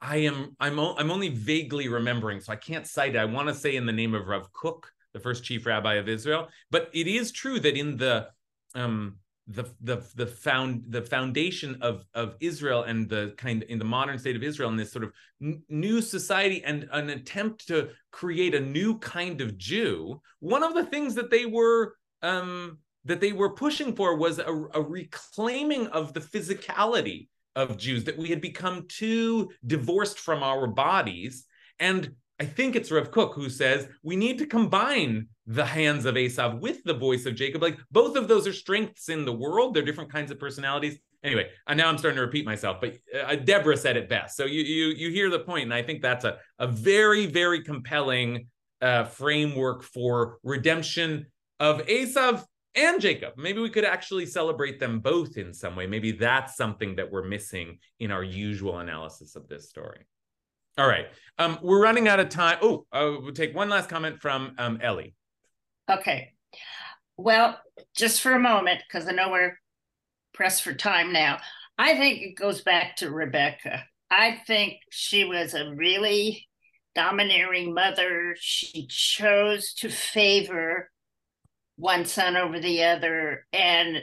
I 0.00 0.16
am 0.16 0.56
I'm 0.58 0.78
o- 0.80 0.96
I'm 0.96 1.10
only 1.10 1.28
vaguely 1.28 1.88
remembering, 1.88 2.40
so 2.40 2.52
I 2.52 2.56
can't 2.56 2.86
cite 2.86 3.14
it. 3.14 3.18
I 3.18 3.24
want 3.24 3.48
to 3.48 3.54
say 3.54 3.76
in 3.76 3.86
the 3.86 3.92
name 3.92 4.14
of 4.14 4.26
Rav 4.26 4.52
Kook, 4.52 4.90
the 5.14 5.20
first 5.20 5.44
chief 5.44 5.64
rabbi 5.64 5.94
of 5.94 6.08
Israel, 6.08 6.48
but 6.70 6.90
it 6.92 7.06
is 7.06 7.30
true 7.30 7.60
that 7.60 7.76
in 7.76 7.96
the 7.96 8.28
um 8.74 9.18
the 9.48 9.64
the 9.80 10.04
the 10.14 10.26
found 10.26 10.84
the 10.88 11.02
foundation 11.02 11.76
of 11.82 12.04
of 12.14 12.36
Israel 12.40 12.84
and 12.84 13.08
the 13.08 13.34
kind 13.36 13.62
in 13.64 13.78
the 13.78 13.84
modern 13.84 14.18
state 14.18 14.36
of 14.36 14.42
Israel 14.42 14.70
in 14.70 14.76
this 14.76 14.92
sort 14.92 15.04
of 15.04 15.12
n- 15.42 15.62
new 15.68 16.00
society 16.00 16.62
and 16.64 16.88
an 16.92 17.10
attempt 17.10 17.66
to 17.68 17.90
create 18.12 18.54
a 18.54 18.60
new 18.60 18.98
kind 18.98 19.40
of 19.40 19.58
Jew. 19.58 20.20
One 20.38 20.62
of 20.62 20.74
the 20.74 20.84
things 20.84 21.14
that 21.16 21.30
they 21.30 21.46
were 21.46 21.96
um 22.22 22.78
that 23.04 23.20
they 23.20 23.32
were 23.32 23.54
pushing 23.54 23.96
for 23.96 24.16
was 24.16 24.38
a, 24.38 24.66
a 24.74 24.80
reclaiming 24.80 25.88
of 25.88 26.12
the 26.12 26.20
physicality 26.20 27.28
of 27.56 27.76
Jews, 27.76 28.04
that 28.04 28.16
we 28.16 28.28
had 28.28 28.40
become 28.40 28.86
too 28.88 29.50
divorced 29.66 30.18
from 30.18 30.42
our 30.42 30.66
bodies. 30.66 31.44
And 31.78 32.14
I 32.42 32.44
think 32.44 32.74
it's 32.74 32.90
Rav 32.90 33.12
Kook 33.12 33.36
who 33.36 33.48
says 33.48 33.86
we 34.02 34.16
need 34.16 34.36
to 34.38 34.46
combine 34.46 35.28
the 35.46 35.64
hands 35.64 36.06
of 36.06 36.16
Esav 36.16 36.58
with 36.58 36.82
the 36.82 36.92
voice 36.92 37.24
of 37.24 37.36
Jacob. 37.36 37.62
Like 37.62 37.78
both 37.92 38.16
of 38.16 38.26
those 38.26 38.48
are 38.48 38.52
strengths 38.52 39.08
in 39.08 39.24
the 39.24 39.32
world. 39.32 39.74
They're 39.74 39.84
different 39.84 40.10
kinds 40.10 40.32
of 40.32 40.40
personalities. 40.40 40.98
Anyway, 41.22 41.50
and 41.68 41.78
now 41.78 41.88
I'm 41.88 41.98
starting 41.98 42.16
to 42.16 42.22
repeat 42.22 42.44
myself, 42.44 42.78
but 42.80 42.96
uh, 43.16 43.36
Deborah 43.36 43.76
said 43.76 43.96
it 43.96 44.08
best. 44.08 44.36
So 44.36 44.44
you 44.44 44.62
you 44.62 44.86
you 44.88 45.10
hear 45.10 45.30
the 45.30 45.38
point, 45.38 45.62
and 45.66 45.72
I 45.72 45.84
think 45.84 46.02
that's 46.02 46.24
a 46.24 46.38
a 46.58 46.66
very 46.66 47.26
very 47.26 47.62
compelling 47.62 48.48
uh, 48.80 49.04
framework 49.04 49.84
for 49.84 50.38
redemption 50.42 51.26
of 51.60 51.86
Esav 51.86 52.44
and 52.74 53.00
Jacob. 53.00 53.34
Maybe 53.36 53.60
we 53.60 53.70
could 53.70 53.84
actually 53.84 54.26
celebrate 54.26 54.80
them 54.80 54.98
both 54.98 55.36
in 55.36 55.54
some 55.54 55.76
way. 55.76 55.86
Maybe 55.86 56.10
that's 56.10 56.56
something 56.56 56.96
that 56.96 57.12
we're 57.12 57.22
missing 57.22 57.78
in 58.00 58.10
our 58.10 58.24
usual 58.24 58.80
analysis 58.80 59.36
of 59.36 59.46
this 59.46 59.68
story. 59.68 60.06
All 60.78 60.88
right. 60.88 61.06
Um, 61.38 61.58
we're 61.62 61.82
running 61.82 62.08
out 62.08 62.20
of 62.20 62.28
time. 62.28 62.58
Oh, 62.62 62.86
uh, 62.92 63.16
we'll 63.20 63.32
take 63.32 63.54
one 63.54 63.68
last 63.68 63.88
comment 63.88 64.20
from 64.20 64.54
um, 64.58 64.78
Ellie. 64.82 65.14
Okay. 65.90 66.32
Well, 67.16 67.58
just 67.94 68.20
for 68.20 68.32
a 68.32 68.40
moment, 68.40 68.82
because 68.86 69.06
I 69.08 69.12
know 69.12 69.30
we're 69.30 69.58
pressed 70.32 70.62
for 70.62 70.72
time 70.72 71.12
now. 71.12 71.38
I 71.78 71.94
think 71.96 72.22
it 72.22 72.36
goes 72.36 72.62
back 72.62 72.96
to 72.96 73.10
Rebecca. 73.10 73.84
I 74.10 74.40
think 74.46 74.74
she 74.90 75.24
was 75.24 75.54
a 75.54 75.74
really 75.74 76.48
domineering 76.94 77.74
mother. 77.74 78.34
She 78.38 78.86
chose 78.86 79.74
to 79.74 79.88
favor 79.88 80.90
one 81.76 82.04
son 82.04 82.36
over 82.36 82.60
the 82.60 82.84
other. 82.84 83.46
And 83.52 84.02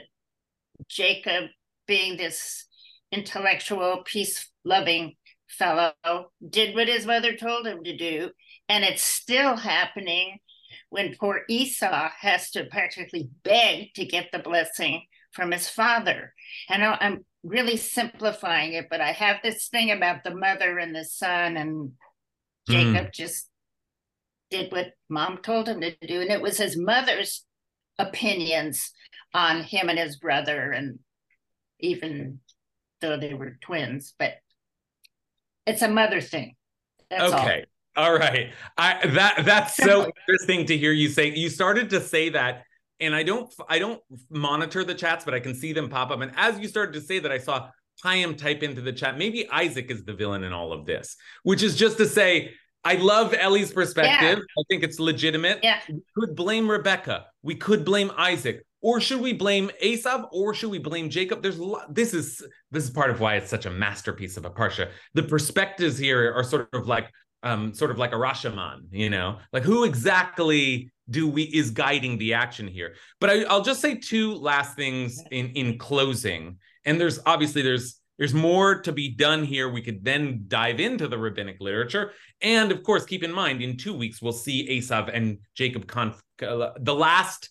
Jacob, 0.88 1.50
being 1.86 2.16
this 2.16 2.66
intellectual, 3.12 4.02
peace 4.04 4.48
loving 4.64 5.14
fellow, 5.50 5.92
did 6.48 6.74
what 6.74 6.88
his 6.88 7.06
mother 7.06 7.36
told 7.36 7.66
him 7.66 7.84
to 7.84 7.96
do. 7.96 8.30
And 8.68 8.84
it's 8.84 9.02
still 9.02 9.56
happening 9.56 10.38
when 10.90 11.16
poor 11.18 11.42
Esau 11.48 12.10
has 12.20 12.50
to 12.52 12.64
practically 12.64 13.30
beg 13.42 13.94
to 13.94 14.04
get 14.04 14.30
the 14.32 14.38
blessing 14.38 15.02
from 15.32 15.52
his 15.52 15.68
father. 15.68 16.34
And 16.68 16.84
I'm 16.84 17.24
really 17.42 17.76
simplifying 17.76 18.74
it, 18.74 18.88
but 18.90 19.00
I 19.00 19.12
have 19.12 19.36
this 19.42 19.68
thing 19.68 19.90
about 19.90 20.24
the 20.24 20.34
mother 20.34 20.78
and 20.78 20.94
the 20.94 21.04
son, 21.04 21.56
and 21.56 21.92
Jacob 22.68 23.06
mm. 23.06 23.12
just 23.12 23.48
did 24.50 24.72
what 24.72 24.92
mom 25.08 25.38
told 25.38 25.68
him 25.68 25.80
to 25.80 25.94
do. 26.02 26.20
And 26.20 26.30
it 26.30 26.42
was 26.42 26.58
his 26.58 26.76
mother's 26.76 27.44
opinions 27.98 28.92
on 29.32 29.62
him 29.62 29.88
and 29.88 29.98
his 29.98 30.16
brother, 30.16 30.72
and 30.72 30.98
even 31.78 32.40
though 33.00 33.16
they 33.16 33.34
were 33.34 33.56
twins, 33.60 34.14
but 34.18 34.34
it's 35.70 35.82
a 35.82 35.88
mother 35.88 36.20
thing. 36.20 36.56
That's 37.08 37.32
okay. 37.32 37.64
All. 37.96 38.06
all 38.06 38.18
right. 38.18 38.52
I 38.76 39.06
that 39.06 39.44
that's 39.44 39.76
so 39.76 40.10
interesting 40.28 40.66
to 40.66 40.76
hear 40.76 40.92
you 40.92 41.08
say. 41.08 41.32
You 41.34 41.48
started 41.48 41.90
to 41.90 42.00
say 42.00 42.28
that 42.30 42.64
and 43.00 43.14
I 43.14 43.22
don't 43.22 43.52
I 43.68 43.78
don't 43.78 44.00
monitor 44.28 44.84
the 44.84 44.94
chats, 44.94 45.24
but 45.24 45.34
I 45.34 45.40
can 45.40 45.54
see 45.54 45.72
them 45.72 45.88
pop 45.88 46.10
up. 46.10 46.20
And 46.20 46.32
as 46.36 46.58
you 46.58 46.68
started 46.68 46.92
to 46.92 47.00
say 47.00 47.18
that, 47.18 47.32
I 47.32 47.38
saw 47.38 47.70
Chaim 48.02 48.34
type 48.36 48.62
into 48.62 48.80
the 48.80 48.92
chat. 48.92 49.18
Maybe 49.18 49.48
Isaac 49.50 49.90
is 49.90 50.04
the 50.04 50.12
villain 50.12 50.44
in 50.44 50.52
all 50.52 50.72
of 50.72 50.86
this, 50.86 51.16
which 51.42 51.62
is 51.62 51.76
just 51.76 51.98
to 51.98 52.06
say 52.06 52.52
I 52.84 52.94
love 52.94 53.34
Ellie's 53.34 53.72
perspective. 53.72 54.38
Yeah. 54.38 54.58
I 54.58 54.62
think 54.70 54.82
it's 54.82 54.98
legitimate. 54.98 55.60
Yeah. 55.62 55.80
We 55.88 56.00
could 56.16 56.34
blame 56.34 56.70
Rebecca. 56.70 57.26
We 57.42 57.54
could 57.54 57.84
blame 57.84 58.10
Isaac. 58.16 58.64
Or 58.82 59.00
should 59.00 59.20
we 59.20 59.32
blame 59.32 59.70
Esav? 59.82 60.28
Or 60.32 60.54
should 60.54 60.70
we 60.70 60.78
blame 60.78 61.10
Jacob? 61.10 61.42
There's 61.42 61.58
a 61.58 61.64
lot. 61.64 61.94
This 61.94 62.14
is 62.14 62.42
this 62.70 62.84
is 62.84 62.90
part 62.90 63.10
of 63.10 63.20
why 63.20 63.36
it's 63.36 63.50
such 63.50 63.66
a 63.66 63.70
masterpiece 63.70 64.36
of 64.36 64.44
a 64.44 64.50
parsha. 64.50 64.90
The 65.14 65.22
perspectives 65.22 65.98
here 65.98 66.32
are 66.32 66.44
sort 66.44 66.68
of 66.72 66.86
like 66.86 67.10
um 67.42 67.74
sort 67.74 67.90
of 67.90 67.98
like 67.98 68.12
a 68.12 68.16
Rashomon, 68.16 68.86
you 68.90 69.10
know, 69.10 69.38
like 69.52 69.62
who 69.62 69.84
exactly 69.84 70.90
do 71.10 71.28
we 71.28 71.42
is 71.42 71.70
guiding 71.70 72.18
the 72.18 72.34
action 72.34 72.66
here? 72.66 72.94
But 73.20 73.30
I, 73.30 73.42
I'll 73.44 73.62
just 73.62 73.80
say 73.80 73.96
two 73.96 74.34
last 74.34 74.76
things 74.76 75.22
in 75.30 75.48
in 75.50 75.78
closing. 75.78 76.58
And 76.84 76.98
there's 76.98 77.18
obviously 77.26 77.62
there's 77.62 78.00
there's 78.20 78.34
more 78.34 78.82
to 78.82 78.92
be 78.92 79.14
done 79.14 79.44
here. 79.44 79.70
We 79.70 79.80
could 79.80 80.04
then 80.04 80.44
dive 80.46 80.78
into 80.78 81.08
the 81.08 81.16
rabbinic 81.16 81.56
literature. 81.58 82.12
And 82.42 82.70
of 82.70 82.82
course, 82.82 83.06
keep 83.06 83.24
in 83.24 83.32
mind, 83.32 83.62
in 83.62 83.78
two 83.78 83.94
weeks, 83.94 84.20
we'll 84.20 84.32
see 84.32 84.78
Esav 84.78 85.10
and 85.10 85.38
Jacob, 85.54 85.86
conf- 85.86 86.22
uh, 86.42 86.72
the 86.78 86.94
last 86.94 87.48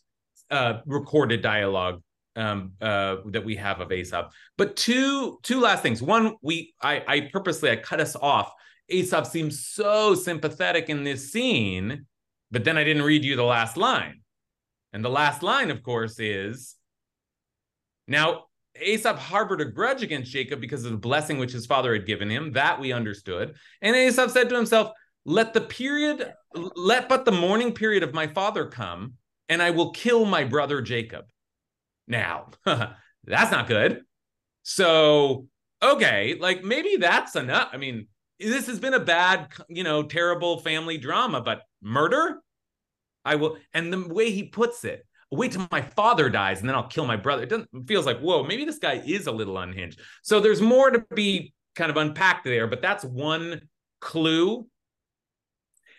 uh, 0.51 0.79
recorded 0.85 1.41
dialogue 1.41 2.01
um, 2.35 2.73
uh, 2.81 3.17
that 3.25 3.43
we 3.43 3.55
have 3.55 3.79
of 3.79 3.89
Esav. 3.89 4.29
But 4.57 4.75
two 4.75 5.39
two 5.43 5.59
last 5.59 5.83
things. 5.83 6.01
One, 6.01 6.35
we 6.41 6.73
I, 6.81 7.03
I 7.07 7.29
purposely 7.31 7.69
I 7.71 7.75
cut 7.75 7.99
us 7.99 8.15
off. 8.15 8.51
Esav 8.91 9.27
seems 9.27 9.65
so 9.65 10.15
sympathetic 10.15 10.89
in 10.89 11.03
this 11.03 11.31
scene, 11.31 12.05
but 12.49 12.63
then 12.63 12.77
I 12.77 12.83
didn't 12.83 13.03
read 13.03 13.23
you 13.23 13.35
the 13.35 13.43
last 13.43 13.77
line. 13.77 14.21
And 14.93 15.05
the 15.05 15.09
last 15.09 15.43
line, 15.43 15.69
of 15.69 15.83
course, 15.83 16.19
is 16.19 16.75
now 18.07 18.45
Esav 18.81 19.17
harbored 19.17 19.61
a 19.61 19.65
grudge 19.65 20.01
against 20.01 20.31
Jacob 20.31 20.61
because 20.61 20.85
of 20.85 20.91
the 20.91 20.97
blessing 20.97 21.37
which 21.37 21.51
his 21.51 21.65
father 21.65 21.93
had 21.93 22.07
given 22.07 22.29
him. 22.29 22.53
That 22.53 22.79
we 22.79 22.91
understood. 22.91 23.55
And 23.81 23.95
Esav 23.95 24.31
said 24.31 24.49
to 24.49 24.55
himself, 24.55 24.91
Let 25.25 25.53
the 25.53 25.61
period, 25.61 26.33
let 26.53 27.09
but 27.09 27.25
the 27.25 27.31
mourning 27.31 27.73
period 27.73 28.03
of 28.03 28.13
my 28.13 28.27
father 28.27 28.65
come, 28.65 29.13
and 29.49 29.61
I 29.61 29.71
will 29.71 29.91
kill 29.91 30.25
my 30.25 30.43
brother 30.43 30.81
Jacob. 30.81 31.25
Now, 32.07 32.49
that's 32.65 33.51
not 33.51 33.67
good. 33.67 34.03
So, 34.63 35.47
okay, 35.81 36.37
like 36.39 36.63
maybe 36.63 36.97
that's 36.97 37.35
enough. 37.35 37.69
I 37.73 37.77
mean, 37.77 38.07
this 38.39 38.67
has 38.67 38.79
been 38.79 38.93
a 38.93 38.99
bad, 38.99 39.49
you 39.67 39.83
know, 39.83 40.03
terrible 40.03 40.59
family 40.59 40.97
drama, 40.97 41.41
but 41.41 41.63
murder? 41.81 42.39
I 43.25 43.35
will. 43.35 43.57
And 43.73 43.91
the 43.91 44.07
way 44.07 44.31
he 44.31 44.43
puts 44.43 44.85
it, 44.85 45.05
wait 45.31 45.51
till 45.51 45.67
my 45.71 45.81
father 45.81 46.29
dies 46.29 46.59
and 46.59 46.69
then 46.69 46.75
I'll 46.75 46.87
kill 46.87 47.05
my 47.05 47.17
brother. 47.17 47.43
It 47.43 47.49
doesn't 47.49 47.87
feels 47.87 48.05
like, 48.05 48.19
whoa, 48.19 48.43
maybe 48.43 48.65
this 48.65 48.79
guy 48.79 49.01
is 49.05 49.27
a 49.27 49.31
little 49.31 49.57
unhinged. 49.57 49.99
So 50.23 50.39
there's 50.39 50.61
more 50.61 50.89
to 50.89 51.05
be 51.13 51.53
kind 51.75 51.91
of 51.91 51.97
unpacked 51.97 52.45
there, 52.45 52.67
but 52.67 52.81
that's 52.81 53.03
one 53.03 53.61
clue. 53.99 54.65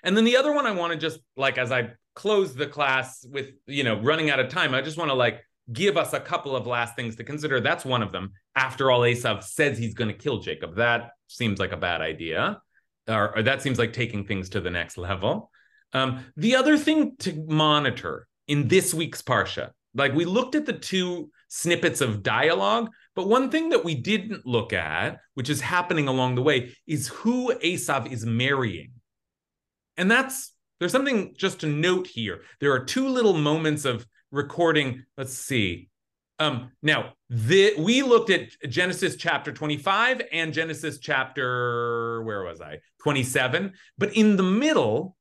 And 0.03 0.17
then 0.17 0.25
the 0.25 0.37
other 0.37 0.53
one 0.53 0.67
I 0.67 0.73
want 0.73 0.93
to 0.93 0.99
just 0.99 1.21
like 1.37 1.59
as 1.59 1.71
I 1.71 1.91
close 2.15 2.55
the 2.55 2.67
class 2.67 3.25
with, 3.29 3.51
you 3.67 3.85
know, 3.85 4.01
running 4.01 4.31
out 4.31 4.41
of 4.41 4.49
time, 4.49 4.75
I 4.75 4.83
just 4.83 4.99
want 4.99 5.11
to 5.11 5.15
like 5.15 5.43
give 5.73 5.97
us 5.97 6.13
a 6.13 6.21
couple 6.21 6.57
of 6.57 6.67
last 6.67 6.97
things 6.97 7.17
to 7.17 7.25
consider. 7.25 7.61
That's 7.61 7.85
one 7.85 8.03
of 8.03 8.13
them. 8.13 8.33
After 8.57 8.91
all, 8.91 9.01
Esav 9.01 9.45
says 9.45 9.79
he's 9.79 9.95
going 9.95 10.09
to 10.09 10.17
kill 10.17 10.41
Jacob. 10.41 10.77
That 10.77 11.11
seems 11.29 11.59
like 11.59 11.73
a 11.73 11.77
bad 11.77 12.01
idea, 12.01 12.61
or, 13.09 13.37
or 13.37 13.43
that 13.43 13.63
seems 13.63 13.79
like 13.79 13.93
taking 13.93 14.25
things 14.25 14.51
to 14.51 14.61
the 14.61 14.71
next 14.71 14.99
level. 14.99 15.51
Um, 15.93 16.25
the 16.37 16.57
other 16.57 16.77
thing 16.77 17.17
to 17.21 17.45
monitor 17.49 18.27
in 18.49 18.69
this 18.69 18.93
week's 18.93 19.23
Parsha, 19.23 19.71
like 19.95 20.15
we 20.15 20.25
looked 20.25 20.55
at 20.55 20.67
the 20.67 20.73
two 20.73 21.31
snippets 21.49 22.01
of 22.01 22.23
dialogue, 22.23 22.91
but 23.17 23.29
one 23.29 23.51
thing 23.51 23.71
that 23.71 23.85
we 23.85 23.95
didn't 23.95 24.47
look 24.47 24.73
at, 24.73 25.19
which 25.35 25.51
is 25.51 25.61
happening 25.61 26.09
along 26.09 26.37
the 26.37 26.43
way, 26.43 26.75
is 26.87 27.09
who 27.09 27.53
Esav 27.55 28.11
is 28.11 28.25
marrying. 28.25 28.93
And 29.97 30.11
that's 30.11 30.53
there's 30.81 30.93
something 30.93 31.35
just 31.37 31.61
to 31.61 31.67
note 31.67 32.07
here. 32.07 32.41
There 32.59 32.73
are 32.73 32.85
two 32.85 33.07
little 33.07 33.35
moments 33.35 33.85
of 33.85 34.07
recording. 34.33 35.05
Let's 35.17 35.35
see. 35.35 35.91
Um, 36.39 36.73
now, 36.83 37.13
the, 37.29 37.75
we 37.79 38.03
looked 38.03 38.31
at 38.31 38.49
Genesis 38.69 39.17
chapter 39.17 39.53
25 39.53 40.23
and 40.33 40.55
Genesis 40.55 40.99
chapter, 40.99 42.23
where 42.23 42.43
was 42.43 42.63
I? 42.63 42.79
27. 43.03 43.75
But 43.99 44.17
in 44.17 44.37
the 44.37 44.43
middle 44.43 45.17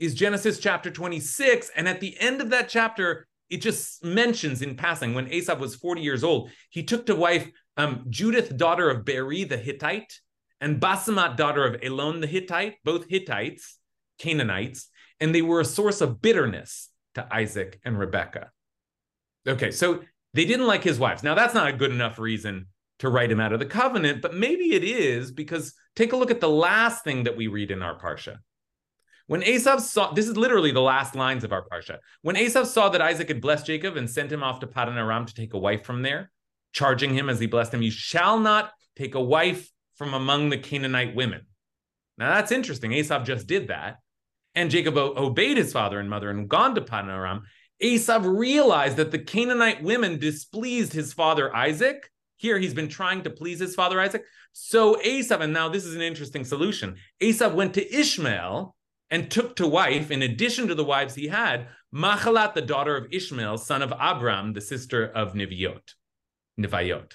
is 0.00 0.14
Genesis 0.14 0.58
chapter 0.58 0.90
26. 0.90 1.70
And 1.76 1.86
at 1.86 2.00
the 2.00 2.18
end 2.18 2.40
of 2.40 2.48
that 2.50 2.70
chapter, 2.70 3.26
it 3.50 3.58
just 3.58 4.02
mentions 4.02 4.62
in 4.62 4.74
passing 4.74 5.12
when 5.12 5.26
Esav 5.26 5.58
was 5.58 5.74
40 5.74 6.00
years 6.00 6.24
old, 6.24 6.50
he 6.70 6.82
took 6.82 7.04
to 7.06 7.14
wife 7.14 7.50
um, 7.76 8.06
Judith, 8.08 8.56
daughter 8.56 8.88
of 8.88 9.04
Beeri 9.04 9.44
the 9.44 9.58
Hittite, 9.58 10.20
and 10.62 10.80
Basemat, 10.80 11.36
daughter 11.36 11.66
of 11.66 11.76
Elon 11.82 12.20
the 12.20 12.26
Hittite, 12.26 12.76
both 12.84 13.06
Hittites, 13.08 13.78
Canaanites, 14.18 14.88
and 15.24 15.34
they 15.34 15.40
were 15.40 15.60
a 15.60 15.64
source 15.64 16.02
of 16.02 16.20
bitterness 16.20 16.90
to 17.14 17.26
Isaac 17.34 17.80
and 17.82 17.98
Rebekah. 17.98 18.50
Okay, 19.48 19.70
so 19.70 20.02
they 20.34 20.44
didn't 20.44 20.66
like 20.66 20.84
his 20.84 20.98
wives. 20.98 21.22
Now, 21.22 21.34
that's 21.34 21.54
not 21.54 21.68
a 21.68 21.72
good 21.72 21.90
enough 21.90 22.18
reason 22.18 22.66
to 22.98 23.08
write 23.08 23.30
him 23.30 23.40
out 23.40 23.54
of 23.54 23.58
the 23.58 23.64
covenant, 23.64 24.20
but 24.20 24.34
maybe 24.34 24.74
it 24.74 24.84
is 24.84 25.32
because 25.32 25.72
take 25.96 26.12
a 26.12 26.16
look 26.16 26.30
at 26.30 26.42
the 26.42 26.48
last 26.48 27.04
thing 27.04 27.24
that 27.24 27.38
we 27.38 27.46
read 27.46 27.70
in 27.70 27.82
our 27.82 27.98
Parsha. 27.98 28.36
When 29.26 29.40
Esav 29.40 29.80
saw, 29.80 30.12
this 30.12 30.28
is 30.28 30.36
literally 30.36 30.72
the 30.72 30.82
last 30.82 31.14
lines 31.14 31.42
of 31.42 31.52
our 31.52 31.66
Parsha. 31.66 32.00
When 32.20 32.36
Esav 32.36 32.66
saw 32.66 32.90
that 32.90 33.00
Isaac 33.00 33.28
had 33.28 33.40
blessed 33.40 33.64
Jacob 33.64 33.96
and 33.96 34.10
sent 34.10 34.30
him 34.30 34.42
off 34.42 34.60
to 34.60 34.66
Padan 34.66 34.98
Aram 34.98 35.24
to 35.24 35.34
take 35.34 35.54
a 35.54 35.58
wife 35.58 35.86
from 35.86 36.02
there, 36.02 36.30
charging 36.74 37.14
him 37.14 37.30
as 37.30 37.40
he 37.40 37.46
blessed 37.46 37.72
him, 37.72 37.80
you 37.80 37.90
shall 37.90 38.38
not 38.38 38.72
take 38.94 39.14
a 39.14 39.22
wife 39.22 39.70
from 39.96 40.12
among 40.12 40.50
the 40.50 40.58
Canaanite 40.58 41.16
women. 41.16 41.46
Now 42.18 42.34
that's 42.34 42.52
interesting. 42.52 42.90
Esav 42.90 43.24
just 43.24 43.46
did 43.46 43.68
that. 43.68 44.00
And 44.54 44.70
Jacob 44.70 44.96
obeyed 44.96 45.56
his 45.56 45.72
father 45.72 45.98
and 45.98 46.08
mother 46.08 46.30
and 46.30 46.48
gone 46.48 46.74
to 46.74 46.80
Padan 46.80 47.10
Aram. 47.10 47.42
Esav 47.82 48.38
realized 48.38 48.96
that 48.96 49.10
the 49.10 49.18
Canaanite 49.18 49.82
women 49.82 50.18
displeased 50.18 50.92
his 50.92 51.12
father 51.12 51.54
Isaac. 51.54 52.10
Here 52.36 52.58
he's 52.58 52.74
been 52.74 52.88
trying 52.88 53.22
to 53.22 53.30
please 53.30 53.58
his 53.58 53.74
father 53.74 54.00
Isaac. 54.00 54.24
So 54.52 54.94
Esav, 54.96 55.40
and 55.40 55.52
now 55.52 55.68
this 55.68 55.84
is 55.84 55.96
an 55.96 56.02
interesting 56.02 56.44
solution. 56.44 56.96
Esav 57.20 57.54
went 57.54 57.74
to 57.74 57.94
Ishmael 57.94 58.76
and 59.10 59.30
took 59.30 59.56
to 59.56 59.66
wife, 59.66 60.10
in 60.10 60.22
addition 60.22 60.68
to 60.68 60.74
the 60.74 60.84
wives 60.84 61.14
he 61.14 61.28
had, 61.28 61.68
Machalat, 61.94 62.54
the 62.54 62.62
daughter 62.62 62.96
of 62.96 63.06
Ishmael, 63.12 63.58
son 63.58 63.82
of 63.82 63.92
Abram, 63.98 64.52
the 64.52 64.60
sister 64.60 65.06
of 65.06 65.34
Niviot. 65.34 65.94
Nivayot. 66.58 67.12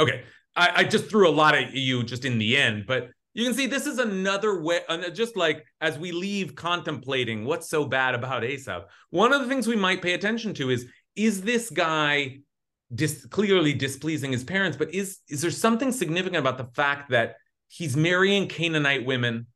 Okay, 0.00 0.24
I, 0.54 0.70
I 0.76 0.84
just 0.84 1.06
threw 1.06 1.28
a 1.28 1.30
lot 1.30 1.54
at 1.54 1.72
you 1.72 2.02
just 2.02 2.24
in 2.24 2.38
the 2.38 2.56
end, 2.56 2.84
but 2.86 3.10
you 3.38 3.44
can 3.44 3.54
see 3.54 3.66
this 3.66 3.86
is 3.86 3.98
another 3.98 4.60
way, 4.60 4.80
just 5.12 5.36
like 5.36 5.64
as 5.80 5.96
we 5.96 6.10
leave 6.10 6.56
contemplating 6.56 7.44
what's 7.44 7.70
so 7.70 7.84
bad 7.84 8.14
about 8.14 8.42
Esav, 8.42 8.86
one 9.10 9.32
of 9.32 9.40
the 9.40 9.48
things 9.48 9.66
we 9.66 9.76
might 9.76 10.02
pay 10.02 10.14
attention 10.14 10.54
to 10.54 10.70
is 10.70 10.86
is 11.14 11.42
this 11.42 11.70
guy 11.70 12.38
dis- 12.92 13.26
clearly 13.26 13.74
displeasing 13.74 14.32
his 14.32 14.42
parents, 14.44 14.76
but 14.76 14.92
is 14.92 15.18
is 15.28 15.40
there 15.40 15.52
something 15.52 15.92
significant 15.92 16.38
about 16.38 16.58
the 16.58 16.72
fact 16.74 17.10
that 17.10 17.36
he's 17.68 17.96
marrying 17.96 18.48
Canaanite 18.48 19.06
women? 19.06 19.46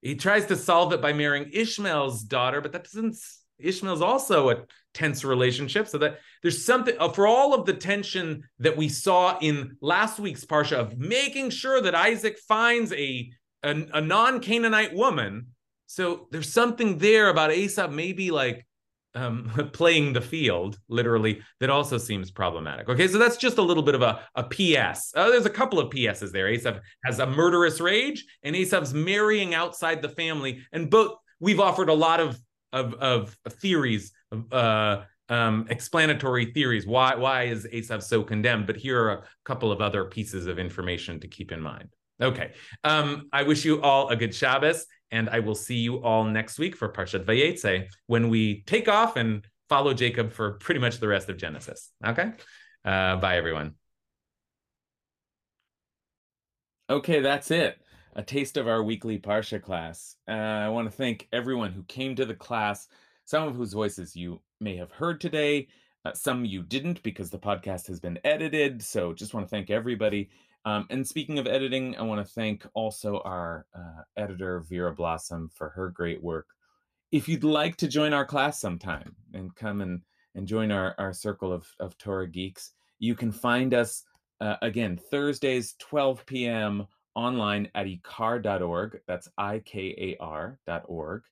He 0.00 0.14
tries 0.14 0.46
to 0.46 0.56
solve 0.56 0.92
it 0.92 1.00
by 1.02 1.12
marrying 1.12 1.50
Ishmael's 1.52 2.22
daughter, 2.22 2.60
but 2.60 2.72
that 2.72 2.84
doesn't. 2.84 3.16
Ishmael's 3.58 4.02
also 4.02 4.50
a 4.50 4.64
tense 4.94 5.24
relationship, 5.24 5.88
so 5.88 5.98
that 5.98 6.18
there's 6.42 6.64
something 6.64 6.94
uh, 6.98 7.08
for 7.08 7.26
all 7.26 7.52
of 7.52 7.66
the 7.66 7.74
tension 7.74 8.44
that 8.58 8.76
we 8.76 8.88
saw 8.88 9.38
in 9.40 9.76
last 9.80 10.18
week's 10.18 10.44
parsha 10.44 10.76
of 10.76 10.96
making 10.98 11.50
sure 11.50 11.80
that 11.80 11.94
Isaac 11.94 12.38
finds 12.38 12.92
a 12.92 13.30
a, 13.64 13.86
a 13.94 14.00
non-Canaanite 14.00 14.94
woman. 14.94 15.46
So 15.86 16.28
there's 16.30 16.52
something 16.52 16.98
there 16.98 17.28
about 17.28 17.50
Esav 17.50 17.92
maybe 17.92 18.30
like 18.30 18.66
um, 19.14 19.50
playing 19.72 20.12
the 20.12 20.20
field, 20.20 20.78
literally, 20.88 21.40
that 21.60 21.70
also 21.70 21.98
seems 21.98 22.30
problematic. 22.30 22.88
Okay, 22.88 23.08
so 23.08 23.18
that's 23.18 23.36
just 23.36 23.58
a 23.58 23.62
little 23.62 23.82
bit 23.82 23.94
of 23.94 24.02
a, 24.02 24.20
a 24.34 24.44
PS. 24.44 25.12
Uh, 25.14 25.30
there's 25.30 25.46
a 25.46 25.50
couple 25.50 25.78
of 25.78 25.90
PSs 25.90 26.32
there. 26.32 26.46
Esav 26.46 26.80
has 27.04 27.18
a 27.18 27.26
murderous 27.26 27.80
rage, 27.80 28.24
and 28.42 28.54
Esav's 28.54 28.94
marrying 28.94 29.54
outside 29.54 30.02
the 30.02 30.08
family. 30.08 30.62
And 30.72 30.90
both 30.90 31.16
we've 31.40 31.60
offered 31.60 31.88
a 31.88 31.94
lot 31.94 32.20
of 32.20 32.38
of, 32.72 32.94
of 32.94 33.36
theories, 33.48 34.12
uh, 34.52 35.02
um, 35.28 35.66
explanatory 35.70 36.46
theories. 36.52 36.86
Why 36.86 37.14
why 37.14 37.44
is 37.44 37.66
Esav 37.66 38.02
so 38.02 38.22
condemned? 38.22 38.66
But 38.66 38.76
here 38.76 39.02
are 39.02 39.12
a 39.12 39.22
couple 39.44 39.72
of 39.72 39.80
other 39.80 40.04
pieces 40.04 40.46
of 40.46 40.58
information 40.58 41.20
to 41.20 41.28
keep 41.28 41.52
in 41.52 41.60
mind. 41.60 41.88
Okay, 42.20 42.52
um, 42.84 43.28
I 43.32 43.42
wish 43.42 43.64
you 43.64 43.82
all 43.82 44.08
a 44.08 44.16
good 44.16 44.34
Shabbos. 44.34 44.86
And 45.10 45.30
I 45.30 45.38
will 45.38 45.54
see 45.54 45.76
you 45.76 46.02
all 46.02 46.24
next 46.24 46.58
week 46.58 46.74
for 46.74 46.88
Parshat 46.88 47.24
Vayetze 47.24 47.86
when 48.08 48.28
we 48.28 48.64
take 48.66 48.88
off 48.88 49.14
and 49.14 49.46
follow 49.68 49.94
Jacob 49.94 50.32
for 50.32 50.54
pretty 50.54 50.80
much 50.80 50.98
the 50.98 51.06
rest 51.06 51.28
of 51.28 51.36
Genesis. 51.36 51.92
Okay? 52.04 52.32
Uh, 52.84 53.16
bye, 53.16 53.36
everyone. 53.36 53.74
Okay, 56.90 57.20
that's 57.20 57.52
it. 57.52 57.78
A 58.16 58.24
taste 58.24 58.56
of 58.56 58.66
our 58.66 58.82
weekly 58.82 59.20
Parsha 59.20 59.62
class. 59.62 60.16
Uh, 60.26 60.32
I 60.32 60.68
want 60.68 60.90
to 60.90 60.96
thank 60.96 61.28
everyone 61.32 61.70
who 61.70 61.84
came 61.84 62.16
to 62.16 62.24
the 62.24 62.34
class, 62.34 62.88
some 63.24 63.48
of 63.48 63.56
whose 63.56 63.72
voices 63.72 64.14
you 64.14 64.40
may 64.60 64.76
have 64.76 64.90
heard 64.90 65.20
today, 65.20 65.68
uh, 66.04 66.12
some 66.12 66.44
you 66.44 66.62
didn't 66.62 67.02
because 67.02 67.30
the 67.30 67.38
podcast 67.38 67.86
has 67.86 68.00
been 68.00 68.18
edited. 68.24 68.82
So 68.82 69.12
just 69.12 69.34
want 69.34 69.46
to 69.46 69.50
thank 69.50 69.70
everybody. 69.70 70.28
Um, 70.66 70.86
and 70.90 71.06
speaking 71.06 71.38
of 71.38 71.46
editing, 71.46 71.96
I 71.96 72.02
want 72.02 72.26
to 72.26 72.32
thank 72.32 72.66
also 72.74 73.20
our 73.24 73.66
uh, 73.74 74.02
editor, 74.16 74.60
Vera 74.60 74.94
Blossom, 74.94 75.50
for 75.54 75.70
her 75.70 75.90
great 75.90 76.22
work. 76.22 76.46
If 77.12 77.28
you'd 77.28 77.44
like 77.44 77.76
to 77.76 77.88
join 77.88 78.12
our 78.12 78.24
class 78.24 78.60
sometime 78.60 79.14
and 79.34 79.54
come 79.54 79.80
and, 79.80 80.00
and 80.34 80.46
join 80.46 80.72
our, 80.72 80.94
our 80.98 81.12
circle 81.12 81.52
of, 81.52 81.66
of 81.80 81.96
Torah 81.98 82.28
geeks, 82.28 82.72
you 82.98 83.14
can 83.14 83.30
find 83.30 83.74
us 83.74 84.04
uh, 84.40 84.56
again 84.62 84.98
Thursdays, 85.10 85.74
12 85.78 86.26
p.m. 86.26 86.86
online 87.14 87.68
at 87.74 87.86
ikar.org. 87.86 89.00
That's 89.06 89.28
I 89.38 89.60
K 89.60 90.16
A 90.18 90.22
R.org. 90.22 91.22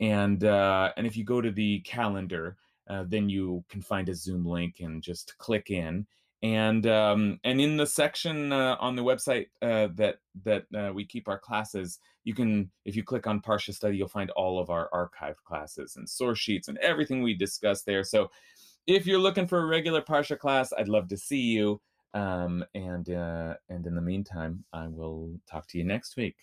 And, 0.00 0.42
uh, 0.44 0.92
and 0.96 1.06
if 1.06 1.16
you 1.16 1.24
go 1.24 1.40
to 1.40 1.50
the 1.50 1.80
calendar, 1.80 2.56
uh, 2.88 3.04
then 3.06 3.28
you 3.28 3.64
can 3.68 3.82
find 3.82 4.08
a 4.08 4.14
Zoom 4.14 4.44
link 4.44 4.76
and 4.80 5.02
just 5.02 5.36
click 5.38 5.70
in 5.70 6.06
and 6.42 6.86
um, 6.86 7.38
and 7.44 7.60
in 7.60 7.76
the 7.76 7.86
section 7.86 8.52
uh, 8.52 8.76
on 8.80 8.96
the 8.96 9.02
website 9.02 9.48
uh, 9.60 9.88
that 9.96 10.16
that 10.44 10.64
uh, 10.74 10.90
we 10.92 11.04
keep 11.04 11.28
our 11.28 11.38
classes, 11.38 11.98
you 12.24 12.34
can 12.34 12.70
if 12.86 12.96
you 12.96 13.02
click 13.02 13.26
on 13.26 13.42
Parsha 13.42 13.74
Study, 13.74 13.98
you'll 13.98 14.08
find 14.08 14.30
all 14.30 14.58
of 14.58 14.70
our 14.70 14.88
archived 14.94 15.42
classes 15.44 15.96
and 15.96 16.08
source 16.08 16.38
sheets 16.38 16.68
and 16.68 16.78
everything 16.78 17.22
we 17.22 17.34
discuss 17.34 17.82
there. 17.82 18.02
So 18.02 18.30
if 18.86 19.06
you're 19.06 19.18
looking 19.18 19.46
for 19.46 19.60
a 19.60 19.66
regular 19.66 20.00
Parsha 20.00 20.38
class, 20.38 20.72
I'd 20.76 20.88
love 20.88 21.08
to 21.08 21.16
see 21.16 21.42
you. 21.42 21.80
Um, 22.14 22.64
and 22.74 23.08
uh, 23.10 23.54
and 23.68 23.86
in 23.86 23.94
the 23.94 24.00
meantime, 24.00 24.64
I 24.72 24.88
will 24.88 25.38
talk 25.48 25.66
to 25.68 25.78
you 25.78 25.84
next 25.84 26.16
week. 26.16 26.36